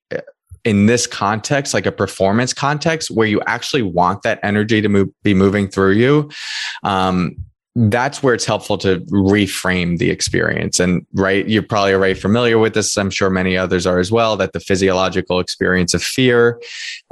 in 0.64 0.86
this 0.86 1.06
context, 1.06 1.74
like 1.74 1.86
a 1.86 1.92
performance 1.92 2.52
context 2.52 3.10
where 3.10 3.26
you 3.26 3.40
actually 3.46 3.82
want 3.82 4.22
that 4.22 4.40
energy 4.42 4.80
to 4.80 4.88
move, 4.88 5.08
be 5.22 5.34
moving 5.34 5.68
through 5.68 5.92
you, 5.92 6.30
um, 6.82 7.36
that's 7.76 8.22
where 8.22 8.34
it's 8.34 8.44
helpful 8.44 8.78
to 8.78 9.00
reframe 9.10 9.98
the 9.98 10.08
experience. 10.08 10.78
And 10.78 11.04
right, 11.12 11.46
you're 11.48 11.62
probably 11.62 11.92
already 11.92 12.14
familiar 12.14 12.56
with 12.56 12.74
this. 12.74 12.96
I'm 12.96 13.10
sure 13.10 13.30
many 13.30 13.56
others 13.56 13.84
are 13.84 13.98
as 13.98 14.12
well, 14.12 14.36
that 14.36 14.52
the 14.52 14.60
physiological 14.60 15.40
experience 15.40 15.92
of 15.92 16.00
fear 16.00 16.60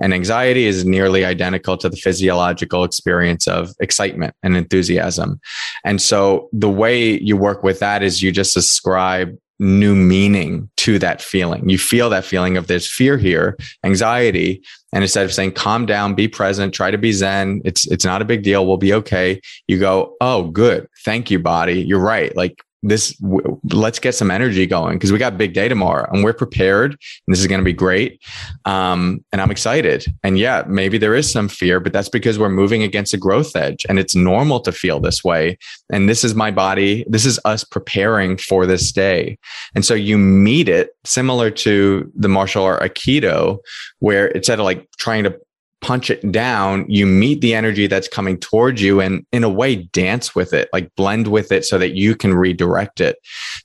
and 0.01 0.15
anxiety 0.15 0.67
is 0.67 0.85
nearly 0.85 1.25
identical 1.25 1.77
to 1.79 1.89
the 1.89 1.97
physiological 1.97 2.85
experience 2.85 3.49
of 3.49 3.71
excitement 3.81 4.35
and 4.45 4.57
enthusiasm. 4.57 5.41
And 5.85 6.01
so 6.01 6.49
the 6.53 6.71
way 6.71 7.19
you 7.19 7.37
work 7.37 7.65
with 7.65 7.81
that 7.81 8.05
is 8.05 8.23
you 8.23 8.31
just 8.31 8.57
ascribe 8.57 9.37
new 9.59 9.95
meaning 9.95 10.69
to 10.79 10.99
that 10.99 11.23
feeling. 11.23 11.69
You 11.69 11.79
feel 11.79 12.11
that 12.11 12.25
feeling 12.25 12.57
of 12.57 12.67
there's 12.67 12.91
fear 12.91 13.17
here, 13.17 13.57
anxiety. 13.85 14.63
And 14.93 15.03
instead 15.03 15.25
of 15.25 15.33
saying, 15.33 15.53
calm 15.53 15.87
down, 15.87 16.15
be 16.15 16.29
present, 16.29 16.75
try 16.75 16.91
to 16.91 16.99
be 16.99 17.13
Zen. 17.13 17.63
It's, 17.65 17.87
it's 17.91 18.05
not 18.05 18.23
a 18.23 18.27
big 18.27 18.43
deal. 18.43 18.67
We'll 18.67 18.77
be 18.77 18.93
okay. 18.95 19.41
You 19.69 19.79
go, 19.79 20.17
Oh, 20.21 20.51
good. 20.51 20.89
Thank 21.05 21.31
you, 21.31 21.39
body. 21.39 21.83
You're 21.83 22.01
right. 22.01 22.35
Like 22.37 22.63
this 22.83 23.15
w- 23.19 23.61
let's 23.73 23.99
get 23.99 24.15
some 24.15 24.31
energy 24.31 24.67
going 24.67 24.97
because 24.97 25.13
we 25.13 25.19
got 25.19 25.39
big 25.39 25.53
day 25.55 25.69
tomorrow 25.69 26.09
and 26.13 26.25
we're 26.25 26.33
prepared 26.33 26.93
and 26.93 27.35
this 27.35 27.41
is 27.41 27.47
going 27.47 27.61
to 27.61 27.65
be 27.65 27.73
great. 27.73 28.21
Um, 28.65 29.25
and 29.33 29.41
i'm 29.41 29.51
excited. 29.51 30.05
And 30.23 30.39
yeah 30.39 30.65
maybe 30.67 30.99
there 30.99 31.15
is 31.15 31.31
some 31.31 31.49
fear 31.49 31.81
but 31.81 31.93
that's 31.93 32.09
because 32.09 32.39
we're 32.39 32.49
moving 32.49 32.83
against 32.83 33.15
a 33.15 33.19
growth 33.19 33.55
edge 33.55 33.87
and 33.89 33.99
it's 33.99 34.15
normal 34.15 34.61
to 34.61 34.73
feel 34.73 35.01
this 35.01 35.23
way. 35.23 35.59
And 35.93 36.09
this 36.09 36.25
is 36.25 36.35
my 36.35 36.51
body 36.51 37.05
this 37.09 37.27
is 37.27 37.39
us 37.45 37.65
preparing 37.65 38.37
for 38.37 38.67
this 38.67 38.93
day. 38.93 39.39
And 39.75 39.85
so 39.85 39.95
you 39.95 40.19
meet 40.19 40.69
it 40.69 40.91
similar 41.05 41.51
to 41.51 42.11
the 42.15 42.29
martial 42.29 42.65
art 42.65 42.83
aikido 42.83 43.59
where 44.01 44.27
instead 44.29 44.59
of 44.59 44.65
like 44.65 44.89
trying 44.99 45.25
to 45.25 45.39
punch 45.83 46.11
it 46.11 46.33
down, 46.33 46.87
you 46.89 47.05
meet 47.05 47.41
the 47.41 47.55
energy 47.55 47.89
that's 47.89 48.09
coming 48.09 48.39
towards 48.39 48.81
you 48.81 49.01
and 49.01 49.27
in 49.33 49.43
a 49.45 49.49
way 49.49 49.77
dance 49.77 50.35
with 50.35 50.55
it, 50.55 50.69
like 50.73 50.95
blend 50.97 51.27
with 51.27 51.51
it 51.51 51.65
so 51.65 51.77
that 51.77 51.95
you 51.95 52.15
can 52.15 52.33
redirect 52.33 53.01
it. 53.01 53.17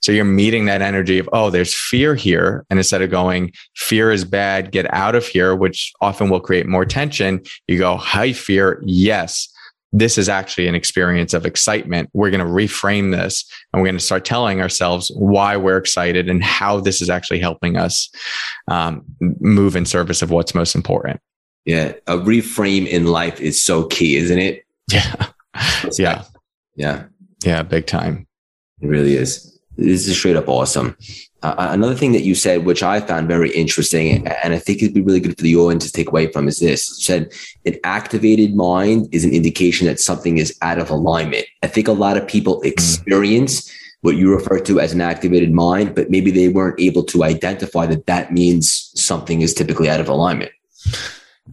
So 0.02 0.10
you're 0.12 0.24
meeting 0.24 0.66
that 0.66 0.82
energy 0.82 1.18
of, 1.18 1.28
oh, 1.32 1.48
there's 1.48 1.74
fear 1.74 2.16
here. 2.16 2.66
And 2.68 2.78
instead 2.78 3.02
of 3.02 3.10
going, 3.10 3.52
fear 3.76 4.10
is 4.10 4.24
bad, 4.24 4.72
get 4.72 4.92
out 4.92 5.14
of 5.14 5.26
here, 5.26 5.54
which 5.54 5.92
often 6.00 6.28
will 6.28 6.40
create 6.40 6.66
more 6.66 6.84
tension, 6.84 7.40
you 7.68 7.78
go, 7.78 7.96
hi, 7.96 8.32
fear. 8.32 8.82
Yes. 8.84 9.48
This 9.92 10.18
is 10.18 10.28
actually 10.28 10.68
an 10.68 10.74
experience 10.74 11.32
of 11.32 11.46
excitement. 11.46 12.10
We're 12.12 12.30
going 12.30 12.44
to 12.44 12.46
reframe 12.46 13.10
this 13.10 13.50
and 13.72 13.80
we're 13.80 13.86
going 13.86 13.96
to 13.96 14.04
start 14.04 14.24
telling 14.24 14.60
ourselves 14.60 15.10
why 15.14 15.56
we're 15.56 15.78
excited 15.78 16.28
and 16.28 16.42
how 16.44 16.80
this 16.80 17.00
is 17.00 17.08
actually 17.08 17.38
helping 17.38 17.78
us 17.78 18.10
um, 18.70 19.02
move 19.20 19.76
in 19.76 19.86
service 19.86 20.20
of 20.20 20.30
what's 20.30 20.54
most 20.54 20.74
important. 20.74 21.20
Yeah. 21.68 21.92
A 22.06 22.16
reframe 22.16 22.86
in 22.86 23.04
life 23.04 23.42
is 23.42 23.60
so 23.60 23.84
key, 23.84 24.16
isn't 24.16 24.38
it? 24.38 24.64
Yeah. 24.90 25.26
yeah. 25.98 26.24
Yeah. 26.76 27.04
Yeah. 27.44 27.62
Big 27.62 27.86
time. 27.86 28.26
It 28.80 28.86
really 28.86 29.16
is. 29.16 29.60
This 29.76 30.08
is 30.08 30.16
straight 30.16 30.36
up 30.36 30.48
awesome. 30.48 30.96
Uh, 31.42 31.54
uh, 31.58 31.68
another 31.70 31.94
thing 31.94 32.12
that 32.12 32.22
you 32.22 32.34
said, 32.34 32.64
which 32.64 32.82
I 32.82 33.00
found 33.00 33.28
very 33.28 33.50
interesting, 33.50 34.26
and 34.26 34.54
I 34.54 34.58
think 34.58 34.82
it'd 34.82 34.94
be 34.94 35.02
really 35.02 35.20
good 35.20 35.36
for 35.36 35.42
the 35.42 35.56
audience 35.56 35.84
to 35.84 35.92
take 35.92 36.08
away 36.08 36.32
from, 36.32 36.48
is 36.48 36.58
this: 36.58 36.88
you 36.88 37.04
said 37.04 37.32
an 37.66 37.76
activated 37.84 38.54
mind 38.54 39.08
is 39.12 39.24
an 39.24 39.32
indication 39.32 39.86
that 39.88 40.00
something 40.00 40.38
is 40.38 40.56
out 40.62 40.78
of 40.78 40.88
alignment. 40.90 41.44
I 41.62 41.66
think 41.66 41.86
a 41.86 41.92
lot 41.92 42.16
of 42.16 42.26
people 42.26 42.62
mm. 42.62 42.64
experience 42.64 43.70
what 44.00 44.16
you 44.16 44.32
refer 44.32 44.58
to 44.60 44.80
as 44.80 44.94
an 44.94 45.02
activated 45.02 45.52
mind, 45.52 45.94
but 45.94 46.08
maybe 46.08 46.30
they 46.30 46.48
weren't 46.48 46.80
able 46.80 47.04
to 47.04 47.24
identify 47.24 47.84
that 47.86 48.06
that 48.06 48.32
means 48.32 48.90
something 48.94 49.42
is 49.42 49.52
typically 49.52 49.90
out 49.90 50.00
of 50.00 50.08
alignment. 50.08 50.52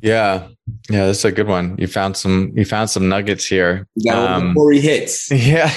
Yeah, 0.02 0.48
yeah, 0.90 1.06
that's 1.08 1.26
a 1.26 1.32
good 1.32 1.48
one. 1.48 1.76
You 1.78 1.88
found 1.88 2.18
some. 2.18 2.52
You 2.56 2.66
found 2.66 2.90
some 2.90 3.10
nuggets 3.10 3.46
here. 3.46 3.88
Yeah, 3.96 4.36
um, 4.36 4.54
before 4.54 4.72
he 4.72 4.82
hits. 4.82 5.32
Yeah. 5.32 5.72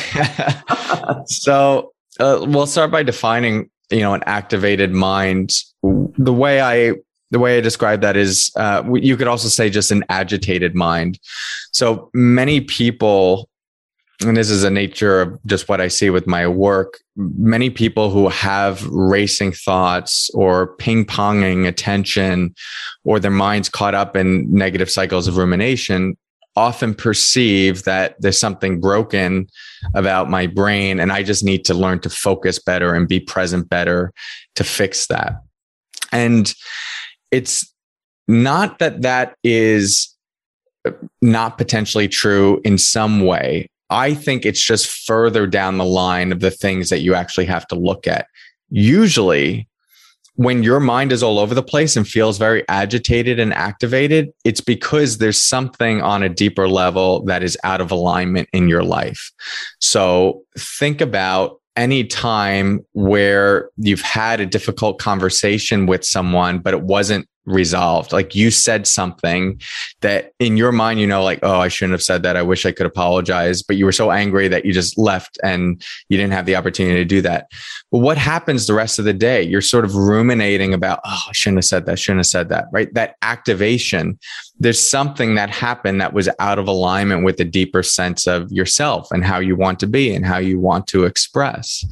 so 1.27 1.93
uh, 2.21 2.45
we'll 2.49 2.66
start 2.66 2.91
by 2.91 3.03
defining, 3.03 3.71
you 3.91 4.01
know, 4.01 4.14
an 4.14 4.23
activated 4.27 4.93
mind. 4.93 5.53
The 5.83 6.33
way 6.33 6.61
I 6.61 6.95
the 7.31 7.39
way 7.39 7.59
I 7.59 7.61
describe 7.61 8.01
that 8.01 8.16
is, 8.16 8.51
uh, 8.57 8.83
you 8.95 9.16
could 9.16 9.29
also 9.29 9.49
say 9.49 9.69
just 9.69 9.91
an 9.91 10.05
agitated 10.09 10.75
mind. 10.75 11.19
So 11.73 12.11
many 12.14 12.61
people 12.62 13.49
and 14.27 14.37
this 14.37 14.51
is 14.51 14.64
a 14.64 14.71
nature 14.71 15.21
of 15.21 15.39
just 15.47 15.69
what 15.69 15.81
I 15.81 15.89
see 15.89 16.11
with 16.11 16.27
my 16.27 16.47
work. 16.49 16.99
Many 17.16 17.71
people 17.71 18.11
who 18.11 18.29
have 18.29 18.85
racing 18.89 19.53
thoughts 19.53 20.29
or 20.35 20.75
ping 20.77 21.05
ponging 21.05 21.69
attention 21.69 22.55
or 23.05 23.21
their 23.21 23.31
minds 23.31 23.69
caught 23.69 23.95
up 23.95 24.16
in 24.16 24.53
negative 24.53 24.91
cycles 24.91 25.29
of 25.29 25.37
rumination 25.37 26.16
often 26.57 26.93
perceive 26.93 27.85
that 27.85 28.16
there's 28.19 28.39
something 28.39 28.81
broken 28.81 29.47
about 29.95 30.29
my 30.29 30.49
brain 30.49 30.99
and 30.99 31.12
I 31.12 31.23
just 31.23 31.45
need 31.45 31.64
to 31.66 31.75
learn 31.75 32.01
to 32.01 32.11
focus 32.11 32.59
better 32.59 32.95
and 32.95 33.07
be 33.07 33.21
present 33.21 33.69
better 33.69 34.12
to 34.57 34.64
fix 34.64 35.07
that. 35.07 35.35
And 36.11 36.53
it's 37.31 37.73
not 38.27 38.81
that 38.81 39.03
that 39.03 39.37
is 39.45 40.12
not 41.23 41.59
potentially 41.59 42.09
true 42.09 42.61
in 42.64 42.79
some 42.79 43.25
way. 43.25 43.69
I 43.91 44.14
think 44.14 44.45
it's 44.45 44.62
just 44.62 44.86
further 45.07 45.47
down 45.47 45.78
the 45.78 45.84
line 45.84 46.32
of 46.32 46.41
the 46.41 46.51
things 46.51 46.91
that 46.91 47.01
you 47.01 47.14
actually 47.14 47.47
have 47.47 47.66
to 47.68 47.74
look 47.74 48.07
at. 48.07 48.26
Usually, 48.70 49.68
when 50.34 50.62
your 50.62 50.78
mind 50.78 51.11
is 51.11 51.20
all 51.20 51.41
over 51.41 51.53
the 51.53 51.64
place 51.64 51.97
and 51.97 52.07
feels 52.07 52.39
very 52.39 52.64
agitated 52.68 53.41
and 53.41 53.53
activated, 53.53 54.30
it's 54.45 54.61
because 54.61 55.18
there's 55.18 55.41
something 55.41 56.01
on 56.01 56.22
a 56.22 56.28
deeper 56.28 56.68
level 56.68 57.24
that 57.24 57.43
is 57.43 57.59
out 57.64 57.80
of 57.80 57.91
alignment 57.91 58.49
in 58.53 58.68
your 58.68 58.84
life. 58.84 59.32
So 59.80 60.43
think 60.57 61.01
about 61.01 61.61
any 61.74 62.05
time 62.05 62.84
where 62.93 63.70
you've 63.78 64.01
had 64.01 64.41
a 64.41 64.47
difficult 64.47 65.01
conversation 65.01 65.86
with 65.86 66.05
someone, 66.05 66.61
but 66.61 66.72
it 66.72 66.82
wasn't 66.82 67.28
resolved. 67.49 68.12
Like 68.12 68.34
you 68.34 68.51
said 68.51 68.86
something 68.86 69.61
that 70.01 70.32
in 70.38 70.57
your 70.57 70.72
mind, 70.72 71.01
you 71.01 71.07
know, 71.07 71.22
like, 71.22 71.40
oh, 71.42 71.59
I 71.59 71.68
shouldn't 71.68 71.92
have 71.92 72.03
said 72.03 72.22
that. 72.22 72.36
I 72.36 72.42
wish 72.42 72.66
I 72.66 72.72
could 72.72 72.86
apologize. 72.86 73.62
But 73.62 73.76
you 73.76 73.84
were 73.84 73.92
so 73.92 74.11
angry 74.11 74.49
that 74.49 74.64
you 74.64 74.72
just 74.72 74.99
left 74.99 75.38
and 75.42 75.82
you 76.09 76.16
didn't 76.16 76.32
have 76.32 76.46
the 76.46 76.57
opportunity 76.57 76.96
to 76.96 77.05
do 77.05 77.20
that. 77.22 77.51
But 77.90 77.99
what 77.99 78.18
happens 78.18 78.66
the 78.66 78.74
rest 78.74 78.99
of 78.99 79.05
the 79.05 79.12
day? 79.12 79.42
You're 79.42 79.61
sort 79.61 79.84
of 79.84 79.94
ruminating 79.94 80.74
about, 80.74 81.01
oh, 81.05 81.24
I 81.28 81.32
shouldn't 81.32 81.59
have 81.59 81.64
said 81.64 81.86
that, 81.86 81.99
shouldn't 81.99 82.20
have 82.20 82.26
said 82.26 82.49
that, 82.51 82.66
right? 82.72 82.92
That 82.94 83.16
activation. 83.22 84.18
There's 84.59 84.88
something 84.88 85.34
that 85.36 85.51
happened 85.51 86.01
that 86.01 86.12
was 86.12 86.28
out 86.38 86.59
of 86.59 86.68
alignment 86.68 87.24
with 87.24 87.36
the 87.36 87.44
deeper 87.44 87.82
sense 87.82 88.26
of 88.26 88.51
yourself 88.53 89.11
and 89.11 89.24
how 89.24 89.38
you 89.38 89.57
want 89.57 89.80
to 89.80 89.86
be 89.86 90.14
and 90.14 90.26
how 90.26 90.38
you 90.38 90.59
want 90.61 90.86
to 90.88 91.05
express 91.05 91.84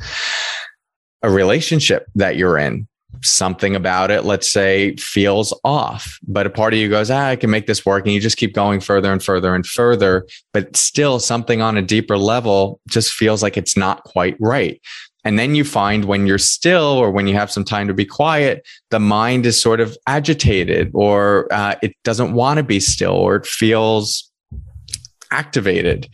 a 1.22 1.30
relationship 1.30 2.06
that 2.14 2.36
you're 2.36 2.58
in 2.58 2.86
something 3.22 3.76
about 3.76 4.10
it, 4.10 4.24
let's 4.24 4.50
say, 4.50 4.94
feels 4.96 5.58
off, 5.64 6.18
but 6.26 6.46
a 6.46 6.50
part 6.50 6.72
of 6.72 6.78
you 6.78 6.88
goes, 6.88 7.10
ah, 7.10 7.26
I 7.26 7.36
can 7.36 7.50
make 7.50 7.66
this 7.66 7.84
work. 7.84 8.04
And 8.04 8.12
you 8.12 8.20
just 8.20 8.36
keep 8.36 8.54
going 8.54 8.80
further 8.80 9.12
and 9.12 9.22
further 9.22 9.54
and 9.54 9.66
further, 9.66 10.26
but 10.52 10.76
still 10.76 11.18
something 11.18 11.62
on 11.62 11.76
a 11.76 11.82
deeper 11.82 12.18
level 12.18 12.80
just 12.88 13.12
feels 13.12 13.42
like 13.42 13.56
it's 13.56 13.76
not 13.76 14.04
quite 14.04 14.36
right. 14.40 14.80
And 15.24 15.40
then 15.40 15.56
you 15.56 15.64
find 15.64 16.04
when 16.04 16.26
you're 16.26 16.38
still 16.38 16.84
or 16.84 17.10
when 17.10 17.26
you 17.26 17.34
have 17.34 17.50
some 17.50 17.64
time 17.64 17.88
to 17.88 17.94
be 17.94 18.04
quiet, 18.04 18.64
the 18.90 19.00
mind 19.00 19.44
is 19.44 19.60
sort 19.60 19.80
of 19.80 19.96
agitated 20.06 20.92
or 20.94 21.52
uh, 21.52 21.74
it 21.82 21.94
doesn't 22.04 22.32
want 22.32 22.58
to 22.58 22.62
be 22.62 22.78
still 22.78 23.14
or 23.14 23.34
it 23.34 23.46
feels 23.46 24.30
activated, 25.32 26.08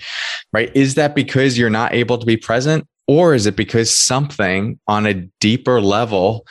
right? 0.54 0.74
Is 0.74 0.94
that 0.94 1.14
because 1.14 1.58
you're 1.58 1.68
not 1.68 1.92
able 1.92 2.16
to 2.16 2.24
be 2.24 2.38
present? 2.38 2.86
Or 3.06 3.34
is 3.34 3.46
it 3.46 3.56
because 3.56 3.90
something 3.90 4.78
on 4.86 5.04
a 5.04 5.14
deeper 5.40 5.82
level 5.82 6.46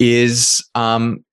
is 0.00 0.66
um, 0.74 1.24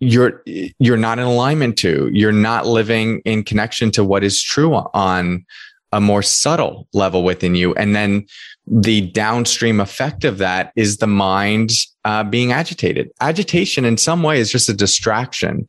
you're 0.00 0.42
you're 0.44 0.98
not 0.98 1.18
in 1.18 1.24
alignment 1.24 1.78
to 1.78 2.10
you're 2.12 2.32
not 2.32 2.66
living 2.66 3.20
in 3.24 3.42
connection 3.42 3.90
to 3.92 4.04
what 4.04 4.22
is 4.22 4.42
true 4.42 4.74
on 4.74 5.46
a 5.92 6.00
more 6.00 6.22
subtle 6.22 6.88
level 6.92 7.22
within 7.22 7.54
you. 7.54 7.72
And 7.74 7.94
then 7.94 8.26
the 8.66 9.02
downstream 9.12 9.78
effect 9.78 10.24
of 10.24 10.38
that 10.38 10.72
is 10.74 10.96
the 10.96 11.06
mind 11.06 11.70
uh, 12.04 12.24
being 12.24 12.50
agitated. 12.50 13.10
Agitation 13.20 13.84
in 13.84 13.96
some 13.96 14.24
way 14.24 14.40
is 14.40 14.50
just 14.50 14.68
a 14.68 14.74
distraction. 14.74 15.68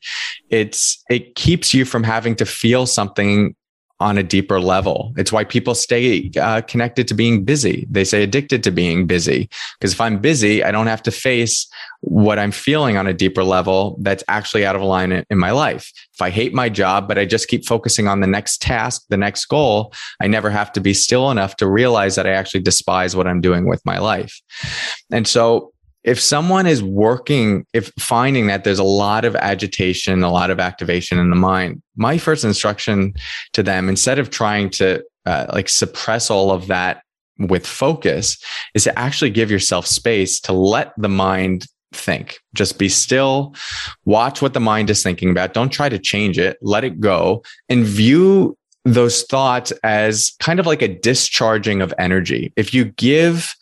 It's 0.50 1.02
it 1.12 1.36
keeps 1.36 1.76
you 1.76 1.86
from 1.86 2.04
having 2.04 2.36
to 2.38 2.46
feel 2.46 2.88
something 2.88 3.56
on 4.00 4.18
a 4.18 4.24
deeper 4.24 4.60
level. 4.60 5.14
It's 5.16 5.32
why 5.32 5.46
people 5.46 5.74
stay 5.74 6.30
uh, 6.40 6.62
connected 6.62 7.08
to 7.08 7.14
being 7.14 7.46
busy. 7.46 7.88
They 7.90 8.04
say 8.04 8.24
addicted 8.24 8.64
to 8.64 8.72
being 8.72 9.08
busy. 9.08 9.50
Because 9.80 9.94
if 9.94 10.02
I'm 10.02 10.20
busy, 10.20 10.64
I 10.64 10.72
don't 10.72 10.88
have 10.88 11.04
to 11.04 11.12
face 11.12 11.68
what 12.02 12.38
I'm 12.38 12.52
feeling 12.52 12.98
on 12.98 13.08
a 13.08 13.14
deeper 13.14 13.44
level 13.44 13.98
that's 14.02 14.24
actually 14.28 14.66
out 14.66 14.76
of 14.76 14.82
alignment 14.82 15.28
in 15.30 15.38
my 15.38 15.52
life. 15.52 15.92
If 16.14 16.22
I 16.22 16.30
hate 16.30 16.54
my 16.54 16.68
job, 16.68 17.08
but 17.08 17.18
I 17.18 17.26
just 17.26 17.48
keep 17.48 17.66
focusing 17.66 18.08
on 18.08 18.20
the 18.20 18.28
next 18.28 18.62
task, 18.62 19.04
the 19.10 19.18
next 19.18 19.46
goal, 19.46 19.94
I 20.20 20.28
never 20.28 20.50
have 20.50 20.72
to 20.74 20.82
be 20.82 20.94
still 20.94 21.32
enough 21.32 21.56
to 21.58 21.68
realize 21.68 22.16
that 22.16 22.28
I 22.28 22.32
actually 22.32 22.62
despise 22.62 23.16
what 23.16 23.28
I'm 23.28 23.42
doing 23.42 23.68
with 23.68 23.82
my 23.86 23.98
life. 24.00 24.42
And 25.12 25.28
so 25.28 25.72
if 26.06 26.22
someone 26.22 26.68
is 26.68 26.84
working, 26.84 27.66
if 27.74 27.92
finding 28.00 28.46
that 28.48 28.64
there's 28.64 28.80
a 28.80 28.84
lot 28.84 29.26
of 29.26 29.36
agitation, 29.36 30.24
a 30.24 30.32
lot 30.32 30.52
of 30.52 30.60
activation 30.60 31.18
in 31.18 31.32
the 31.32 31.36
mind, 31.36 31.82
my 31.96 32.20
first 32.20 32.46
instruction 32.46 33.14
to 33.54 33.64
them, 33.64 33.90
instead 33.90 34.20
of 34.20 34.30
trying 34.30 34.70
to 34.70 35.04
uh, 35.26 35.48
like 35.52 35.68
suppress 35.68 36.30
all 36.30 36.52
of 36.52 36.68
that 36.68 37.02
with 37.40 37.66
focus, 37.66 38.38
is 38.76 38.84
to 38.84 38.98
actually 38.98 39.32
give 39.32 39.50
yourself 39.50 39.88
space 39.88 40.40
to 40.40 40.54
let 40.54 40.94
the 40.96 41.10
mind 41.10 41.66
think. 41.92 42.38
Just 42.54 42.78
be 42.78 42.88
still, 42.88 43.56
watch 44.06 44.44
what 44.44 44.54
the 44.54 44.60
mind 44.60 44.92
is 44.92 45.02
thinking 45.02 45.32
about. 45.32 45.56
Don't 45.56 45.72
try 45.72 45.90
to 45.90 45.98
change 45.98 46.38
it, 46.38 46.58
let 46.62 46.84
it 46.84 47.00
go, 47.00 47.44
and 47.68 47.84
view 47.84 48.56
those 48.84 49.24
thoughts 49.24 49.72
as 49.84 50.34
kind 50.40 50.60
of 50.60 50.68
like 50.68 50.84
a 50.84 51.00
discharging 51.00 51.82
of 51.82 51.92
energy. 51.98 52.54
If 52.56 52.76
you 52.76 52.86
give 52.86 53.56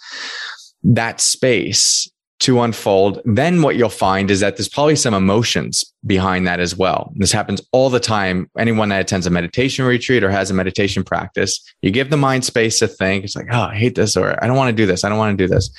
that 0.84 1.22
space 1.22 2.10
to 2.44 2.62
unfold, 2.62 3.22
then 3.26 3.62
what 3.62 3.76
you'll 3.76 3.90
find 3.90 4.30
is 4.30 4.42
that 4.42 4.58
there's 4.58 4.70
probably 4.70 4.96
some 4.96 5.14
emotions 5.14 5.94
behind 6.06 6.46
that 6.46 6.60
as 6.60 6.76
well. 6.76 7.14
This 7.16 7.32
happens 7.32 7.62
all 7.72 7.90
the 7.90 8.00
time. 8.00 8.50
Anyone 8.58 8.90
that 8.90 9.02
attends 9.02 9.26
a 9.26 9.30
meditation 9.30 9.86
retreat 9.86 10.24
or 10.24 10.30
has 10.30 10.52
a 10.52 10.54
meditation 10.54 11.04
practice, 11.04 11.62
you 11.82 11.92
give 11.92 12.10
the 12.10 12.18
mind 12.18 12.44
space 12.44 12.80
to 12.80 12.88
think. 12.88 13.24
It's 13.24 13.36
like, 13.36 13.48
oh, 13.52 13.62
I 13.62 13.76
hate 13.76 13.96
this, 13.96 14.18
or 14.18 14.42
I 14.44 14.48
don't 14.48 14.58
want 14.58 14.70
to 14.70 14.76
do 14.76 14.86
this. 14.86 15.04
I 15.04 15.10
don't 15.10 15.18
want 15.18 15.38
to 15.38 15.44
do 15.44 15.54
this. 15.54 15.70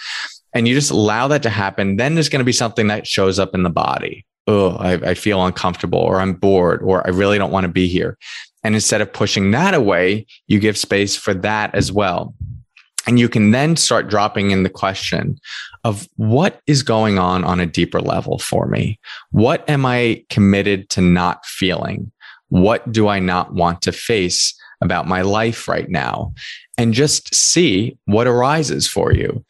And 0.54 0.66
you 0.66 0.74
just 0.74 0.90
allow 0.90 1.28
that 1.28 1.42
to 1.42 1.50
happen. 1.50 1.96
Then 1.96 2.14
there's 2.14 2.28
going 2.28 2.40
to 2.40 2.44
be 2.44 2.52
something 2.52 2.86
that 2.86 3.06
shows 3.06 3.38
up 3.38 3.54
in 3.54 3.62
the 3.62 3.70
body. 3.70 4.24
Oh, 4.46 4.76
I, 4.76 4.92
I 5.10 5.14
feel 5.14 5.44
uncomfortable, 5.44 5.98
or 5.98 6.20
I'm 6.20 6.32
bored, 6.32 6.82
or 6.82 7.06
I 7.06 7.10
really 7.10 7.38
don't 7.38 7.52
want 7.52 7.64
to 7.64 7.72
be 7.72 7.88
here. 7.88 8.16
And 8.62 8.74
instead 8.74 9.02
of 9.02 9.12
pushing 9.12 9.50
that 9.50 9.74
away, 9.74 10.26
you 10.46 10.58
give 10.58 10.78
space 10.78 11.14
for 11.16 11.34
that 11.34 11.74
as 11.74 11.92
well. 11.92 12.34
And 13.06 13.18
you 13.18 13.28
can 13.28 13.50
then 13.50 13.76
start 13.76 14.08
dropping 14.08 14.50
in 14.50 14.62
the 14.62 14.70
question 14.70 15.38
of 15.84 16.08
what 16.16 16.60
is 16.66 16.82
going 16.82 17.18
on 17.18 17.44
on 17.44 17.60
a 17.60 17.66
deeper 17.66 18.00
level 18.00 18.38
for 18.38 18.66
me? 18.66 18.98
What 19.30 19.68
am 19.68 19.84
I 19.86 20.24
committed 20.30 20.88
to 20.90 21.00
not 21.00 21.44
feeling? 21.44 22.10
What 22.48 22.90
do 22.90 23.08
I 23.08 23.20
not 23.20 23.54
want 23.54 23.82
to 23.82 23.92
face 23.92 24.54
about 24.80 25.06
my 25.06 25.22
life 25.22 25.68
right 25.68 25.88
now? 25.88 26.32
And 26.76 26.94
just 26.94 27.34
see 27.34 27.96
what 28.06 28.26
arises 28.26 28.88
for 28.88 29.12
you 29.12 29.44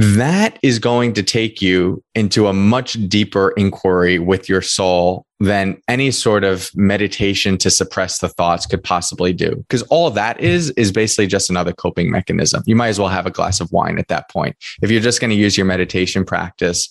that 0.00 0.60
is 0.62 0.78
going 0.78 1.12
to 1.12 1.24
take 1.24 1.60
you 1.60 2.04
into 2.14 2.46
a 2.46 2.52
much 2.52 2.92
deeper 3.08 3.50
inquiry 3.56 4.20
with 4.20 4.48
your 4.48 4.62
soul 4.62 5.26
than 5.40 5.76
any 5.88 6.12
sort 6.12 6.44
of 6.44 6.70
meditation 6.76 7.58
to 7.58 7.68
suppress 7.68 8.20
the 8.20 8.28
thoughts 8.28 8.64
could 8.64 8.84
possibly 8.84 9.32
do. 9.32 9.56
Because 9.56 9.82
all 9.82 10.08
that 10.10 10.40
is, 10.40 10.70
is 10.70 10.92
basically 10.92 11.26
just 11.26 11.50
another 11.50 11.72
coping 11.72 12.12
mechanism. 12.12 12.62
You 12.64 12.76
might 12.76 12.90
as 12.90 13.00
well 13.00 13.08
have 13.08 13.26
a 13.26 13.30
glass 13.32 13.60
of 13.60 13.72
wine 13.72 13.98
at 13.98 14.06
that 14.06 14.30
point. 14.30 14.54
If 14.82 14.90
you're 14.92 15.00
just 15.00 15.20
going 15.20 15.30
to 15.30 15.36
use 15.36 15.56
your 15.56 15.66
meditation 15.66 16.24
practice 16.24 16.88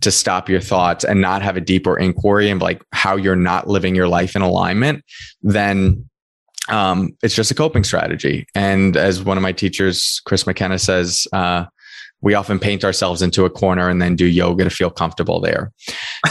to 0.00 0.10
stop 0.10 0.48
your 0.48 0.60
thoughts 0.60 1.04
and 1.04 1.20
not 1.20 1.42
have 1.42 1.56
a 1.56 1.60
deeper 1.60 1.96
inquiry 1.96 2.50
and 2.50 2.60
like 2.60 2.82
how 2.90 3.14
you're 3.14 3.36
not 3.36 3.68
living 3.68 3.94
your 3.94 4.08
life 4.08 4.34
in 4.34 4.42
alignment, 4.42 5.04
then 5.40 6.04
um, 6.68 7.16
it's 7.22 7.36
just 7.36 7.52
a 7.52 7.54
coping 7.54 7.84
strategy. 7.84 8.44
And 8.56 8.96
as 8.96 9.22
one 9.22 9.36
of 9.36 9.42
my 9.42 9.52
teachers, 9.52 10.20
Chris 10.24 10.48
McKenna 10.48 10.80
says, 10.80 11.28
uh, 11.32 11.66
we 12.22 12.34
often 12.34 12.58
paint 12.58 12.84
ourselves 12.84 13.22
into 13.22 13.44
a 13.44 13.50
corner 13.50 13.88
and 13.88 14.00
then 14.00 14.16
do 14.16 14.26
yoga 14.26 14.64
to 14.64 14.70
feel 14.70 14.90
comfortable 14.90 15.40
there. 15.40 15.72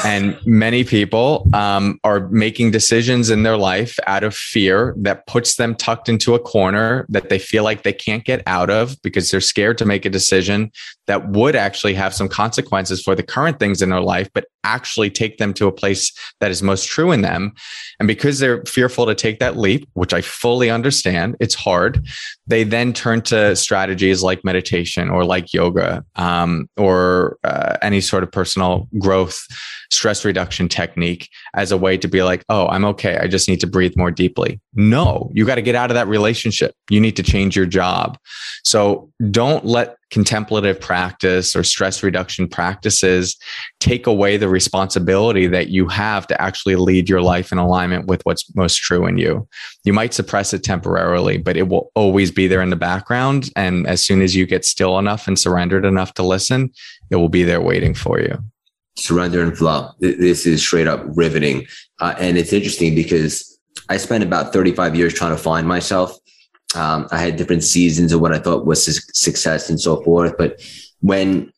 And 0.05 0.37
many 0.45 0.83
people 0.83 1.47
um, 1.53 1.99
are 2.03 2.29
making 2.29 2.71
decisions 2.71 3.29
in 3.29 3.43
their 3.43 3.57
life 3.57 3.97
out 4.05 4.23
of 4.23 4.35
fear 4.35 4.93
that 4.97 5.25
puts 5.27 5.55
them 5.55 5.75
tucked 5.75 6.09
into 6.09 6.35
a 6.35 6.39
corner 6.39 7.05
that 7.09 7.29
they 7.29 7.39
feel 7.39 7.63
like 7.63 7.83
they 7.83 7.93
can't 7.93 8.23
get 8.23 8.43
out 8.45 8.69
of 8.69 9.01
because 9.01 9.31
they're 9.31 9.41
scared 9.41 9.77
to 9.79 9.85
make 9.85 10.05
a 10.05 10.09
decision 10.09 10.71
that 11.10 11.30
would 11.30 11.55
actually 11.55 11.95
have 11.95 12.14
some 12.14 12.30
consequences 12.30 13.01
for 13.01 13.16
the 13.16 13.24
current 13.24 13.57
things 13.57 13.82
in 13.82 13.89
their 13.89 13.99
life, 13.99 14.30
but 14.36 14.45
actually 14.64 15.10
take 15.10 15.39
them 15.39 15.55
to 15.55 15.66
a 15.66 15.72
place 15.72 16.14
that 16.39 16.51
is 16.51 16.62
most 16.62 16.88
true 16.88 17.12
in 17.12 17.22
them. 17.22 17.51
And 17.99 18.07
because 18.07 18.38
they're 18.38 18.64
fearful 18.66 19.07
to 19.07 19.16
take 19.16 19.39
that 19.39 19.57
leap, 19.57 19.89
which 19.93 20.14
I 20.14 20.22
fully 20.22 20.70
understand, 20.70 21.36
it's 21.39 21.55
hard, 21.55 22.05
they 22.45 22.64
then 22.64 22.93
turn 22.93 23.24
to 23.24 23.55
strategies 23.55 24.22
like 24.22 24.45
meditation 24.45 25.10
or 25.10 25.26
like 25.26 25.51
yoga 25.51 26.05
um, 26.16 26.70
or 26.78 27.39
uh, 27.43 27.78
any 27.82 28.01
sort 28.01 28.22
of 28.22 28.32
personal 28.32 28.88
growth 28.99 29.43
stress 29.91 30.24
reduction 30.24 30.70
technique 30.70 31.28
as 31.55 31.72
a 31.72 31.78
way 31.78 31.97
to 31.97 32.07
be 32.07 32.22
like, 32.22 32.43
oh, 32.49 32.68
I'm 32.68 32.86
okay. 32.86 33.18
I 33.18 33.26
just 33.26 33.49
need 33.49 33.62
to 33.62 33.68
breathe 33.68 33.93
more 33.97 34.12
deeply. 34.12 34.62
No, 34.76 35.32
you 35.34 35.43
got 35.43 35.55
to 35.55 35.64
get 35.64 35.74
out 35.74 35.89
of 35.89 35.95
that 35.95 36.07
relationship. 36.07 36.76
You 36.91 37.01
need 37.01 37.16
to 37.16 37.24
change 37.24 37.55
your 37.55 37.66
job. 37.66 38.20
So 38.64 39.10
don't 39.32 39.66
let 39.66 39.95
contemplative 40.12 40.80
practice 40.80 41.55
or 41.55 41.64
stress 41.64 42.01
reduction 42.01 42.47
practices 42.47 43.38
take 43.80 44.07
away 44.07 44.38
the 44.38 44.49
responsibility 44.49 45.47
that 45.47 45.70
you 45.70 45.88
have 45.88 46.26
to 46.28 46.41
actually 46.41 46.76
lead 46.76 47.07
your 47.07 47.22
life 47.22 47.51
in 47.51 47.57
alignment 47.57 48.07
with 48.07 48.22
what's 48.24 48.53
most 48.55 48.78
true 48.78 49.05
in 49.05 49.18
you. 49.18 49.47
You 49.84 49.93
might 49.93 50.14
suppress 50.14 50.53
it 50.53 50.64
temporarily, 50.64 51.38
but 51.38 51.57
it 51.57 51.68
will 51.68 51.91
always 51.95 52.32
be 52.32 52.47
there 52.47 52.62
in 52.62 52.70
the 52.70 52.76
background. 52.76 53.49
And 53.55 53.88
as 53.88 54.01
soon 54.01 54.22
as 54.22 54.36
you 54.36 54.45
get 54.45 54.66
still 54.66 54.97
enough 54.97 55.28
and 55.28 55.38
surrendered 55.38 55.86
enough 55.86 56.14
to 56.16 56.24
listen, 56.24 56.72
it 57.10 57.16
will 57.18 57.30
be 57.30 57.43
there 57.43 57.62
waiting 57.62 57.93
for 57.93 58.20
you 58.20 58.38
surrender 58.99 59.41
and 59.41 59.57
flow. 59.57 59.89
This 59.99 60.45
is 60.45 60.62
straight 60.62 60.88
up 60.88 61.01
riveting. 61.16 61.68
Uh, 61.99 62.16
and 62.20 62.38
it's 62.38 62.53
interesting 62.53 62.95
because 62.95 63.57
I 63.88 63.97
spent 63.97 64.24
about 64.24 64.53
35 64.53 64.95
years 64.95 65.14
trying 65.14 65.32
to 65.32 65.41
find 65.41 65.68
myself. 65.68 66.18
Um, 66.76 67.07
I 67.11 67.20
had 67.20 67.36
different 67.36 67.63
seasons 67.63 68.13
of 68.13 68.22
what 68.22 68.34
I 68.34 68.39
thought 68.39 68.65
was 68.65 68.86
success 69.17 69.70
and 69.70 69.80
so 69.80 70.01
forth. 70.03 70.36
But 70.38 70.61
when 71.01 71.51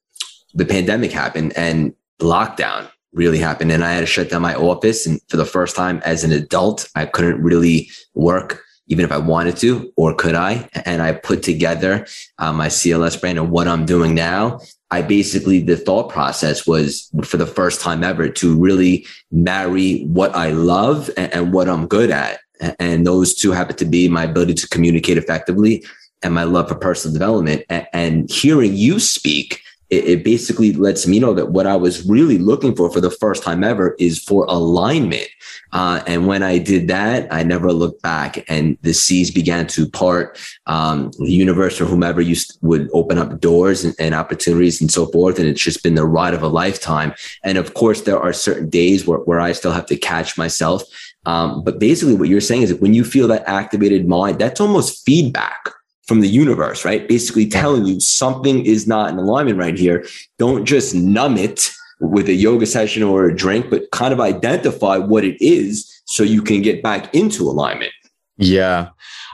the 0.53 0.65
pandemic 0.65 1.11
happened 1.11 1.53
and 1.55 1.93
lockdown 2.19 2.89
really 3.13 3.39
happened, 3.39 3.71
and 3.71 3.83
I 3.83 3.93
had 3.93 4.01
to 4.01 4.05
shut 4.05 4.29
down 4.29 4.41
my 4.41 4.55
office, 4.55 5.05
and 5.05 5.19
for 5.27 5.37
the 5.37 5.45
first 5.45 5.75
time 5.75 6.01
as 6.05 6.23
an 6.23 6.31
adult, 6.31 6.89
I 6.95 7.05
couldn't 7.05 7.41
really 7.41 7.89
work 8.13 8.63
even 8.91 9.05
if 9.05 9.11
I 9.11 9.17
wanted 9.17 9.55
to, 9.57 9.91
or 9.95 10.13
could 10.13 10.35
I? 10.35 10.67
And 10.85 11.01
I 11.01 11.13
put 11.13 11.43
together 11.43 12.05
uh, 12.39 12.51
my 12.51 12.67
CLS 12.67 13.19
brand 13.19 13.39
and 13.39 13.49
what 13.49 13.67
I'm 13.67 13.85
doing 13.85 14.13
now. 14.13 14.59
I 14.91 15.01
basically, 15.01 15.61
the 15.61 15.77
thought 15.77 16.09
process 16.09 16.67
was 16.67 17.09
for 17.23 17.37
the 17.37 17.47
first 17.47 17.79
time 17.79 18.03
ever 18.03 18.27
to 18.27 18.59
really 18.59 19.07
marry 19.31 20.03
what 20.03 20.35
I 20.35 20.51
love 20.51 21.09
and, 21.15 21.33
and 21.33 21.53
what 21.53 21.69
I'm 21.69 21.87
good 21.87 22.11
at. 22.11 22.41
And 22.79 23.05
those 23.05 23.33
two 23.33 23.51
happen 23.51 23.75
to 23.77 23.85
be 23.85 24.07
my 24.07 24.23
ability 24.23 24.53
to 24.55 24.67
communicate 24.67 25.17
effectively 25.17 25.83
and 26.23 26.33
my 26.33 26.43
love 26.43 26.69
for 26.69 26.75
personal 26.75 27.13
development. 27.13 27.63
And 27.69 28.29
hearing 28.29 28.75
you 28.75 28.99
speak, 28.99 29.61
it, 29.91 30.23
basically 30.23 30.71
lets 30.71 31.05
me 31.05 31.19
know 31.19 31.33
that 31.33 31.51
what 31.51 31.67
I 31.67 31.75
was 31.75 32.07
really 32.07 32.37
looking 32.37 32.75
for 32.75 32.89
for 32.89 33.01
the 33.01 33.11
first 33.11 33.43
time 33.43 33.61
ever 33.61 33.95
is 33.99 34.23
for 34.23 34.45
alignment. 34.45 35.27
Uh, 35.73 36.01
and 36.07 36.27
when 36.27 36.43
I 36.43 36.57
did 36.59 36.87
that, 36.87 37.27
I 37.31 37.43
never 37.43 37.71
looked 37.71 38.01
back, 38.01 38.43
and 38.49 38.77
the 38.81 38.93
seas 38.93 39.31
began 39.31 39.67
to 39.67 39.89
part. 39.89 40.39
Um, 40.65 41.11
the 41.17 41.31
universe 41.31 41.79
or 41.79 41.85
whomever 41.85 42.21
used 42.21 42.57
would 42.61 42.89
open 42.93 43.17
up 43.17 43.39
doors 43.41 43.83
and, 43.83 43.93
and, 43.99 44.15
opportunities 44.15 44.81
and 44.81 44.91
so 44.91 45.05
forth. 45.07 45.39
And 45.39 45.47
it's 45.47 45.61
just 45.61 45.83
been 45.83 45.95
the 45.95 46.05
ride 46.05 46.33
of 46.33 46.43
a 46.43 46.47
lifetime. 46.47 47.13
And 47.43 47.57
of 47.57 47.73
course, 47.73 48.01
there 48.01 48.19
are 48.19 48.33
certain 48.33 48.69
days 48.69 49.05
where, 49.05 49.19
where 49.19 49.39
I 49.39 49.51
still 49.51 49.71
have 49.71 49.85
to 49.87 49.97
catch 49.97 50.37
myself. 50.37 50.83
Um, 51.25 51.63
but 51.63 51.79
basically, 51.79 52.15
what 52.15 52.29
you're 52.29 52.41
saying 52.41 52.63
is 52.63 52.69
that 52.69 52.81
when 52.81 52.93
you 52.93 53.03
feel 53.03 53.27
that 53.27 53.47
activated 53.47 54.07
mind, 54.07 54.39
that's 54.39 54.59
almost 54.59 55.05
feedback 55.05 55.69
from 56.07 56.21
the 56.21 56.27
universe, 56.27 56.83
right? 56.83 57.07
Basically 57.07 57.47
telling 57.47 57.85
you 57.85 57.99
something 57.99 58.65
is 58.65 58.87
not 58.87 59.11
in 59.11 59.17
alignment 59.17 59.57
right 59.57 59.77
here. 59.77 60.05
Don't 60.39 60.65
just 60.65 60.95
numb 60.95 61.37
it 61.37 61.71
with 61.99 62.27
a 62.27 62.33
yoga 62.33 62.65
session 62.65 63.03
or 63.03 63.25
a 63.25 63.35
drink, 63.35 63.69
but 63.69 63.89
kind 63.91 64.11
of 64.11 64.19
identify 64.19 64.97
what 64.97 65.23
it 65.23 65.39
is 65.39 66.01
so 66.05 66.23
you 66.23 66.41
can 66.41 66.61
get 66.61 66.81
back 66.81 67.13
into 67.13 67.43
alignment. 67.43 67.93
Yeah. 68.37 68.89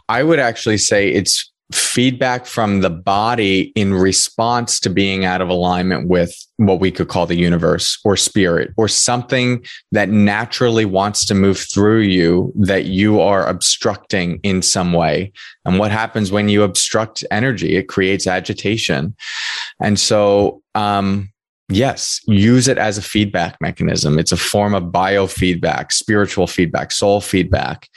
I 0.09 0.23
would 0.23 0.39
actually 0.39 0.77
say 0.77 1.09
it's 1.09 1.51
feedback 1.73 2.45
from 2.45 2.79
the 2.79 2.89
body 2.89 3.73
in 3.75 3.93
response 3.93 4.79
to 4.79 4.89
being 4.89 5.25
out 5.25 5.41
of 5.41 5.49
alignment 5.49 6.07
with 6.07 6.33
what 6.55 6.79
we 6.79 6.91
could 6.91 7.09
call 7.09 7.25
the 7.25 7.37
universe 7.37 7.99
or 8.05 8.15
spirit 8.15 8.71
or 8.77 8.87
something 8.87 9.63
that 9.91 10.07
naturally 10.07 10.85
wants 10.85 11.25
to 11.25 11.35
move 11.35 11.59
through 11.59 11.99
you 11.99 12.53
that 12.55 12.85
you 12.85 13.19
are 13.19 13.47
obstructing 13.47 14.39
in 14.43 14.61
some 14.61 14.93
way. 14.93 15.31
And 15.65 15.77
what 15.77 15.91
happens 15.91 16.31
when 16.31 16.47
you 16.47 16.63
obstruct 16.63 17.23
energy? 17.31 17.75
It 17.75 17.89
creates 17.89 18.27
agitation. 18.27 19.15
And 19.81 19.99
so, 19.99 20.61
um, 20.73 21.29
Yes, 21.69 22.21
use 22.27 22.69
it 22.69 22.77
as 22.77 22.97
a 22.97 23.01
feedback 23.01 23.57
mechanism. 23.59 24.17
It's 24.17 24.31
a 24.31 24.37
form 24.37 24.73
of 24.73 24.83
biofeedback, 24.83 25.91
spiritual 25.91 26.47
feedback, 26.47 26.93
soul 26.93 27.19
feedback. 27.19 27.89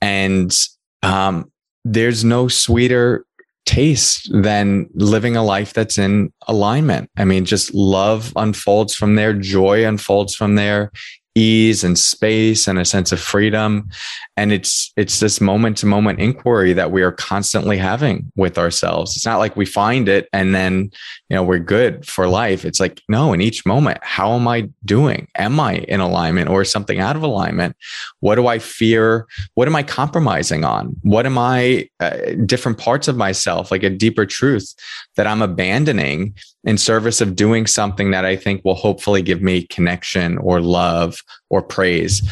And 0.00 0.56
um, 1.02 1.50
there's 1.92 2.24
no 2.24 2.48
sweeter 2.48 3.24
taste 3.64 4.28
than 4.32 4.88
living 4.94 5.36
a 5.36 5.44
life 5.44 5.72
that's 5.72 5.98
in 5.98 6.32
alignment. 6.48 7.10
I 7.16 7.24
mean, 7.24 7.44
just 7.44 7.72
love 7.74 8.32
unfolds 8.36 8.94
from 8.94 9.14
there, 9.14 9.32
joy 9.32 9.86
unfolds 9.86 10.34
from 10.34 10.56
there, 10.56 10.90
ease 11.36 11.84
and 11.84 11.98
space 11.98 12.66
and 12.66 12.78
a 12.78 12.84
sense 12.84 13.12
of 13.12 13.20
freedom. 13.20 13.88
And 14.36 14.52
it's 14.52 14.92
it's 14.96 15.20
this 15.20 15.40
moment 15.40 15.76
to 15.78 15.86
moment 15.86 16.18
inquiry 16.18 16.72
that 16.72 16.90
we 16.90 17.02
are 17.02 17.12
constantly 17.12 17.76
having 17.76 18.32
with 18.36 18.58
ourselves. 18.58 19.14
It's 19.14 19.26
not 19.26 19.38
like 19.38 19.54
we 19.54 19.66
find 19.66 20.08
it 20.08 20.28
and 20.32 20.54
then 20.54 20.90
you 21.28 21.36
know 21.36 21.44
we're 21.44 21.58
good 21.58 22.06
for 22.06 22.26
life. 22.26 22.64
It's 22.64 22.80
like 22.80 23.02
no 23.08 23.32
in 23.32 23.40
each 23.40 23.64
moment 23.66 23.98
how 24.02 24.32
am 24.32 24.48
i 24.48 24.68
doing? 24.84 25.28
Am 25.36 25.60
i 25.60 25.74
in 25.74 26.00
alignment 26.00 26.48
or 26.48 26.64
something 26.64 26.98
out 26.98 27.16
of 27.16 27.22
alignment? 27.22 27.76
What 28.20 28.36
do 28.36 28.46
i 28.46 28.58
fear? 28.58 29.26
What 29.54 29.68
am 29.68 29.76
i 29.76 29.82
compromising 29.82 30.64
on? 30.64 30.96
What 31.02 31.26
am 31.26 31.36
i 31.38 31.88
uh, 32.00 32.16
different 32.46 32.78
parts 32.78 33.08
of 33.08 33.16
myself 33.16 33.70
like 33.70 33.82
a 33.82 33.90
deeper 33.90 34.24
truth 34.24 34.74
that 35.16 35.26
i'm 35.26 35.42
abandoning 35.42 36.34
in 36.66 36.76
service 36.76 37.20
of 37.20 37.36
doing 37.36 37.66
something 37.66 38.10
that 38.10 38.24
I 38.24 38.36
think 38.36 38.64
will 38.64 38.74
hopefully 38.74 39.22
give 39.22 39.40
me 39.40 39.66
connection 39.68 40.36
or 40.38 40.60
love 40.60 41.16
or 41.48 41.62
praise. 41.62 42.28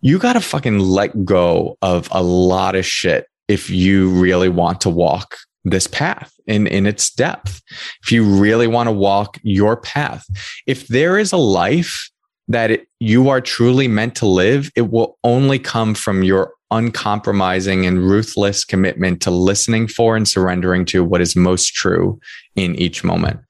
You 0.00 0.18
got 0.18 0.34
to 0.34 0.40
fucking 0.40 0.80
let 0.80 1.24
go 1.24 1.78
of 1.80 2.08
a 2.10 2.22
lot 2.22 2.74
of 2.74 2.84
shit 2.84 3.26
if 3.48 3.70
you 3.70 4.10
really 4.10 4.48
want 4.48 4.80
to 4.82 4.90
walk 4.90 5.36
this 5.64 5.86
path 5.86 6.32
in, 6.46 6.66
in 6.66 6.86
its 6.86 7.10
depth. 7.10 7.62
If 8.02 8.12
you 8.12 8.24
really 8.24 8.66
want 8.66 8.88
to 8.88 8.92
walk 8.92 9.38
your 9.42 9.76
path, 9.76 10.26
if 10.66 10.88
there 10.88 11.18
is 11.18 11.32
a 11.32 11.38
life 11.38 12.10
that 12.48 12.70
it, 12.70 12.88
you 13.00 13.28
are 13.28 13.40
truly 13.40 13.88
meant 13.88 14.16
to 14.16 14.26
live, 14.26 14.70
it 14.76 14.90
will 14.90 15.16
only 15.24 15.58
come 15.58 15.94
from 15.94 16.22
your 16.22 16.52
uncompromising 16.70 17.86
and 17.86 18.02
ruthless 18.02 18.64
commitment 18.64 19.22
to 19.22 19.30
listening 19.30 19.86
for 19.88 20.16
and 20.16 20.26
surrendering 20.26 20.84
to 20.86 21.04
what 21.04 21.20
is 21.20 21.36
most 21.36 21.74
true 21.74 22.18
in 22.56 22.74
each 22.76 23.04
moment. 23.04 23.40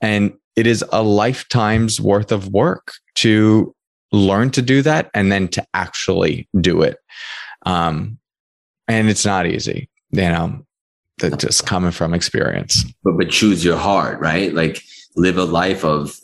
And 0.00 0.32
it 0.56 0.66
is 0.66 0.84
a 0.92 1.02
lifetime's 1.02 2.00
worth 2.00 2.32
of 2.32 2.48
work 2.48 2.92
to 3.16 3.74
learn 4.12 4.50
to 4.50 4.62
do 4.62 4.82
that 4.82 5.10
and 5.14 5.30
then 5.30 5.48
to 5.48 5.64
actually 5.74 6.48
do 6.60 6.82
it. 6.82 6.96
Um, 7.66 8.18
and 8.86 9.08
it's 9.08 9.26
not 9.26 9.46
easy, 9.46 9.90
you 10.10 10.22
know, 10.22 10.64
that 11.18 11.38
just 11.38 11.66
coming 11.66 11.90
from 11.90 12.14
experience. 12.14 12.84
But, 13.04 13.18
but 13.18 13.30
choose 13.30 13.64
your 13.64 13.76
heart, 13.76 14.18
right? 14.20 14.52
Like 14.54 14.82
live 15.16 15.36
a 15.36 15.44
life 15.44 15.84
of 15.84 16.18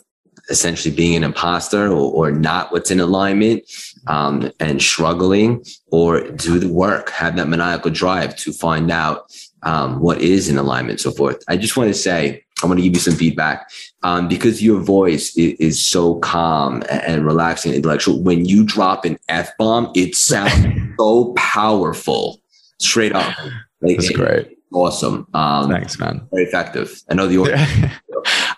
essentially 0.49 0.93
being 0.93 1.15
an 1.15 1.23
imposter 1.23 1.87
or, 1.87 2.11
or 2.11 2.31
not 2.31 2.71
what's 2.71 2.91
in 2.91 2.99
alignment 2.99 3.63
um, 4.07 4.51
and 4.59 4.81
struggling 4.81 5.63
or 5.91 6.21
do 6.21 6.59
the 6.59 6.69
work, 6.69 7.09
have 7.09 7.35
that 7.35 7.47
maniacal 7.47 7.91
drive 7.91 8.35
to 8.35 8.51
find 8.51 8.91
out 8.91 9.31
um, 9.63 9.99
what 9.99 10.21
is 10.21 10.47
in 10.47 10.57
alignment, 10.57 10.99
so 10.99 11.11
forth. 11.11 11.43
I 11.47 11.57
just 11.57 11.75
want 11.75 11.89
to 11.89 11.93
say, 11.93 12.43
I 12.63 12.67
want 12.67 12.79
to 12.79 12.83
give 12.83 12.93
you 12.93 12.99
some 12.99 13.15
feedback 13.15 13.69
um, 14.03 14.27
because 14.27 14.63
your 14.63 14.79
voice 14.79 15.35
is, 15.35 15.53
is, 15.59 15.85
so 15.85 16.15
calm 16.19 16.83
and 16.89 17.25
relaxing 17.25 17.71
and 17.71 17.77
intellectual. 17.77 18.21
When 18.21 18.45
you 18.45 18.63
drop 18.63 19.03
an 19.03 19.17
F 19.27 19.51
bomb, 19.57 19.91
it 19.95 20.15
sounds 20.15 20.53
so 20.99 21.33
powerful, 21.33 22.39
straight 22.79 23.13
up. 23.13 23.35
Like, 23.81 23.97
That's 23.97 24.11
great. 24.11 24.57
Awesome. 24.71 25.27
Um, 25.33 25.69
Thanks, 25.69 25.99
man. 25.99 26.27
Very 26.31 26.45
effective. 26.45 27.01
I 27.09 27.13
know 27.13 27.27
the 27.27 27.37
order. 27.37 27.57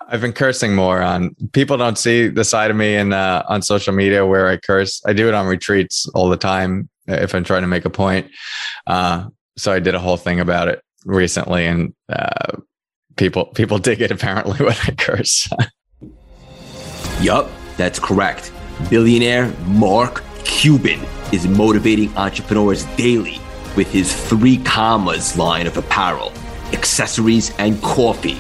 I've 0.10 0.22
been 0.22 0.34
cursing 0.34 0.74
more 0.74 1.02
on 1.02 1.36
people 1.52 1.76
don't 1.78 1.98
see 1.98 2.30
the 2.30 2.46
side 2.46 2.72
of 2.72 2.78
me 2.78 2.96
in 2.96 3.12
uh, 3.12 3.44
on 3.50 3.62
social 3.62 3.94
media 3.94 4.26
where 4.26 4.48
I 4.48 4.56
curse. 4.58 5.02
I 5.06 5.12
do 5.14 5.28
it 5.28 5.34
on 5.34 5.48
retreats 5.48 6.08
all 6.16 6.30
the 6.30 6.38
time 6.38 6.90
if 7.08 7.36
I'm 7.36 7.44
trying 7.44 7.64
to 7.64 7.68
make 7.68 7.84
a 7.84 7.90
point. 7.90 8.32
Uh, 8.86 9.28
so 9.58 9.74
I 9.74 9.80
did 9.80 9.96
a 9.96 10.00
whole 10.00 10.16
thing 10.18 10.40
about 10.40 10.70
it 10.70 10.82
recently, 11.06 11.66
and 11.66 11.94
uh, 12.08 12.58
people 13.18 13.48
people 13.48 13.78
dig 13.90 14.02
it 14.02 14.12
apparently 14.12 14.58
when 14.66 14.76
I 14.88 14.92
curse. 14.92 15.50
yup, 17.20 17.50
that's 17.76 18.00
correct. 18.00 18.54
Billionaire 18.90 19.52
Mark 19.66 20.24
Cuban 20.46 21.02
is 21.34 21.46
motivating 21.48 22.16
entrepreneurs 22.16 22.86
daily 22.96 23.40
with 23.76 23.92
his 23.92 24.16
three 24.30 24.58
commas 24.60 25.38
line 25.38 25.68
of 25.68 25.76
apparel, 25.76 26.32
accessories, 26.72 27.54
and 27.58 27.82
coffee. 27.82 28.38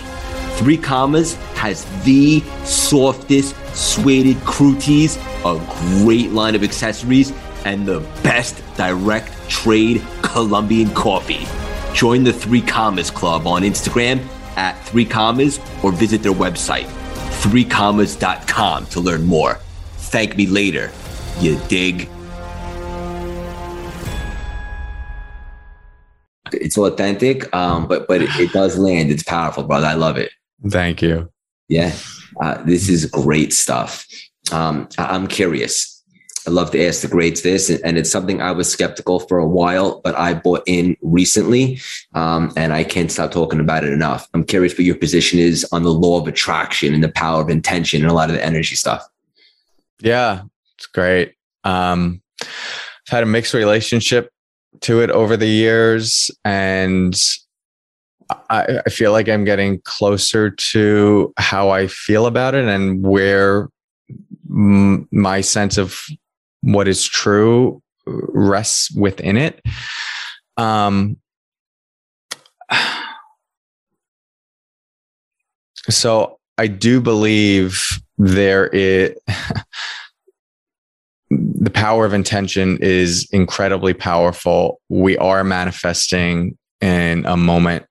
Three 0.58 0.78
Commas 0.78 1.36
has 1.53 1.86
the 2.03 2.41
softest 2.64 3.55
suede 3.76 4.36
tees, 4.80 5.18
a 5.45 5.64
great 6.01 6.32
line 6.32 6.55
of 6.55 6.64
accessories, 6.64 7.32
and 7.64 7.88
the 7.88 7.99
best 8.24 8.64
direct 8.76 9.32
trade 9.47 10.01
Colombian 10.24 10.89
coffee. 10.95 11.45
Join 11.93 12.24
the 12.24 12.34
Three 12.34 12.62
Commas 12.62 13.12
Club 13.12 13.45
on 13.45 13.62
Instagram 13.62 14.20
at 14.58 14.74
Three 14.86 15.05
Commas 15.05 15.60
or 15.84 15.91
visit 15.91 16.24
their 16.24 16.34
website, 16.34 16.88
threecommas.com 17.43 18.88
to 18.88 18.99
learn 18.99 19.26
more. 19.26 19.60
Thank 19.97 20.38
me 20.38 20.47
later. 20.47 20.91
You 21.39 21.60
dig? 21.68 22.10
It's 26.51 26.80
authentic, 26.80 27.53
um, 27.55 27.88
but 27.88 28.08
but 28.08 28.24
it, 28.24 28.30
it 28.39 28.51
does 28.53 28.78
land. 28.80 29.12
It's 29.12 29.22
powerful, 29.22 29.64
brother. 29.64 29.86
I 29.86 29.93
love 29.93 30.18
it. 30.18 30.32
Thank 30.70 31.01
you. 31.01 31.32
Yeah, 31.70 31.93
uh, 32.41 32.64
this 32.64 32.89
is 32.89 33.05
great 33.05 33.53
stuff. 33.53 34.05
Um, 34.51 34.88
I'm 34.97 35.28
curious. 35.28 35.93
I 36.47 36.49
love 36.49 36.72
to 36.72 36.88
ask 36.88 37.01
the 37.01 37.10
greats 37.10 37.41
this, 37.41 37.70
and 37.70 37.97
it's 37.97 38.10
something 38.10 38.41
I 38.41 38.53
was 38.53 38.72
skeptical 38.72 39.20
for 39.20 39.38
a 39.38 39.45
while, 39.45 39.99
but 40.01 40.18
I 40.18 40.34
bought 40.34 40.64
in 40.66 40.95
recently, 41.01 41.82
um, 42.14 42.53
and 42.55 42.72
I 42.72 42.86
can't 42.86 43.12
stop 43.12 43.32
talking 43.32 43.60
about 43.60 43.84
it 43.84 43.91
enough. 43.91 44.30
I'm 44.34 44.45
curious 44.45 44.74
what 44.74 44.86
your 44.86 44.95
position 44.95 45.39
is 45.39 45.68
on 45.74 45.84
the 45.84 45.91
law 45.91 46.22
of 46.22 46.28
attraction 46.28 46.93
and 46.93 47.03
the 47.03 47.12
power 47.12 47.41
of 47.41 47.49
intention 47.49 48.01
and 48.01 48.10
a 48.10 48.14
lot 48.14 48.30
of 48.30 48.38
the 48.38 48.45
energy 48.45 48.78
stuff. 48.78 49.05
Yeah, 49.99 50.43
it's 50.78 50.88
great. 50.88 51.34
Um, 51.66 52.22
I've 52.41 53.10
had 53.10 53.24
a 53.24 53.28
mixed 53.28 53.53
relationship 53.53 54.32
to 54.82 55.01
it 55.01 55.10
over 55.10 55.36
the 55.36 55.47
years, 55.47 56.32
and 56.45 57.14
I, 58.49 58.80
I 58.86 58.89
feel 58.89 59.11
like 59.11 59.30
I'm 59.30 59.45
getting 59.45 59.82
closer 59.82 60.49
to 60.49 61.34
how 61.38 61.69
I 61.69 61.88
feel 61.88 62.25
about 62.25 62.55
it 62.55 62.65
and 62.65 63.03
where 63.03 63.69
m- 64.49 65.07
my 65.11 65.41
sense 65.41 65.78
of 65.78 65.99
what 66.61 66.88
is 66.88 67.05
true 67.05 67.82
rests 68.05 68.91
within 68.91 69.38
it. 69.38 69.61
Um, 70.57 71.17
so 75.89 76.39
I 76.57 76.67
do 76.67 77.01
believe 77.01 77.84
there 78.17 78.67
is 78.67 79.15
the 81.30 81.69
power 81.69 82.05
of 82.05 82.13
intention 82.13 82.78
is 82.82 83.28
incredibly 83.32 83.93
powerful. 83.93 84.80
We 84.89 85.17
are 85.17 85.43
manifesting 85.43 86.57
in 86.82 87.25
a 87.25 87.36
moment 87.36 87.86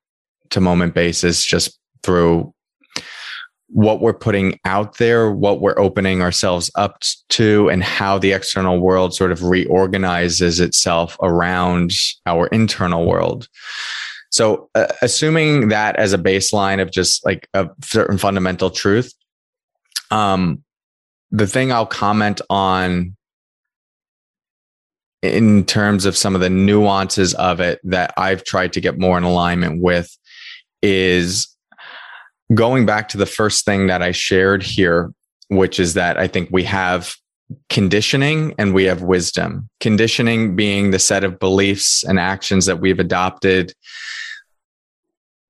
to 0.51 0.61
moment 0.61 0.95
basis 0.95 1.45
just 1.45 1.79
through 2.03 2.53
what 3.69 4.01
we're 4.01 4.15
putting 4.15 4.59
out 4.65 4.99
there, 4.99 5.31
what 5.31 5.61
we're 5.61 5.79
opening 5.79 6.23
ourselves 6.23 6.71
up 6.77 7.01
to, 7.31 7.69
and 7.69 7.83
how 7.83 8.19
the 8.19 8.33
external 8.33 8.81
world 8.81 9.15
sort 9.15 9.33
of 9.33 9.43
reorganizes 9.43 10.61
itself 10.61 11.17
around 11.21 11.93
our 12.27 12.47
internal 12.49 13.07
world. 13.07 13.49
So, 14.31 14.69
uh, 14.75 14.87
assuming 15.03 15.69
that 15.69 15.97
as 15.97 16.13
a 16.13 16.19
baseline 16.19 16.81
of 16.81 16.91
just 16.91 17.25
like 17.25 17.49
a 17.55 17.69
certain 17.83 18.19
fundamental 18.19 18.71
truth, 18.71 19.13
um, 20.11 20.63
the 21.31 21.47
thing 21.47 21.73
I'll 21.73 21.87
comment 21.87 22.41
on 22.49 23.17
in 25.23 25.65
terms 25.65 26.05
of 26.05 26.17
some 26.17 26.35
of 26.35 26.41
the 26.41 26.51
nuances 26.51 27.35
of 27.35 27.61
it 27.61 27.81
that 27.85 28.13
I've 28.17 28.45
tried 28.45 28.73
to 28.75 28.81
get 28.81 28.99
more 28.99 29.19
in 29.19 29.25
alignment 29.25 29.83
with 29.83 30.17
is 30.83 31.49
going 32.55 32.87
back 32.87 33.09
to 33.11 33.17
the 33.17 33.27
first 33.27 33.65
thing 33.65 33.87
that 33.89 34.03
I 34.03 34.13
shared 34.13 34.63
here, 34.63 35.13
which 35.49 35.81
is 35.81 35.95
that 35.95 36.17
I 36.17 36.29
think 36.29 36.49
we 36.53 36.65
have 36.65 37.15
conditioning 37.69 38.55
and 38.59 38.75
we 38.75 38.85
have 38.85 39.03
wisdom. 39.03 39.69
Conditioning 39.81 40.57
being 40.57 40.91
the 40.91 40.99
set 40.99 41.25
of 41.25 41.39
beliefs 41.39 42.05
and 42.05 42.19
actions 42.19 42.67
that 42.67 42.81
we've 42.81 42.99
adopted 42.99 43.73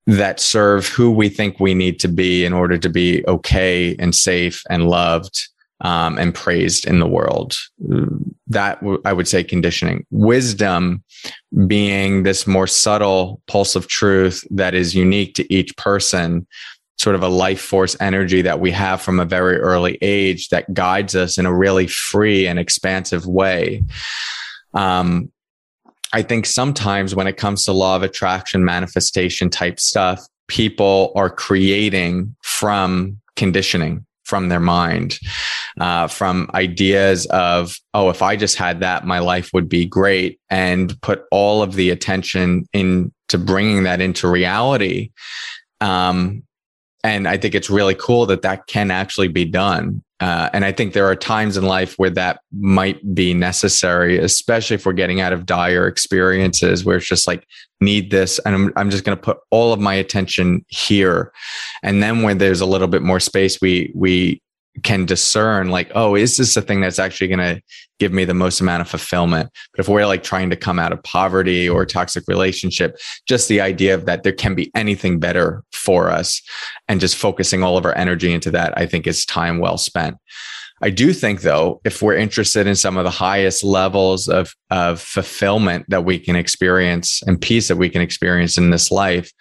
that 0.06 0.38
serve 0.38 0.86
who 0.86 1.10
we 1.10 1.28
think 1.28 1.58
we 1.58 1.74
need 1.74 1.98
to 2.00 2.08
be 2.08 2.44
in 2.44 2.52
order 2.52 2.78
to 2.78 2.88
be 2.88 3.26
okay 3.26 3.96
and 3.98 4.14
safe 4.14 4.62
and 4.70 4.88
loved 4.88 5.48
um, 5.80 6.16
and 6.18 6.34
praised 6.34 6.86
in 6.86 7.00
the 7.00 7.08
world. 7.08 7.58
That 8.48 8.78
I 9.04 9.12
would 9.12 9.26
say 9.26 9.42
conditioning. 9.42 10.06
Wisdom 10.10 11.02
being 11.66 12.22
this 12.22 12.46
more 12.46 12.66
subtle 12.66 13.42
pulse 13.48 13.74
of 13.74 13.88
truth 13.88 14.46
that 14.50 14.74
is 14.74 14.94
unique 14.94 15.34
to 15.34 15.52
each 15.52 15.76
person, 15.76 16.46
sort 16.98 17.16
of 17.16 17.22
a 17.22 17.28
life 17.28 17.60
force 17.60 17.96
energy 18.00 18.42
that 18.42 18.60
we 18.60 18.70
have 18.70 19.02
from 19.02 19.18
a 19.18 19.24
very 19.24 19.58
early 19.58 19.98
age 20.00 20.48
that 20.50 20.72
guides 20.72 21.16
us 21.16 21.38
in 21.38 21.46
a 21.46 21.54
really 21.54 21.86
free 21.86 22.46
and 22.46 22.58
expansive 22.58 23.26
way. 23.26 23.82
Um, 24.74 25.32
I 26.12 26.22
think 26.22 26.46
sometimes 26.46 27.14
when 27.14 27.26
it 27.26 27.36
comes 27.36 27.64
to 27.64 27.72
law 27.72 27.96
of 27.96 28.02
attraction, 28.02 28.64
manifestation 28.64 29.50
type 29.50 29.80
stuff, 29.80 30.24
people 30.48 31.12
are 31.16 31.30
creating 31.30 32.34
from 32.42 33.18
conditioning 33.34 34.06
from 34.26 34.48
their 34.48 34.60
mind, 34.60 35.18
uh, 35.80 36.08
from 36.08 36.50
ideas 36.52 37.26
of, 37.26 37.76
oh, 37.94 38.10
if 38.10 38.22
I 38.22 38.34
just 38.34 38.56
had 38.56 38.80
that, 38.80 39.06
my 39.06 39.20
life 39.20 39.50
would 39.54 39.68
be 39.68 39.86
great, 39.86 40.40
and 40.50 41.00
put 41.00 41.22
all 41.30 41.62
of 41.62 41.74
the 41.74 41.90
attention 41.90 42.66
into 42.72 43.38
bringing 43.38 43.84
that 43.84 44.00
into 44.00 44.28
reality. 44.28 45.12
Um, 45.80 46.42
and 47.04 47.28
I 47.28 47.36
think 47.36 47.54
it's 47.54 47.70
really 47.70 47.94
cool 47.94 48.26
that 48.26 48.42
that 48.42 48.66
can 48.66 48.90
actually 48.90 49.28
be 49.28 49.44
done. 49.44 50.02
Uh, 50.18 50.48
and 50.54 50.64
I 50.64 50.72
think 50.72 50.94
there 50.94 51.06
are 51.06 51.16
times 51.16 51.56
in 51.56 51.64
life 51.64 51.94
where 51.98 52.10
that 52.10 52.40
might 52.50 53.14
be 53.14 53.34
necessary, 53.34 54.18
especially 54.18 54.76
if 54.76 54.86
we're 54.86 54.94
getting 54.94 55.20
out 55.20 55.34
of 55.34 55.44
dire 55.44 55.86
experiences 55.86 56.84
where 56.84 56.96
it's 56.96 57.06
just 57.06 57.26
like, 57.26 57.46
need 57.80 58.10
this. 58.10 58.38
And 58.40 58.54
I'm, 58.54 58.72
I'm 58.76 58.90
just 58.90 59.04
going 59.04 59.16
to 59.16 59.22
put 59.22 59.38
all 59.50 59.72
of 59.72 59.80
my 59.80 59.94
attention 59.94 60.64
here. 60.68 61.32
And 61.82 62.02
then 62.02 62.22
when 62.22 62.38
there's 62.38 62.62
a 62.62 62.66
little 62.66 62.88
bit 62.88 63.02
more 63.02 63.20
space, 63.20 63.60
we, 63.60 63.92
we 63.94 64.40
can 64.82 65.06
discern 65.06 65.68
like, 65.68 65.90
oh, 65.94 66.14
is 66.14 66.36
this 66.36 66.54
the 66.54 66.62
thing 66.62 66.80
that's 66.80 66.98
actually 66.98 67.28
going 67.28 67.38
to 67.38 67.62
give 67.98 68.12
me 68.12 68.24
the 68.24 68.34
most 68.34 68.60
amount 68.60 68.82
of 68.82 68.88
fulfillment? 68.88 69.50
But 69.72 69.80
if 69.80 69.88
we're 69.88 70.06
like 70.06 70.22
trying 70.22 70.50
to 70.50 70.56
come 70.56 70.78
out 70.78 70.92
of 70.92 71.02
poverty 71.02 71.68
or 71.68 71.86
toxic 71.86 72.24
relationship, 72.28 72.96
just 73.26 73.48
the 73.48 73.60
idea 73.60 73.94
of 73.94 74.06
that 74.06 74.22
there 74.22 74.32
can 74.32 74.54
be 74.54 74.70
anything 74.74 75.18
better 75.18 75.62
for 75.72 76.10
us 76.10 76.42
and 76.88 77.00
just 77.00 77.16
focusing 77.16 77.62
all 77.62 77.76
of 77.76 77.84
our 77.84 77.96
energy 77.96 78.32
into 78.32 78.50
that, 78.52 78.76
I 78.76 78.86
think 78.86 79.06
is 79.06 79.24
time 79.24 79.58
well 79.58 79.78
spent. 79.78 80.16
I 80.82 80.90
do 80.90 81.14
think 81.14 81.40
though, 81.40 81.80
if 81.84 82.02
we're 82.02 82.16
interested 82.16 82.66
in 82.66 82.76
some 82.76 82.98
of 82.98 83.04
the 83.04 83.10
highest 83.10 83.64
levels 83.64 84.28
of, 84.28 84.54
of 84.70 85.00
fulfillment 85.00 85.86
that 85.88 86.04
we 86.04 86.18
can 86.18 86.36
experience 86.36 87.22
and 87.26 87.40
peace 87.40 87.68
that 87.68 87.76
we 87.76 87.88
can 87.88 88.02
experience 88.02 88.58
in 88.58 88.70
this 88.70 88.90
life, 88.90 89.32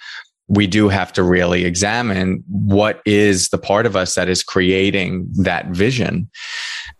we 0.47 0.67
do 0.67 0.89
have 0.89 1.11
to 1.13 1.23
really 1.23 1.65
examine 1.65 2.43
what 2.47 3.01
is 3.05 3.49
the 3.49 3.57
part 3.57 3.85
of 3.85 3.95
us 3.95 4.15
that 4.15 4.29
is 4.29 4.43
creating 4.43 5.27
that 5.33 5.67
vision. 5.67 6.29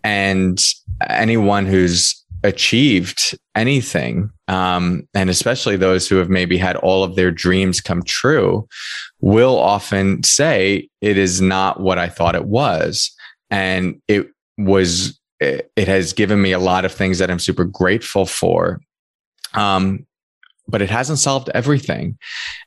And 0.02 0.60
anyone 1.08 1.66
who's 1.66 2.24
achieved 2.42 3.38
anything, 3.54 4.30
um, 4.48 5.06
and 5.14 5.30
especially 5.30 5.76
those 5.76 6.08
who 6.08 6.16
have 6.16 6.28
maybe 6.28 6.58
had 6.58 6.76
all 6.76 7.04
of 7.04 7.14
their 7.14 7.30
dreams 7.30 7.80
come 7.80 8.02
true, 8.02 8.66
will 9.20 9.58
often 9.58 10.22
say, 10.22 10.88
It 11.00 11.16
is 11.16 11.40
not 11.40 11.80
what 11.80 11.98
I 11.98 12.08
thought 12.08 12.34
it 12.34 12.46
was. 12.46 13.12
And 13.50 14.00
it 14.08 14.28
was, 14.58 15.20
it 15.38 15.70
has 15.76 16.12
given 16.12 16.42
me 16.42 16.50
a 16.52 16.58
lot 16.58 16.84
of 16.84 16.92
things 16.92 17.18
that 17.18 17.30
I'm 17.30 17.38
super 17.38 17.64
grateful 17.64 18.26
for. 18.26 18.80
Um, 19.54 20.06
but 20.68 20.82
it 20.82 20.90
hasn't 20.90 21.20
solved 21.20 21.48
everything. 21.54 22.18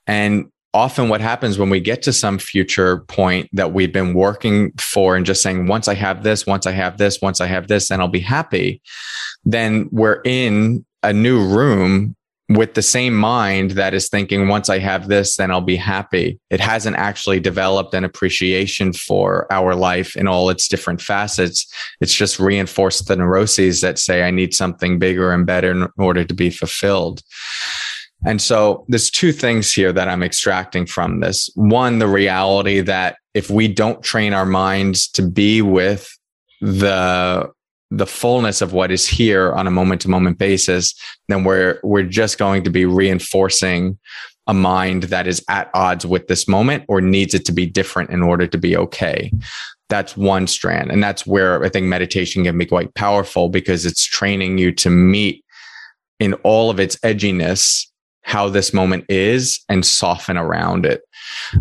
And 0.07 0.49
often 0.73 1.09
what 1.09 1.21
happens 1.21 1.57
when 1.57 1.69
we 1.69 1.79
get 1.79 2.01
to 2.03 2.13
some 2.13 2.37
future 2.37 2.99
point 3.07 3.49
that 3.53 3.73
we've 3.73 3.93
been 3.93 4.13
working 4.13 4.71
for 4.79 5.15
and 5.15 5.25
just 5.25 5.41
saying, 5.41 5.67
once 5.67 5.87
I 5.87 5.95
have 5.95 6.23
this, 6.23 6.45
once 6.45 6.67
I 6.67 6.71
have 6.71 6.97
this, 6.97 7.21
once 7.21 7.41
I 7.41 7.47
have 7.47 7.67
this, 7.67 7.87
then 7.87 7.99
I'll 7.99 8.07
be 8.07 8.19
happy. 8.19 8.81
Then 9.43 9.89
we're 9.91 10.21
in 10.25 10.85
a 11.01 11.13
new 11.13 11.45
room 11.45 12.15
with 12.49 12.73
the 12.73 12.81
same 12.81 13.15
mind 13.15 13.71
that 13.71 13.93
is 13.93 14.09
thinking, 14.09 14.47
once 14.47 14.69
I 14.69 14.79
have 14.79 15.07
this, 15.07 15.35
then 15.35 15.51
I'll 15.51 15.61
be 15.61 15.75
happy. 15.75 16.39
It 16.49 16.59
hasn't 16.59 16.95
actually 16.95 17.39
developed 17.39 17.93
an 17.93 18.03
appreciation 18.03 18.91
for 18.91 19.45
our 19.51 19.75
life 19.75 20.15
in 20.15 20.27
all 20.27 20.49
its 20.49 20.67
different 20.67 20.99
facets. 20.99 21.71
It's 22.01 22.13
just 22.13 22.39
reinforced 22.39 23.07
the 23.07 23.15
neuroses 23.15 23.81
that 23.81 23.99
say, 23.99 24.23
I 24.23 24.31
need 24.31 24.55
something 24.55 24.97
bigger 24.97 25.31
and 25.31 25.45
better 25.45 25.71
in 25.71 25.87
order 25.97 26.25
to 26.25 26.33
be 26.33 26.49
fulfilled. 26.49 27.21
And 28.25 28.41
so 28.41 28.85
there's 28.87 29.09
two 29.09 29.31
things 29.31 29.73
here 29.73 29.93
that 29.93 30.09
I'm 30.09 30.23
extracting 30.23 30.85
from 30.85 31.21
this. 31.21 31.49
One, 31.55 31.99
the 31.99 32.07
reality 32.07 32.81
that 32.81 33.17
if 33.33 33.49
we 33.49 33.67
don't 33.67 34.03
train 34.03 34.33
our 34.33 34.45
minds 34.45 35.07
to 35.11 35.21
be 35.21 35.61
with 35.61 36.09
the 36.61 37.49
the 37.91 38.05
fullness 38.05 38.61
of 38.61 38.71
what 38.71 38.91
is 38.91 39.07
here 39.07 39.51
on 39.53 39.65
a 39.65 39.71
moment 39.71 40.01
to 40.01 40.09
moment 40.09 40.37
basis, 40.37 40.93
then 41.27 41.43
we're 41.43 41.79
we're 41.83 42.03
just 42.03 42.37
going 42.37 42.63
to 42.63 42.69
be 42.69 42.85
reinforcing 42.85 43.97
a 44.47 44.53
mind 44.53 45.03
that 45.03 45.27
is 45.27 45.43
at 45.47 45.69
odds 45.73 46.05
with 46.05 46.27
this 46.27 46.47
moment 46.47 46.83
or 46.87 47.01
needs 47.01 47.33
it 47.33 47.45
to 47.45 47.51
be 47.51 47.65
different 47.65 48.09
in 48.09 48.21
order 48.21 48.47
to 48.47 48.57
be 48.57 48.75
okay. 48.75 49.31
That's 49.89 50.17
one 50.17 50.47
strand. 50.47 50.91
And 50.91 51.01
that's 51.01 51.25
where 51.25 51.63
I 51.63 51.69
think 51.69 51.85
meditation 51.85 52.43
can 52.43 52.57
be 52.57 52.65
quite 52.65 52.93
powerful 52.95 53.49
because 53.49 53.85
it's 53.85 54.03
training 54.03 54.57
you 54.57 54.71
to 54.73 54.89
meet 54.89 55.43
in 56.19 56.33
all 56.43 56.69
of 56.69 56.79
its 56.79 56.95
edginess 56.97 57.88
how 58.23 58.49
this 58.49 58.73
moment 58.73 59.05
is 59.09 59.59
and 59.69 59.85
soften 59.85 60.37
around 60.37 60.85
it. 60.85 61.01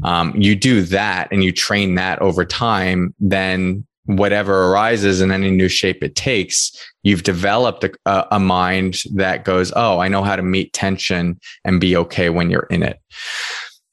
Um, 0.02 0.34
you 0.36 0.54
do 0.54 0.82
that 0.82 1.28
and 1.30 1.42
you 1.42 1.52
train 1.52 1.94
that 1.94 2.20
over 2.20 2.44
time, 2.44 3.14
then 3.18 3.86
whatever 4.04 4.66
arises 4.66 5.20
in 5.20 5.30
any 5.30 5.50
new 5.50 5.68
shape 5.68 6.02
it 6.02 6.16
takes, 6.16 6.72
you've 7.02 7.22
developed 7.22 7.84
a, 8.06 8.26
a, 8.30 8.40
mind 8.40 9.02
that 9.14 9.44
goes, 9.44 9.70
Oh, 9.76 9.98
I 9.98 10.08
know 10.08 10.22
how 10.22 10.34
to 10.34 10.42
meet 10.42 10.72
tension 10.72 11.38
and 11.64 11.80
be 11.80 11.94
okay 11.96 12.30
when 12.30 12.50
you're 12.50 12.66
in 12.70 12.82
it. 12.82 12.98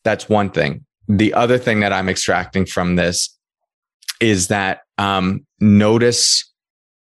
That's 0.05 0.29
one 0.29 0.49
thing. 0.49 0.85
The 1.07 1.33
other 1.33 1.57
thing 1.57 1.81
that 1.81 1.91
I'm 1.91 2.07
extracting 2.07 2.65
from 2.65 2.95
this 2.95 3.37
is 4.21 4.47
that 4.47 4.81
um, 4.97 5.45
notice 5.59 6.49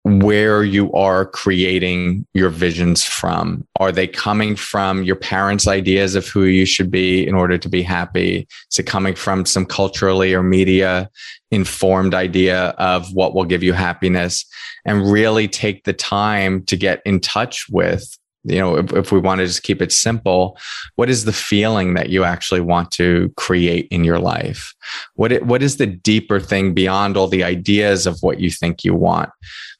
where 0.04 0.66
you 0.66 0.91
are 0.91 1.26
creating 1.26 2.26
your 2.34 2.49
visions 2.49 3.04
from. 3.04 3.66
Are 3.80 3.91
they 3.91 4.06
coming 4.06 4.56
from 4.56 5.04
your 5.04 5.16
parents' 5.16 5.68
ideas 5.68 6.16
of 6.16 6.28
who 6.28 6.43
you 6.43 6.66
should 6.66 6.91
be 6.91 7.26
in 7.26 7.36
order 7.36 7.58
to 7.58 7.70
be 7.70 7.82
happy? 7.82 8.45
Is 8.70 8.80
it 8.80 8.84
coming 8.84 9.16
from 9.16 9.45
some 9.45 9.66
culturally 9.66 10.34
or 10.34 10.43
media 10.43 11.10
informed 11.51 12.14
idea 12.14 12.70
of 12.72 13.14
what 13.14 13.34
will 13.34 13.45
give 13.45 13.64
you 13.64 13.72
happiness? 13.72 14.45
And 14.86 15.10
really 15.10 15.47
take 15.47 15.86
the 15.86 15.93
time 15.93 16.64
to 16.66 16.76
get 16.76 17.01
in 17.06 17.22
touch 17.22 17.66
with 17.70 18.18
you 18.45 18.60
know, 18.60 18.76
if, 18.76 18.91
if, 18.91 19.12
we 19.12 19.20
want 19.20 19.39
to 19.39 19.47
just 19.47 19.64
keep 19.64 19.82
it 19.82 19.91
simple, 19.91 20.58
what 20.95 21.10
is 21.10 21.24
the 21.24 21.32
feeling 21.32 21.93
that 21.93 22.10
you 22.10 22.26
actually 22.26 22.60
want 22.60 22.91
to 22.91 23.32
create 23.38 23.88
in 23.89 24.04
your 24.04 24.20
life? 24.20 24.74
What 25.16 25.32
it, 25.32 25.45
what 25.45 25.64
is 25.64 25.78
the 25.78 25.88
deeper 25.88 26.41
thing 26.41 26.74
beyond 26.74 27.16
all 27.16 27.30
the 27.30 27.43
ideas 27.43 28.06
of 28.06 28.18
what 28.20 28.41
you 28.41 28.49
think 28.49 28.84
you 28.84 28.93
want? 28.93 29.30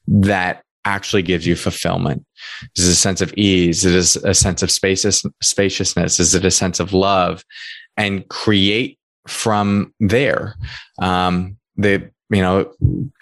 That 0.06 0.62
actually 0.84 1.22
gives 1.22 1.46
you 1.46 1.56
fulfillment? 1.56 2.24
Is 2.76 2.88
it 2.88 2.92
a 2.92 2.96
sense 2.96 3.20
of 3.20 3.32
ease? 3.34 3.84
Is 3.84 4.16
it 4.16 4.24
a 4.24 4.34
sense 4.34 4.62
of 4.62 4.70
spacious, 4.70 5.24
spaciousness? 5.42 6.20
Is 6.20 6.34
it 6.34 6.44
a 6.44 6.50
sense 6.50 6.80
of 6.80 6.92
love? 6.92 7.44
And 7.96 8.28
create 8.28 8.98
from 9.26 9.94
there. 10.00 10.56
Um, 10.98 11.56
the 11.76 12.10
you 12.30 12.40
know, 12.40 12.72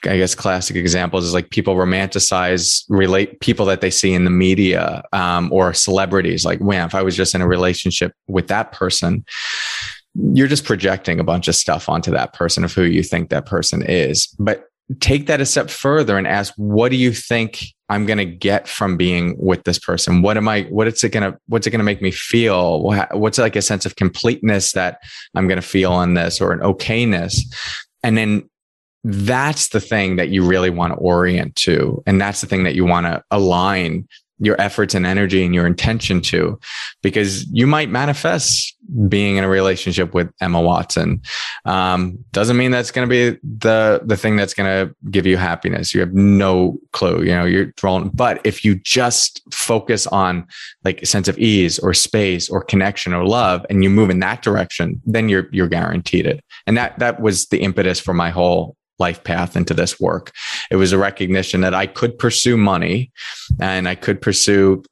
I 0.05 0.17
guess 0.17 0.35
classic 0.35 0.77
examples 0.77 1.25
is 1.25 1.35
like 1.35 1.51
people 1.51 1.75
romanticize 1.75 2.85
relate 2.89 3.41
people 3.41 3.67
that 3.67 3.81
they 3.81 3.91
see 3.91 4.15
in 4.15 4.25
the 4.25 4.31
media 4.31 5.03
um, 5.13 5.53
or 5.53 5.75
celebrities. 5.75 6.45
Like, 6.45 6.61
man, 6.61 6.87
if 6.87 6.95
I 6.95 7.03
was 7.03 7.17
just 7.17 7.35
in 7.35 7.41
a 7.41 7.47
relationship 7.47 8.13
with 8.29 8.47
that 8.49 8.73
person, 8.73 9.25
you're 10.15 10.49
just 10.49 10.65
projecting 10.65 11.19
a 11.19 11.25
bunch 11.25 11.49
of 11.49 11.57
stuff 11.57 11.89
onto 11.89 12.11
that 12.13 12.33
person 12.33 12.65
of 12.65 12.73
who 12.73 12.85
you 12.85 13.03
think 13.03 13.29
that 13.31 13.45
person 13.45 13.83
is. 13.83 14.29
But 14.39 14.67
take 15.01 15.27
that 15.27 15.41
a 15.41 15.47
step 15.47 15.71
further 15.71 16.19
and 16.19 16.27
ask 16.27 16.53
what 16.57 16.91
do 16.91 16.97
you 16.97 17.13
think 17.13 17.67
i'm 17.89 18.05
going 18.05 18.19
to 18.19 18.25
get 18.25 18.69
from 18.69 18.97
being 18.97 19.35
with 19.39 19.65
this 19.65 19.79
person? 19.79 20.23
What 20.23 20.37
am 20.37 20.49
i 20.49 20.63
what 20.65 20.87
is 20.87 21.03
it 21.05 21.11
going 21.11 21.31
to 21.31 21.39
what's 21.47 21.67
it 21.67 21.71
going 21.71 21.81
to 21.81 21.85
make 21.85 22.03
me 22.03 22.11
feel? 22.11 22.83
What's 23.13 23.39
like 23.39 23.57
a 23.57 23.63
sense 23.63 23.87
of 23.87 23.97
completeness 23.97 24.73
that 24.73 24.99
i'm 25.35 25.49
going 25.49 25.61
to 25.61 25.67
feel 25.67 26.01
in 26.03 26.15
this 26.15 26.41
or 26.41 26.53
an 26.53 26.61
okayness? 26.61 27.41
And 28.03 28.17
then 28.17 28.49
that's 29.05 29.69
the 29.69 29.81
thing 29.81 30.17
that 30.17 30.29
you 30.29 30.45
really 30.45 30.71
want 30.71 30.93
to 30.93 30.99
orient 30.99 31.57
to. 31.57 32.03
And 32.07 32.21
that's 32.21 32.41
the 32.41 32.47
thing 32.47 32.65
that 32.65 32.75
you 32.75 32.85
want 32.85 33.07
to 33.07 33.23
align 33.31 34.07
your 34.43 34.61
efforts 34.61 34.95
and 34.95 35.07
energy 35.07 35.45
and 35.45 35.55
your 35.55 35.67
intention 35.67 36.21
to, 36.21 36.59
because 37.01 37.47
you 37.51 37.67
might 37.67 37.89
manifest 37.89 38.77
being 39.09 39.37
in 39.37 39.45
a 39.45 39.49
relationship 39.49 40.13
with 40.13 40.29
Emma 40.41 40.61
Watson. 40.61 41.23
Um, 41.65 42.19
doesn't 42.33 42.57
mean 42.57 42.73
that's 42.73 42.91
going 42.91 43.09
to 43.09 43.11
be 43.11 43.39
the 43.59 44.03
the 44.05 44.17
thing 44.17 44.35
that's 44.37 44.53
going 44.53 44.69
to 44.69 44.95
give 45.11 45.27
you 45.27 45.37
happiness. 45.37 45.95
You 45.95 46.01
have 46.01 46.13
no 46.13 46.79
clue. 46.93 47.23
You 47.23 47.35
know, 47.35 47.45
you're 47.45 47.73
thrown. 47.73 48.09
But 48.09 48.41
if 48.45 48.65
you 48.65 48.75
just 48.75 49.43
focus 49.55 50.09
on 50.09 50.47
like 50.85 51.03
a 51.03 51.07
sense 51.07 51.29
of 51.29 51.39
ease 51.39 51.79
or 51.79 51.95
space 51.95 52.49
or 52.49 52.65
connection 52.65 53.15
or 53.15 53.25
love, 53.25 53.65
and 53.71 53.85
you 53.85 53.91
move 53.91 54.11
in 54.11 54.19
that 54.19 54.43
direction, 54.43 55.01
then 55.07 55.29
you're 55.29 55.49
you're 55.53 55.69
guaranteed 55.69 56.27
it. 56.27 56.45
And 56.67 56.77
that 56.77 56.99
that 56.99 57.21
was 57.21 57.47
the 57.47 57.63
impetus 57.63 58.01
for 58.01 58.13
my 58.13 58.31
whole 58.31 58.77
life 59.03 59.23
path 59.25 59.57
into 59.57 59.75
this 59.75 59.99
work. 59.99 60.31
It 60.71 60.77
was 60.77 60.93
a 60.93 60.99
recognition 60.99 61.61
that 61.63 61.75
I 61.75 61.87
could 61.87 62.19
pursue 62.19 62.57
money 62.57 63.11
and 63.61 63.89
I 63.89 63.97
could 63.97 64.21
pursue 64.23 64.83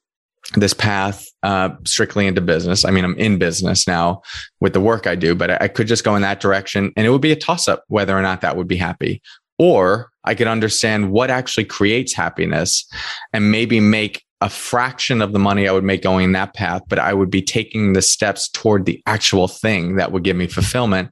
this 0.55 0.73
path 0.73 1.25
uh, 1.43 1.69
strictly 1.85 2.27
into 2.27 2.41
business. 2.41 2.83
I 2.83 2.91
mean, 2.91 3.05
I'm 3.05 3.17
in 3.17 3.37
business 3.37 3.87
now 3.87 4.21
with 4.59 4.73
the 4.73 4.81
work 4.81 5.07
I 5.07 5.15
do, 5.15 5.33
but 5.33 5.61
I 5.61 5.67
could 5.69 5.87
just 5.87 6.03
go 6.03 6.15
in 6.15 6.21
that 6.23 6.41
direction 6.41 6.91
and 6.97 7.07
it 7.07 7.09
would 7.09 7.21
be 7.21 7.31
a 7.31 7.37
toss 7.37 7.67
up 7.67 7.83
whether 7.87 8.17
or 8.17 8.21
not 8.21 8.41
that 8.41 8.57
would 8.57 8.67
be 8.67 8.75
happy. 8.75 9.21
Or 9.57 10.09
I 10.25 10.35
could 10.35 10.47
understand 10.47 11.11
what 11.11 11.29
actually 11.29 11.65
creates 11.65 12.13
happiness 12.13 12.85
and 13.31 13.51
maybe 13.51 13.79
make 13.79 14.23
a 14.41 14.49
fraction 14.49 15.21
of 15.21 15.33
the 15.33 15.39
money 15.39 15.67
I 15.67 15.71
would 15.71 15.83
make 15.83 16.01
going 16.01 16.31
that 16.31 16.55
path, 16.55 16.81
but 16.89 16.97
I 16.97 17.13
would 17.13 17.29
be 17.29 17.43
taking 17.43 17.93
the 17.93 18.01
steps 18.01 18.49
toward 18.49 18.85
the 18.85 19.01
actual 19.05 19.47
thing 19.47 19.97
that 19.97 20.11
would 20.11 20.23
give 20.23 20.35
me 20.35 20.47
fulfillment. 20.47 21.11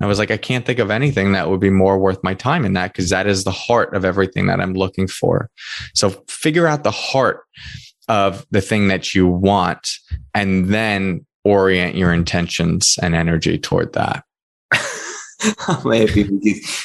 I 0.00 0.06
was 0.06 0.18
like, 0.18 0.30
I 0.30 0.38
can't 0.38 0.64
think 0.64 0.78
of 0.78 0.90
anything 0.90 1.32
that 1.32 1.50
would 1.50 1.60
be 1.60 1.68
more 1.68 1.98
worth 1.98 2.18
my 2.24 2.32
time 2.32 2.64
in 2.64 2.72
that 2.72 2.92
because 2.92 3.10
that 3.10 3.26
is 3.26 3.44
the 3.44 3.50
heart 3.50 3.94
of 3.94 4.06
everything 4.06 4.46
that 4.46 4.60
I'm 4.60 4.72
looking 4.72 5.06
for. 5.06 5.50
So 5.94 6.24
figure 6.26 6.66
out 6.66 6.82
the 6.82 6.90
heart 6.90 7.44
of 8.08 8.46
the 8.50 8.62
thing 8.62 8.88
that 8.88 9.14
you 9.14 9.28
want 9.28 9.86
and 10.34 10.68
then 10.68 11.26
orient 11.44 11.96
your 11.96 12.14
intentions 12.14 12.98
and 13.02 13.14
energy 13.14 13.58
toward 13.58 13.92
that. 13.92 14.24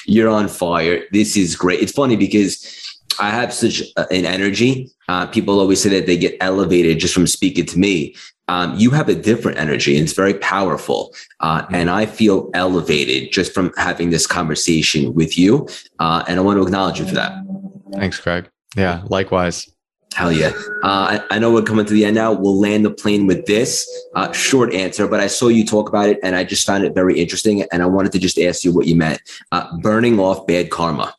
You're 0.06 0.30
on 0.30 0.50
fire. 0.50 1.04
This 1.12 1.38
is 1.38 1.56
great. 1.56 1.82
It's 1.82 1.94
funny 1.94 2.18
because 2.18 2.85
I 3.20 3.30
have 3.30 3.54
such 3.54 3.82
an 3.98 4.26
energy. 4.26 4.90
Uh, 5.08 5.28
people 5.28 5.60
always 5.60 5.82
say 5.82 5.90
that 5.90 6.06
they 6.06 6.18
get 6.18 6.38
elevated 6.42 7.00
just 7.00 7.14
from 7.14 7.28
speaking 7.28 7.66
to 7.68 7.80
me. 7.80 8.16
Um, 8.48 8.76
you 8.78 8.92
have 8.92 9.10
a 9.10 9.16
different 9.16 9.58
energy 9.58 9.96
and 9.96 10.04
it's 10.04 10.14
very 10.14 10.36
powerful. 10.36 11.14
Uh, 11.40 11.62
mm-hmm. 11.62 11.76
and 11.76 11.90
I 11.90 12.06
feel 12.06 12.50
elevated 12.54 13.32
just 13.32 13.54
from 13.54 13.72
having 13.78 14.12
this 14.12 14.28
conversation 14.28 15.14
with 15.14 15.38
you. 15.38 15.68
Uh, 16.00 16.24
and 16.28 16.40
I 16.40 16.44
want 16.44 16.58
to 16.58 16.64
acknowledge 16.64 17.00
you 17.00 17.06
for 17.06 17.16
that. 17.16 17.34
Thanks, 17.94 18.20
Craig. 18.20 18.50
Yeah, 18.76 19.04
likewise. 19.08 19.68
Hell 20.16 20.32
yeah. 20.32 20.52
Uh, 20.82 21.20
I, 21.20 21.22
I, 21.32 21.40
know 21.40 21.52
we're 21.52 21.62
coming 21.62 21.86
to 21.86 21.94
the 21.94 22.06
end 22.06 22.16
now. 22.16 22.32
We'll 22.32 22.58
land 22.58 22.86
the 22.86 22.92
plane 22.92 23.28
with 23.28 23.46
this 23.48 23.86
uh, 24.16 24.32
short 24.32 24.74
answer, 24.74 25.08
but 25.08 25.20
I 25.20 25.28
saw 25.28 25.50
you 25.50 25.66
talk 25.66 25.90
about 25.90 26.08
it 26.08 26.20
and 26.24 26.38
I 26.38 26.46
just 26.46 26.66
found 26.66 26.86
it 26.86 26.94
very 26.94 27.20
interesting. 27.20 27.64
And 27.74 27.84
I 27.84 27.86
wanted 27.86 28.14
to 28.14 28.20
just 28.20 28.40
ask 28.40 28.64
you 28.64 28.72
what 28.72 28.88
you 28.88 28.96
meant 28.96 29.22
uh, 29.52 29.76
burning 29.80 30.18
off 30.18 30.48
bad 30.48 30.70
karma. 30.70 31.14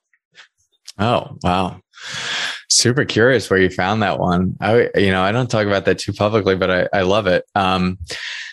Oh, 0.98 1.36
wow. 1.42 1.80
Super 2.68 3.04
curious 3.04 3.48
where 3.48 3.60
you 3.60 3.70
found 3.70 4.02
that 4.02 4.18
one. 4.18 4.56
I, 4.60 4.90
you 4.96 5.10
know, 5.10 5.22
I 5.22 5.32
don't 5.32 5.50
talk 5.50 5.66
about 5.66 5.84
that 5.84 5.98
too 5.98 6.12
publicly, 6.12 6.56
but 6.56 6.70
I, 6.70 6.88
I 6.92 7.02
love 7.02 7.26
it. 7.26 7.44
Um, 7.54 7.98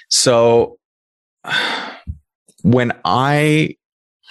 so 0.10 0.78
when 2.62 2.94
I 3.04 3.76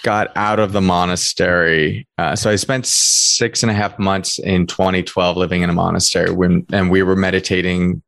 got 0.03 0.35
out 0.35 0.59
of 0.59 0.73
the 0.73 0.81
monastery. 0.81 2.07
Uh, 2.17 2.35
so 2.35 2.51
I 2.51 2.57
spent 2.57 2.85
six 2.85 3.63
and 3.63 3.71
a 3.71 3.73
half 3.73 3.97
months 3.97 4.37
in 4.37 4.67
2012 4.67 5.37
living 5.37 5.61
in 5.61 5.69
a 5.69 5.73
monastery 5.73 6.29
when, 6.29 6.65
and 6.71 6.91
we 6.91 7.01
were 7.01 7.15
meditating 7.15 8.03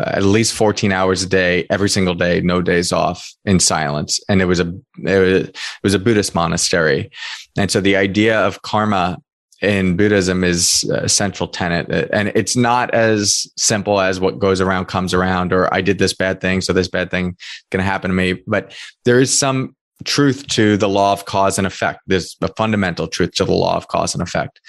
at 0.00 0.22
least 0.22 0.54
14 0.54 0.92
hours 0.92 1.22
a 1.22 1.28
day, 1.28 1.66
every 1.68 1.88
single 1.88 2.14
day, 2.14 2.40
no 2.40 2.62
days 2.62 2.92
off 2.92 3.28
in 3.44 3.60
silence. 3.60 4.20
And 4.28 4.40
it 4.40 4.46
was 4.46 4.60
a, 4.60 4.72
it 4.98 5.18
was, 5.18 5.48
it 5.48 5.58
was 5.82 5.94
a 5.94 5.98
Buddhist 5.98 6.34
monastery. 6.34 7.10
And 7.58 7.70
so 7.70 7.80
the 7.80 7.96
idea 7.96 8.38
of 8.40 8.62
karma 8.62 9.18
in 9.66 9.96
Buddhism 9.96 10.44
is 10.44 10.84
a 10.84 11.08
central 11.08 11.48
tenet. 11.48 12.08
And 12.12 12.28
it's 12.34 12.56
not 12.56 12.94
as 12.94 13.46
simple 13.58 14.00
as 14.00 14.20
what 14.20 14.38
goes 14.38 14.60
around 14.60 14.86
comes 14.86 15.12
around, 15.12 15.52
or 15.52 15.72
I 15.74 15.80
did 15.80 15.98
this 15.98 16.14
bad 16.14 16.40
thing, 16.40 16.60
so 16.60 16.72
this 16.72 16.88
bad 16.88 17.10
thing 17.10 17.36
to 17.72 17.82
happen 17.82 18.10
to 18.10 18.14
me. 18.14 18.42
But 18.46 18.74
there 19.04 19.20
is 19.20 19.36
some 19.36 19.74
truth 20.04 20.46
to 20.48 20.76
the 20.76 20.88
law 20.88 21.12
of 21.12 21.24
cause 21.24 21.58
and 21.58 21.66
effect. 21.66 22.00
There's 22.06 22.36
a 22.40 22.48
fundamental 22.54 23.08
truth 23.08 23.32
to 23.32 23.44
the 23.44 23.54
law 23.54 23.76
of 23.76 23.88
cause 23.88 24.14
and 24.14 24.22
effect. 24.22 24.60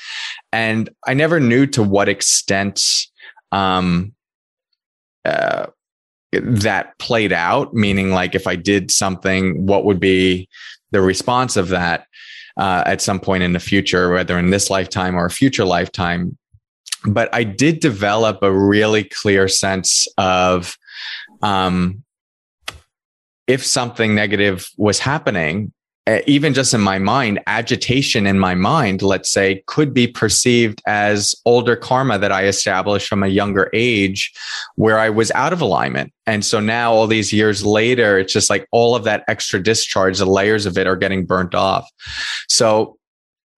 And 0.51 0.89
I 1.05 1.13
never 1.13 1.39
knew 1.39 1.67
to 1.67 1.83
what 1.83 2.09
extent 2.09 2.81
um, 3.51 4.13
uh, 5.25 5.67
that 6.31 6.97
played 6.97 7.33
out, 7.33 7.73
meaning 7.73 8.11
like 8.11 8.33
if 8.33 8.47
I 8.47 8.55
did 8.55 8.89
something, 8.89 9.67
what 9.67 9.85
would 9.85 9.99
be 9.99 10.49
the 10.91 11.01
response 11.01 11.55
of 11.55 11.67
that 11.69 12.07
uh, 12.57 12.83
at 12.85 13.01
some 13.01 13.19
point 13.19 13.43
in 13.43 13.53
the 13.53 13.59
future, 13.59 14.11
whether 14.11 14.37
in 14.37 14.49
this 14.49 14.69
lifetime 14.69 15.15
or 15.15 15.25
a 15.25 15.31
future 15.31 15.65
lifetime. 15.65 16.37
But 17.05 17.29
I 17.33 17.43
did 17.43 17.79
develop 17.79 18.41
a 18.41 18.51
really 18.51 19.03
clear 19.03 19.47
sense 19.47 20.07
of 20.17 20.77
um, 21.41 22.03
if 23.45 23.65
something 23.65 24.15
negative 24.15 24.69
was 24.77 24.99
happening, 24.99 25.71
Uh, 26.07 26.21
even 26.25 26.53
just 26.53 26.73
in 26.73 26.79
my 26.79 26.97
mind, 26.97 27.37
agitation 27.47 28.25
in 28.25 28.39
my 28.39 28.55
mind, 28.55 29.01
let's 29.01 29.29
say, 29.29 29.61
could 29.67 29.93
be 29.93 30.07
perceived 30.07 30.81
as 30.87 31.35
older 31.43 31.75
karma 31.75 32.17
that 32.17 32.31
I 32.31 32.45
established 32.45 33.09
from 33.09 33.23
a 33.23 33.27
younger 33.27 33.69
age 33.73 34.33
where 34.75 34.99
I 34.99 35.09
was 35.09 35.31
out 35.31 35.51
of 35.51 35.59
alignment. 35.59 36.13
And 36.25 36.45
so 36.45 36.61
now, 36.61 36.93
all 36.93 37.07
these 37.07 37.33
years 37.33 37.65
later, 37.65 38.17
it's 38.17 38.31
just 38.31 38.49
like 38.49 38.67
all 38.71 38.95
of 38.95 39.03
that 39.03 39.25
extra 39.27 39.61
discharge, 39.61 40.17
the 40.17 40.25
layers 40.25 40.65
of 40.65 40.77
it 40.77 40.87
are 40.87 40.95
getting 40.95 41.25
burnt 41.25 41.53
off. 41.53 41.89
So 42.47 42.96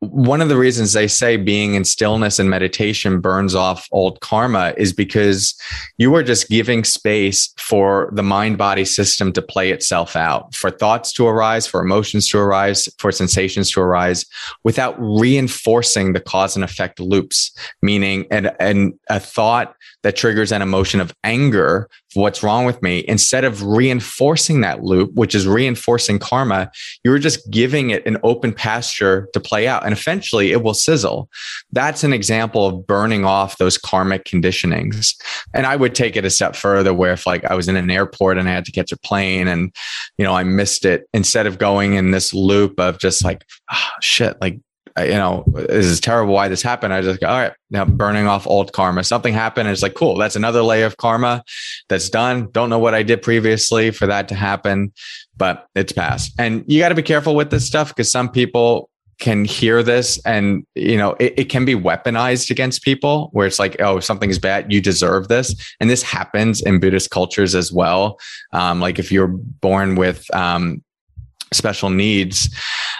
one 0.01 0.39
of 0.41 0.47
the 0.47 0.55
reasons 0.55 0.93
they 0.93 1.07
say 1.07 1.35
being 1.35 1.73
in 1.73 1.83
stillness 1.83 2.39
and 2.39 2.49
meditation 2.49 3.19
burns 3.19 3.53
off 3.53 3.87
old 3.91 4.19
karma 4.21 4.73
is 4.77 4.93
because 4.93 5.59
you 5.97 6.15
are 6.15 6.23
just 6.23 6.47
giving 6.47 6.85
space 6.85 7.53
for 7.57 8.09
the 8.13 8.23
mind 8.23 8.57
body 8.57 8.85
system 8.85 9.33
to 9.33 9.41
play 9.41 9.71
itself 9.71 10.15
out, 10.15 10.55
for 10.55 10.71
thoughts 10.71 11.11
to 11.13 11.27
arise, 11.27 11.67
for 11.67 11.81
emotions 11.81 12.29
to 12.29 12.39
arise, 12.39 12.87
for 12.97 13.11
sensations 13.11 13.69
to 13.71 13.81
arise 13.81 14.25
without 14.63 14.95
reinforcing 14.99 16.13
the 16.13 16.21
cause 16.21 16.55
and 16.55 16.63
effect 16.63 17.01
loops, 17.01 17.51
meaning 17.81 18.25
and, 18.31 18.51
and 18.59 18.93
a 19.09 19.19
thought 19.19 19.75
that 20.03 20.15
triggers 20.15 20.51
an 20.51 20.61
emotion 20.61 20.99
of 20.99 21.13
anger 21.23 21.89
what's 22.15 22.41
wrong 22.41 22.65
with 22.65 22.81
me? 22.81 23.05
Instead 23.07 23.43
of 23.43 23.63
reinforcing 23.63 24.61
that 24.61 24.83
loop 24.83 25.13
which 25.13 25.35
is 25.35 25.47
reinforcing 25.47 26.19
karma 26.19 26.71
you're 27.03 27.19
just 27.19 27.49
giving 27.51 27.91
it 27.91 28.05
an 28.05 28.17
open 28.23 28.53
pasture 28.53 29.27
to 29.33 29.39
play 29.39 29.67
out 29.67 29.85
and 29.85 29.93
eventually 29.93 30.51
it 30.51 30.63
will 30.63 30.73
sizzle. 30.73 31.29
That's 31.71 32.03
an 32.03 32.13
example 32.13 32.65
of 32.65 32.87
burning 32.87 33.25
off 33.25 33.57
those 33.57 33.77
karmic 33.77 34.25
conditionings. 34.25 35.15
And 35.53 35.65
i 35.65 35.75
would 35.75 35.95
take 35.95 36.15
it 36.15 36.25
a 36.25 36.29
step 36.29 36.55
further 36.55 36.93
where 36.93 37.13
if 37.13 37.27
like 37.27 37.45
i 37.45 37.55
was 37.55 37.67
in 37.67 37.75
an 37.75 37.91
airport 37.91 38.37
and 38.37 38.47
i 38.47 38.51
had 38.51 38.65
to 38.65 38.71
catch 38.71 38.91
a 38.91 38.97
plane 38.97 39.47
and 39.47 39.73
you 40.17 40.25
know 40.25 40.33
i 40.33 40.43
missed 40.43 40.85
it 40.85 41.07
instead 41.13 41.45
of 41.45 41.57
going 41.57 41.93
in 41.93 42.11
this 42.11 42.33
loop 42.33 42.79
of 42.79 42.99
just 42.99 43.23
like 43.23 43.43
oh, 43.71 43.89
shit 44.01 44.37
like 44.41 44.59
you 45.03 45.13
know, 45.13 45.43
this 45.47 45.85
is 45.85 45.99
terrible 45.99 46.33
why 46.33 46.47
this 46.47 46.61
happened. 46.61 46.93
I 46.93 47.01
just 47.01 47.19
go, 47.19 47.27
all 47.27 47.37
right, 47.37 47.53
now 47.69 47.85
burning 47.85 48.27
off 48.27 48.47
old 48.47 48.73
karma. 48.73 49.03
Something 49.03 49.33
happened. 49.33 49.69
it's 49.69 49.83
like, 49.83 49.93
cool, 49.93 50.17
that's 50.17 50.35
another 50.35 50.61
layer 50.61 50.85
of 50.85 50.97
karma 50.97 51.43
that's 51.87 52.09
done. 52.09 52.49
Don't 52.51 52.69
know 52.69 52.79
what 52.79 52.93
I 52.93 53.03
did 53.03 53.21
previously 53.21 53.91
for 53.91 54.07
that 54.07 54.27
to 54.29 54.35
happen, 54.35 54.93
but 55.37 55.67
it's 55.75 55.91
past. 55.91 56.33
And 56.39 56.63
you 56.67 56.79
got 56.79 56.89
to 56.89 56.95
be 56.95 57.03
careful 57.03 57.35
with 57.35 57.51
this 57.51 57.65
stuff 57.65 57.89
because 57.89 58.11
some 58.11 58.29
people 58.29 58.89
can 59.19 59.43
hear 59.43 59.83
this 59.83 60.17
and 60.25 60.65
you 60.75 60.97
know 60.97 61.11
it, 61.19 61.33
it, 61.37 61.43
can 61.49 61.65
be 61.65 61.75
weaponized 61.75 62.49
against 62.49 62.83
people 62.83 63.29
where 63.33 63.45
it's 63.45 63.59
like 63.59 63.79
oh 63.81 63.99
something 63.99 64.29
is 64.29 64.39
bad 64.39 64.71
you 64.71 64.79
deserve 64.79 65.27
this 65.27 65.53
and 65.81 65.89
this 65.89 66.01
happens 66.01 66.61
in 66.61 66.79
buddhist 66.79 67.09
cultures 67.09 67.53
as 67.53 67.69
well 67.69 68.17
um, 68.53 68.79
like 68.79 68.97
if 68.97 69.11
you're 69.11 69.27
born 69.27 69.95
with 69.95 70.33
um, 70.33 70.81
special 71.53 71.89
needs, 71.89 72.49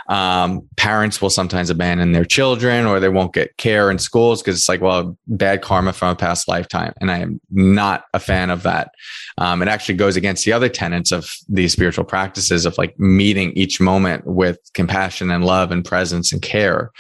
um, 0.10 0.68
parents 0.76 1.22
will 1.22 1.30
sometimes 1.30 1.70
abandon 1.70 2.12
their 2.12 2.26
children 2.26 2.86
or 2.86 3.00
they 3.00 3.10
won't 3.10 3.34
get 3.34 3.56
care 3.58 3.92
in 3.92 4.00
schools 4.00 4.42
because 4.42 4.56
it's 4.56 4.70
like, 4.70 4.82
well, 4.82 5.18
bad 5.28 5.62
karma 5.62 5.94
from 5.94 6.10
a 6.10 6.16
past 6.16 6.48
lifetime. 6.48 6.94
And 7.00 7.12
I 7.12 7.20
am 7.20 7.40
not 7.52 8.06
a 8.14 8.20
fan 8.20 8.50
of 8.50 8.64
that. 8.64 8.92
Um, 9.38 9.62
it 9.62 9.68
actually 9.68 9.96
goes 9.96 10.16
against 10.16 10.46
the 10.46 10.54
other 10.54 10.70
tenets 10.70 11.12
of 11.12 11.32
these 11.48 11.72
spiritual 11.72 12.06
practices 12.06 12.66
of 12.66 12.78
like 12.78 13.00
meeting 13.00 13.52
each 13.54 13.80
moment 13.80 14.26
with 14.26 14.58
compassion 14.74 15.30
and 15.30 15.46
love 15.46 15.72
and 15.72 15.86
presence 15.86 16.32
and 16.32 16.42
care. 16.42 16.92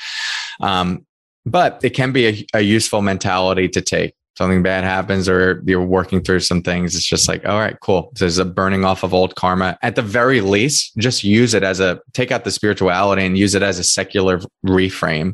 Um, 0.61 1.05
but 1.45 1.79
it 1.83 1.91
can 1.91 2.11
be 2.11 2.27
a, 2.27 2.45
a 2.59 2.61
useful 2.61 3.01
mentality 3.01 3.67
to 3.69 3.81
take 3.81 4.13
something 4.37 4.63
bad 4.63 4.83
happens 4.83 5.27
or 5.27 5.61
you're 5.65 5.83
working 5.83 6.21
through 6.21 6.39
some 6.39 6.61
things, 6.61 6.95
it's 6.95 7.05
just 7.05 7.27
like, 7.27 7.45
all 7.45 7.59
right, 7.59 7.77
cool. 7.81 8.11
There's 8.15 8.37
a 8.37 8.45
burning 8.45 8.85
off 8.85 9.03
of 9.03 9.13
old 9.13 9.35
karma. 9.35 9.77
At 9.81 9.95
the 9.95 10.01
very 10.01 10.41
least, 10.41 10.95
just 10.97 11.23
use 11.23 11.53
it 11.53 11.63
as 11.63 11.79
a 11.79 11.99
take 12.13 12.31
out 12.31 12.45
the 12.45 12.51
spirituality 12.51 13.25
and 13.25 13.37
use 13.37 13.53
it 13.53 13.61
as 13.61 13.79
a 13.79 13.83
secular 13.83 14.39
reframe 14.65 15.33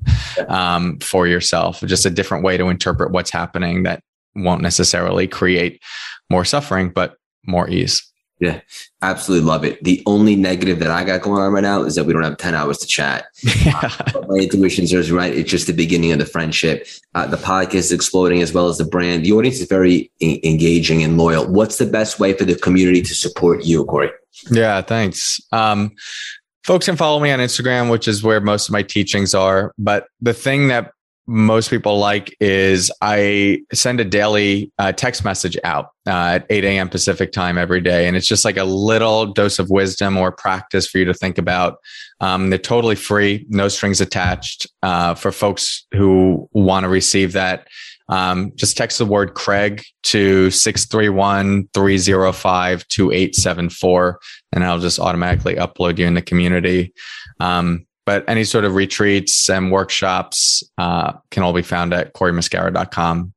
um, 0.50 0.98
for 1.00 1.28
yourself. 1.28 1.82
Just 1.82 2.06
a 2.06 2.10
different 2.10 2.44
way 2.44 2.58
to 2.58 2.70
interpret 2.70 3.12
what's 3.12 3.30
happening 3.30 3.84
that 3.84 4.02
won't 4.36 4.62
necessarily 4.62 5.28
create 5.28 5.82
more 6.30 6.46
suffering, 6.46 6.90
but 6.90 7.16
more 7.46 7.70
ease. 7.70 8.12
Yeah, 8.40 8.60
absolutely 9.02 9.48
love 9.48 9.64
it. 9.64 9.82
The 9.84 10.04
only 10.06 10.36
negative 10.36 10.80
that 10.80 10.92
I 10.92 11.06
got 11.06 11.22
going 11.22 11.42
on 11.42 11.54
right 11.54 11.62
now 11.62 11.84
is 11.84 11.96
that 11.96 12.04
we 12.04 12.12
don't 12.12 12.24
have 12.24 12.38
10 12.38 12.54
hours 12.54 12.78
to 12.80 12.88
chat. 12.88 13.26
Yeah. 13.44 13.92
Uh, 14.16 14.22
my 14.28 14.38
intuition 14.38 14.86
is 14.86 15.12
right. 15.12 15.34
It's 15.34 15.50
just 15.50 15.68
the 15.68 15.74
beginning 15.74 16.12
of 16.12 16.20
the 16.20 16.26
friendship. 16.26 16.88
Uh, 17.16 17.28
the 17.28 17.38
podcast 17.38 17.76
is 17.76 17.92
exploding 17.92 18.42
as 18.42 18.54
well 18.54 18.68
as 18.68 18.78
the 18.78 18.86
brand. 18.86 19.26
The 19.26 19.32
audience 19.34 19.60
is 19.60 19.68
very 19.68 20.12
e- 20.20 20.40
engaging 20.44 21.04
and 21.04 21.18
loyal. 21.18 21.48
What's 21.48 21.78
the 21.78 21.86
best 21.86 22.20
way 22.20 22.34
for 22.34 22.46
the 22.46 22.56
community 22.56 23.02
to 23.02 23.14
support 23.14 23.66
you, 23.66 23.84
Cory? 23.86 24.12
Yeah, 24.50 24.82
thanks. 24.82 25.42
Um, 25.52 25.96
folks 26.64 26.86
can 26.86 26.96
follow 26.96 27.20
me 27.20 27.32
on 27.32 27.40
Instagram, 27.40 27.90
which 27.90 28.08
is 28.08 28.24
where 28.24 28.40
most 28.40 28.70
of 28.70 28.74
my 28.74 28.84
teachings 28.84 29.34
are. 29.34 29.74
But 29.78 30.08
the 30.22 30.34
thing 30.34 30.68
that 30.70 30.92
most 31.28 31.70
people 31.70 31.98
like 31.98 32.36
is 32.40 32.92
I 33.02 33.62
send 33.74 34.00
a 34.00 34.06
daily 34.06 34.72
uh, 34.78 34.92
text 34.92 35.24
message 35.24 35.58
out 35.64 35.88
uh, 36.08 36.40
at 36.40 36.46
8 36.50 36.64
a.m. 36.64 36.90
Pacific 36.90 37.32
time 37.32 37.58
every 37.58 37.82
day. 37.82 38.08
And 38.08 38.16
it's 38.16 38.28
just 38.28 38.46
like 38.46 38.58
a 38.58 38.64
little 38.64 39.26
dose 39.26 39.58
of 39.58 39.70
wisdom 39.70 40.18
or 40.18 40.32
practice 40.32 40.88
for 40.88 41.00
you 41.00 41.06
to 41.06 41.14
think 41.14 41.38
about. 41.38 41.78
Um, 42.20 42.50
they're 42.50 42.60
totally 42.60 42.96
free, 42.96 43.46
no 43.50 43.68
strings 43.68 44.02
attached 44.02 44.68
uh, 44.84 45.16
for 45.16 45.32
folks 45.32 45.88
who 45.94 46.48
want 46.54 46.84
to 46.84 46.90
receive 46.90 47.34
that. 47.34 47.68
Um, 48.08 48.52
just 48.56 48.78
text 48.78 49.00
the 49.00 49.06
word 49.06 49.34
Craig 49.34 49.84
to 50.04 50.52
631 50.52 51.70
305 51.74 52.88
2874, 52.88 54.20
and 54.54 54.64
I'll 54.64 54.80
just 54.80 55.00
automatically 55.00 55.56
upload 55.56 55.98
you 55.98 56.06
in 56.06 56.14
the 56.14 56.22
community. 56.22 56.94
Um, 57.40 57.88
but 58.06 58.24
any 58.28 58.44
sort 58.44 58.66
of 58.66 58.76
retreats 58.76 59.50
and 59.50 59.72
workshops 59.72 60.64
uh, 60.78 61.14
can 61.32 61.44
all 61.44 61.54
be 61.54 61.62
found 61.62 61.94
at 61.94 62.14
corymuscara.com 62.14 63.34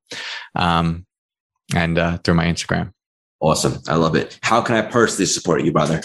um, 0.54 1.06
and 1.74 1.98
uh, 1.98 2.18
through 2.18 2.34
my 2.34 2.46
Instagram. 2.46 2.92
Awesome. 3.40 3.78
I 3.88 3.94
love 3.94 4.16
it. 4.16 4.38
How 4.42 4.60
can 4.60 4.76
I 4.76 4.82
personally 4.82 5.26
support 5.26 5.64
you, 5.64 5.72
brother? 5.72 6.02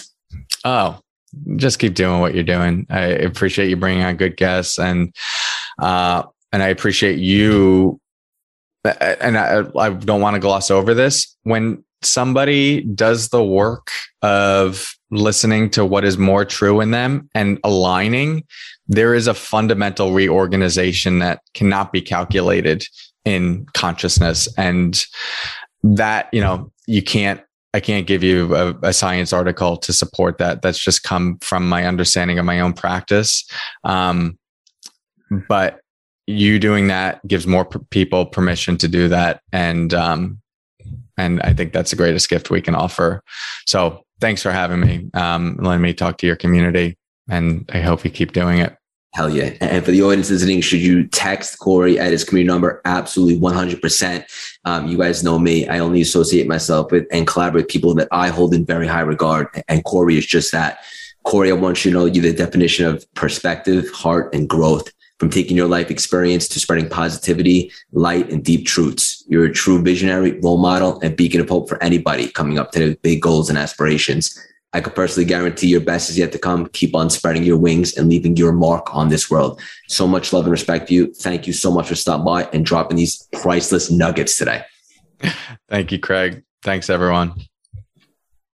Oh, 0.63 0.99
just 1.55 1.79
keep 1.79 1.95
doing 1.95 2.19
what 2.19 2.33
you're 2.35 2.43
doing. 2.43 2.85
I 2.89 3.05
appreciate 3.05 3.69
you 3.69 3.75
bringing 3.75 4.03
on 4.03 4.17
good 4.17 4.37
guests. 4.37 4.79
And 4.79 5.13
uh, 5.79 6.23
and 6.51 6.61
I 6.61 6.67
appreciate 6.67 7.17
you. 7.17 7.99
And 8.85 9.37
I, 9.37 9.63
I 9.77 9.89
don't 9.89 10.21
want 10.21 10.35
to 10.35 10.39
gloss 10.39 10.69
over 10.69 10.93
this. 10.93 11.35
When 11.43 11.83
somebody 12.01 12.81
does 12.81 13.29
the 13.29 13.43
work 13.43 13.89
of 14.21 14.93
listening 15.13 15.69
to 15.71 15.85
what 15.85 16.03
is 16.03 16.17
more 16.17 16.45
true 16.45 16.81
in 16.81 16.91
them 16.91 17.29
and 17.33 17.59
aligning, 17.63 18.43
there 18.87 19.13
is 19.13 19.27
a 19.27 19.33
fundamental 19.33 20.11
reorganization 20.11 21.19
that 21.19 21.41
cannot 21.53 21.91
be 21.91 22.01
calculated 22.01 22.85
in 23.25 23.65
consciousness. 23.73 24.47
And 24.57 25.05
that, 25.83 26.29
you 26.33 26.41
know, 26.41 26.71
you 26.87 27.01
can't 27.01 27.41
I 27.75 27.79
can't 27.79 28.05
give 28.05 28.21
you 28.23 28.55
a, 28.55 28.75
a, 28.83 28.93
science 28.93 29.33
article 29.33 29.77
to 29.77 29.91
support 29.91 30.37
that. 30.37 30.61
That's 30.61 30.77
just 30.77 31.01
come 31.01 31.39
from 31.39 31.67
my 31.67 31.87
understanding 31.87 32.37
of 32.37 32.45
my 32.45 32.59
own 32.59 32.73
practice. 32.73 33.43
Um, 33.83 34.37
but 35.49 35.79
you 36.27 36.59
doing 36.59 36.87
that 36.87 37.25
gives 37.27 37.47
more 37.47 37.65
people 37.65 38.27
permission 38.27 38.77
to 38.77 38.87
do 38.87 39.07
that, 39.07 39.41
and 39.51 39.91
um, 39.93 40.39
and 41.17 41.41
I 41.41 41.53
think 41.53 41.73
that's 41.73 41.89
the 41.89 41.97
greatest 41.97 42.29
gift 42.29 42.51
we 42.51 42.61
can 42.61 42.75
offer. 42.75 43.23
So 43.65 44.03
thanks 44.23 44.41
for 44.41 44.53
having 44.53 44.79
me, 44.79 45.09
um, 45.15 45.57
letting 45.59 45.81
me 45.81 45.93
talk 45.93 46.17
to 46.17 46.25
your 46.25 46.37
community, 46.37 46.97
and 47.29 47.69
I 47.73 47.81
hope 47.81 48.05
you 48.05 48.09
keep 48.09 48.31
doing 48.31 48.59
it. 48.59 48.73
Hell 49.13 49.29
yeah. 49.29 49.51
And 49.59 49.83
for 49.83 49.91
the 49.91 50.01
audience 50.01 50.29
listening, 50.29 50.61
should 50.61 50.79
you 50.79 51.07
text 51.07 51.59
Cory 51.59 51.99
at 51.99 52.13
his 52.13 52.23
community 52.23 52.47
number? 52.47 52.81
Absolutely 52.85 53.37
100%. 53.37 54.23
Um, 54.63 54.87
you 54.87 54.97
guys 54.97 55.25
know 55.25 55.37
me. 55.37 55.67
I 55.67 55.79
only 55.79 55.99
associate 55.99 56.47
myself 56.47 56.89
with 56.89 57.05
and 57.11 57.27
collaborate 57.27 57.65
with 57.65 57.67
people 57.67 57.93
that 57.95 58.07
I 58.11 58.29
hold 58.29 58.53
in 58.53 58.65
very 58.65 58.87
high 58.87 59.01
regard. 59.01 59.49
And 59.67 59.83
Cory 59.83 60.17
is 60.17 60.25
just 60.25 60.53
that. 60.53 60.79
Cory, 61.25 61.51
I 61.51 61.53
want 61.53 61.83
you 61.83 61.91
to 61.91 61.97
know 61.97 62.05
you 62.05 62.21
the 62.21 62.33
definition 62.33 62.85
of 62.85 63.05
perspective, 63.15 63.91
heart, 63.91 64.33
and 64.33 64.47
growth 64.47 64.89
from 65.19 65.29
taking 65.29 65.55
your 65.55 65.67
life 65.67 65.89
experience 65.89 66.47
to 66.49 66.59
spreading 66.59 66.89
positivity, 66.89 67.71
light, 67.91 68.29
and 68.31 68.43
deep 68.43 68.65
truths. 68.65 69.23
You're 69.27 69.45
a 69.45 69.53
true 69.53 69.81
visionary, 69.81 70.39
role 70.39 70.57
model, 70.57 70.99
and 71.01 71.15
beacon 71.15 71.41
of 71.41 71.49
hope 71.49 71.69
for 71.69 71.81
anybody 71.81 72.29
coming 72.29 72.59
up 72.59 72.71
to 72.71 72.79
their 72.79 72.95
big 72.97 73.21
goals 73.21 73.49
and 73.49 73.57
aspirations. 73.57 74.37
I 74.73 74.81
could 74.81 74.95
personally 74.95 75.25
guarantee 75.25 75.67
your 75.67 75.81
best 75.81 76.09
is 76.09 76.17
yet 76.17 76.31
to 76.31 76.39
come. 76.39 76.65
Keep 76.67 76.95
on 76.95 77.11
spreading 77.11 77.43
your 77.43 77.57
wings 77.57 77.95
and 77.95 78.09
leaving 78.09 78.35
your 78.35 78.51
mark 78.51 78.93
on 78.93 79.09
this 79.09 79.29
world. 79.29 79.61
So 79.87 80.07
much 80.07 80.33
love 80.33 80.45
and 80.45 80.51
respect 80.51 80.87
to 80.87 80.95
you. 80.95 81.13
Thank 81.13 81.45
you 81.45 81.53
so 81.53 81.71
much 81.71 81.87
for 81.87 81.95
stopping 81.95 82.25
by 82.25 82.45
and 82.51 82.65
dropping 82.65 82.97
these 82.97 83.27
priceless 83.33 83.91
nuggets 83.91 84.35
today. 84.37 84.63
Thank 85.69 85.91
you, 85.91 85.99
Craig. 85.99 86.43
Thanks, 86.63 86.89
everyone. 86.89 87.33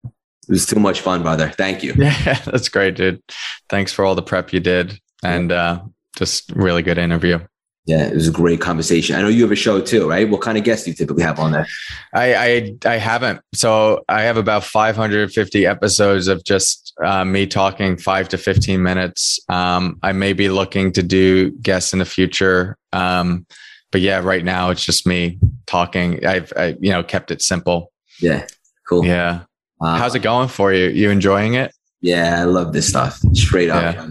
It 0.03 0.51
was 0.51 0.65
too 0.65 0.79
much 0.79 1.01
fun, 1.01 1.21
brother. 1.21 1.49
Thank 1.49 1.83
you. 1.83 1.93
Yeah, 1.97 2.39
that's 2.45 2.69
great, 2.69 2.95
dude. 2.95 3.21
Thanks 3.69 3.93
for 3.93 4.03
all 4.03 4.15
the 4.15 4.23
prep 4.23 4.53
you 4.53 4.59
did 4.59 4.99
and 5.23 5.51
uh, 5.51 5.81
just 6.17 6.51
really 6.51 6.81
good 6.81 6.97
interview. 6.97 7.39
Yeah, 7.85 8.05
it 8.07 8.15
was 8.15 8.27
a 8.27 8.31
great 8.31 8.59
conversation. 8.59 9.15
I 9.15 9.21
know 9.21 9.29
you 9.29 9.43
have 9.43 9.51
a 9.51 9.55
show 9.55 9.79
too, 9.79 10.09
right? 10.09 10.29
What 10.29 10.41
kind 10.41 10.57
of 10.57 10.65
guests 10.65 10.83
do 10.83 10.91
you 10.91 10.95
typically 10.95 11.23
have 11.23 11.39
on 11.39 11.53
there? 11.53 11.65
I 12.13 12.35
I, 12.35 12.75
I 12.85 12.97
haven't. 12.97 13.39
So 13.55 14.03
I 14.09 14.23
have 14.23 14.35
about 14.35 14.65
550 14.65 15.65
episodes 15.65 16.27
of 16.27 16.43
just 16.43 16.93
uh, 17.01 17.23
me 17.23 17.47
talking 17.47 17.95
five 17.95 18.27
to 18.29 18.37
15 18.37 18.83
minutes. 18.83 19.39
Um, 19.47 19.99
I 20.03 20.11
may 20.11 20.33
be 20.33 20.49
looking 20.49 20.91
to 20.93 21.03
do 21.03 21.51
guests 21.51 21.93
in 21.93 21.99
the 21.99 22.05
future. 22.05 22.77
Um, 22.91 23.45
but 23.93 24.01
yeah, 24.01 24.19
right 24.19 24.43
now 24.43 24.69
it's 24.69 24.83
just 24.83 25.07
me 25.07 25.39
talking. 25.65 26.25
I've 26.25 26.51
I, 26.57 26.75
you 26.81 26.91
know 26.91 27.03
kept 27.03 27.31
it 27.31 27.41
simple. 27.41 27.93
Yeah, 28.19 28.47
cool. 28.89 29.05
Yeah. 29.05 29.43
How's 29.79 30.15
it 30.15 30.23
going 30.23 30.49
for 30.49 30.73
you? 30.73 30.89
You 30.89 31.09
enjoying 31.09 31.53
it? 31.53 31.71
Yeah, 32.01 32.41
I 32.41 32.43
love 32.43 32.73
this 32.73 32.89
stuff. 32.89 33.19
Straight 33.33 33.69
up. 33.69 33.95
Yeah. 33.95 34.07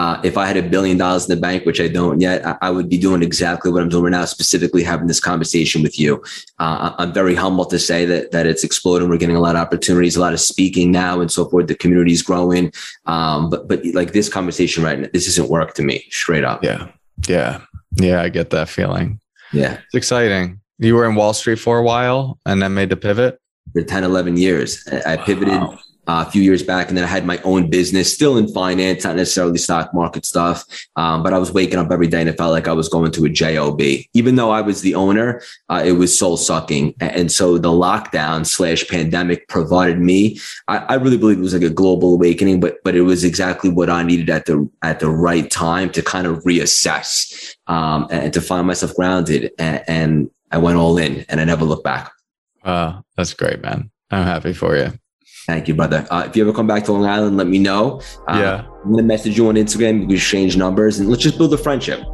Uh, 0.00 0.18
if 0.24 0.38
I 0.38 0.46
had 0.46 0.56
a 0.56 0.62
billion 0.62 0.96
dollars 0.96 1.28
in 1.28 1.34
the 1.34 1.40
bank, 1.42 1.66
which 1.66 1.78
I 1.78 1.86
don't 1.86 2.22
yet, 2.22 2.46
I, 2.46 2.56
I, 2.62 2.70
would 2.70 2.88
be 2.88 2.96
doing 2.96 3.22
exactly 3.22 3.70
what 3.70 3.82
I'm 3.82 3.90
doing 3.90 4.04
right 4.04 4.12
now, 4.12 4.24
specifically 4.24 4.82
having 4.82 5.08
this 5.08 5.20
conversation 5.20 5.82
with 5.82 5.98
you. 5.98 6.24
Uh, 6.58 6.94
I'm 6.96 7.12
very 7.12 7.34
humble 7.34 7.66
to 7.66 7.78
say 7.78 8.06
that 8.06 8.30
that 8.30 8.46
it's 8.46 8.64
exploding. 8.64 9.10
We're 9.10 9.18
getting 9.18 9.36
a 9.36 9.40
lot 9.40 9.56
of 9.56 9.60
opportunities, 9.60 10.16
a 10.16 10.20
lot 10.20 10.32
of 10.32 10.40
speaking 10.40 10.90
now, 10.90 11.20
and 11.20 11.30
so 11.30 11.44
forth. 11.50 11.66
The 11.66 11.74
community 11.74 12.12
is 12.12 12.22
growing, 12.22 12.72
um, 13.04 13.50
but 13.50 13.68
but 13.68 13.84
like 13.92 14.14
this 14.14 14.30
conversation 14.30 14.82
right 14.82 14.98
now, 14.98 15.08
this 15.12 15.28
isn't 15.28 15.50
work 15.50 15.74
to 15.74 15.82
me, 15.82 16.06
straight 16.08 16.44
up. 16.44 16.64
Yeah, 16.64 16.88
yeah, 17.28 17.60
yeah. 17.96 18.22
I 18.22 18.30
get 18.30 18.48
that 18.50 18.70
feeling. 18.70 19.20
Yeah, 19.52 19.80
it's 19.84 19.94
exciting. 19.94 20.62
You 20.78 20.94
were 20.94 21.06
in 21.10 21.14
Wall 21.14 21.34
Street 21.34 21.58
for 21.58 21.76
a 21.76 21.82
while, 21.82 22.38
and 22.46 22.62
then 22.62 22.72
made 22.72 22.88
the 22.88 22.96
pivot 22.96 23.38
for 23.74 23.82
10, 23.82 24.04
11 24.04 24.38
years. 24.38 24.82
I 25.04 25.18
pivoted. 25.18 25.60
Wow 25.60 25.78
a 26.06 26.30
few 26.30 26.42
years 26.42 26.62
back, 26.62 26.88
and 26.88 26.96
then 26.96 27.04
I 27.04 27.08
had 27.08 27.24
my 27.24 27.38
own 27.38 27.70
business, 27.70 28.12
still 28.12 28.36
in 28.36 28.48
finance, 28.52 29.04
not 29.04 29.16
necessarily 29.16 29.58
stock 29.58 29.94
market 29.94 30.24
stuff. 30.24 30.64
Um, 30.96 31.22
but 31.22 31.32
I 31.32 31.38
was 31.38 31.52
waking 31.52 31.78
up 31.78 31.90
every 31.90 32.08
day 32.08 32.20
and 32.20 32.28
it 32.28 32.36
felt 32.36 32.52
like 32.52 32.68
I 32.68 32.72
was 32.72 32.88
going 32.88 33.12
to 33.12 33.24
a 33.24 33.28
job. 33.28 33.80
Even 33.80 34.36
though 34.36 34.50
I 34.50 34.60
was 34.60 34.82
the 34.82 34.94
owner, 34.94 35.42
uh, 35.68 35.82
it 35.84 35.92
was 35.92 36.18
soul 36.18 36.36
sucking. 36.36 36.94
And 37.00 37.30
so 37.30 37.58
the 37.58 37.68
lockdown 37.68 38.46
slash 38.46 38.86
pandemic 38.88 39.48
provided 39.48 39.98
me. 39.98 40.38
I, 40.68 40.78
I, 40.78 40.94
really 40.94 41.16
believe 41.16 41.38
it 41.38 41.42
was 41.42 41.54
like 41.54 41.62
a 41.62 41.70
global 41.70 42.14
awakening, 42.14 42.60
but 42.60 42.78
but 42.84 42.94
it 42.94 43.02
was 43.02 43.24
exactly 43.24 43.70
what 43.70 43.90
I 43.90 44.02
needed 44.02 44.30
at 44.30 44.46
the 44.46 44.68
at 44.82 45.00
the 45.00 45.10
right 45.10 45.50
time 45.50 45.90
to 45.90 46.02
kind 46.02 46.26
of 46.26 46.42
reassess 46.44 47.54
um, 47.66 48.06
and 48.10 48.32
to 48.32 48.40
find 48.40 48.66
myself 48.66 48.94
grounded. 48.94 49.52
And, 49.58 49.84
and 49.86 50.30
I 50.50 50.58
went 50.58 50.78
all 50.78 50.98
in, 50.98 51.24
and 51.28 51.40
I 51.40 51.44
never 51.44 51.64
looked 51.64 51.84
back. 51.84 52.10
That's 53.16 53.34
great, 53.34 53.60
man. 53.62 53.90
I'm 54.10 54.24
happy 54.24 54.52
for 54.52 54.76
you. 54.76 54.92
Thank 55.50 55.66
you, 55.66 55.74
brother. 55.74 56.06
Uh, 56.12 56.22
if 56.28 56.36
you 56.36 56.44
ever 56.44 56.52
come 56.52 56.68
back 56.68 56.84
to 56.84 56.92
Long 56.92 57.06
Island, 57.06 57.36
let 57.36 57.48
me 57.48 57.58
know. 57.58 58.00
Uh, 58.28 58.38
yeah. 58.38 58.66
I'm 58.84 58.92
going 58.92 58.98
to 58.98 59.02
message 59.02 59.36
you 59.36 59.48
on 59.48 59.56
Instagram. 59.56 59.98
We 59.98 60.06
can 60.06 60.14
exchange 60.14 60.56
numbers 60.56 61.00
and 61.00 61.08
let's 61.08 61.24
just 61.24 61.38
build 61.38 61.52
a 61.52 61.58
friendship. 61.58 62.04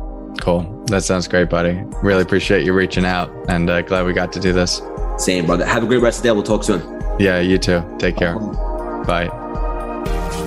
Cool. 0.41 0.85
That 0.87 1.03
sounds 1.05 1.29
great, 1.29 1.51
buddy. 1.51 1.83
Really 2.03 2.23
appreciate 2.23 2.65
you 2.65 2.73
reaching 2.73 3.05
out 3.05 3.31
and 3.51 3.69
uh, 3.69 3.83
glad 3.83 4.07
we 4.07 4.15
got 4.15 4.33
to 4.33 4.41
do 4.41 4.55
this. 4.55 4.81
Same, 5.19 5.45
brother. 5.45 5.67
Have 5.67 5.83
a 5.83 5.87
great 5.87 6.01
rest 6.01 6.21
of 6.21 6.23
the 6.23 6.29
day. 6.31 6.33
We'll 6.33 6.45
talk 6.45 6.65
soon. 6.65 6.81
Yeah, 7.21 7.41
you 7.41 7.59
too. 7.59 7.85
Take 7.99 8.17
care. 8.17 8.39
Bye. 8.39 9.29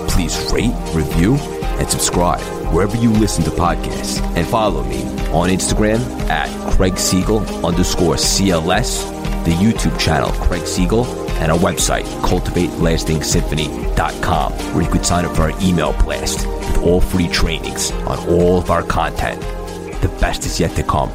Please 0.09 0.51
rate, 0.51 0.73
review, 0.95 1.35
and 1.35 1.87
subscribe 1.87 2.41
wherever 2.73 2.97
you 2.97 3.11
listen 3.11 3.43
to 3.43 3.51
podcasts. 3.51 4.19
And 4.35 4.47
follow 4.47 4.83
me 4.83 5.03
on 5.29 5.49
Instagram 5.49 5.99
at 6.27 6.49
Craig 6.73 6.97
Siegel 6.97 7.41
underscore 7.63 8.15
CLS, 8.15 9.18
the 9.45 9.51
YouTube 9.51 9.97
channel 9.99 10.31
Craig 10.33 10.67
Siegel 10.67 11.05
and 11.39 11.51
our 11.51 11.57
website, 11.57 12.03
cultivatelastingsymphony.com, 12.21 14.53
where 14.53 14.83
you 14.83 14.89
could 14.89 15.05
sign 15.05 15.25
up 15.25 15.35
for 15.35 15.43
our 15.43 15.53
email 15.61 15.93
blast 16.03 16.47
with 16.47 16.83
all 16.83 17.01
free 17.01 17.27
trainings 17.27 17.91
on 17.91 18.17
all 18.29 18.57
of 18.57 18.71
our 18.71 18.83
content. 18.83 19.41
The 20.01 20.09
best 20.19 20.45
is 20.45 20.59
yet 20.59 20.75
to 20.75 20.83
come. 20.83 21.11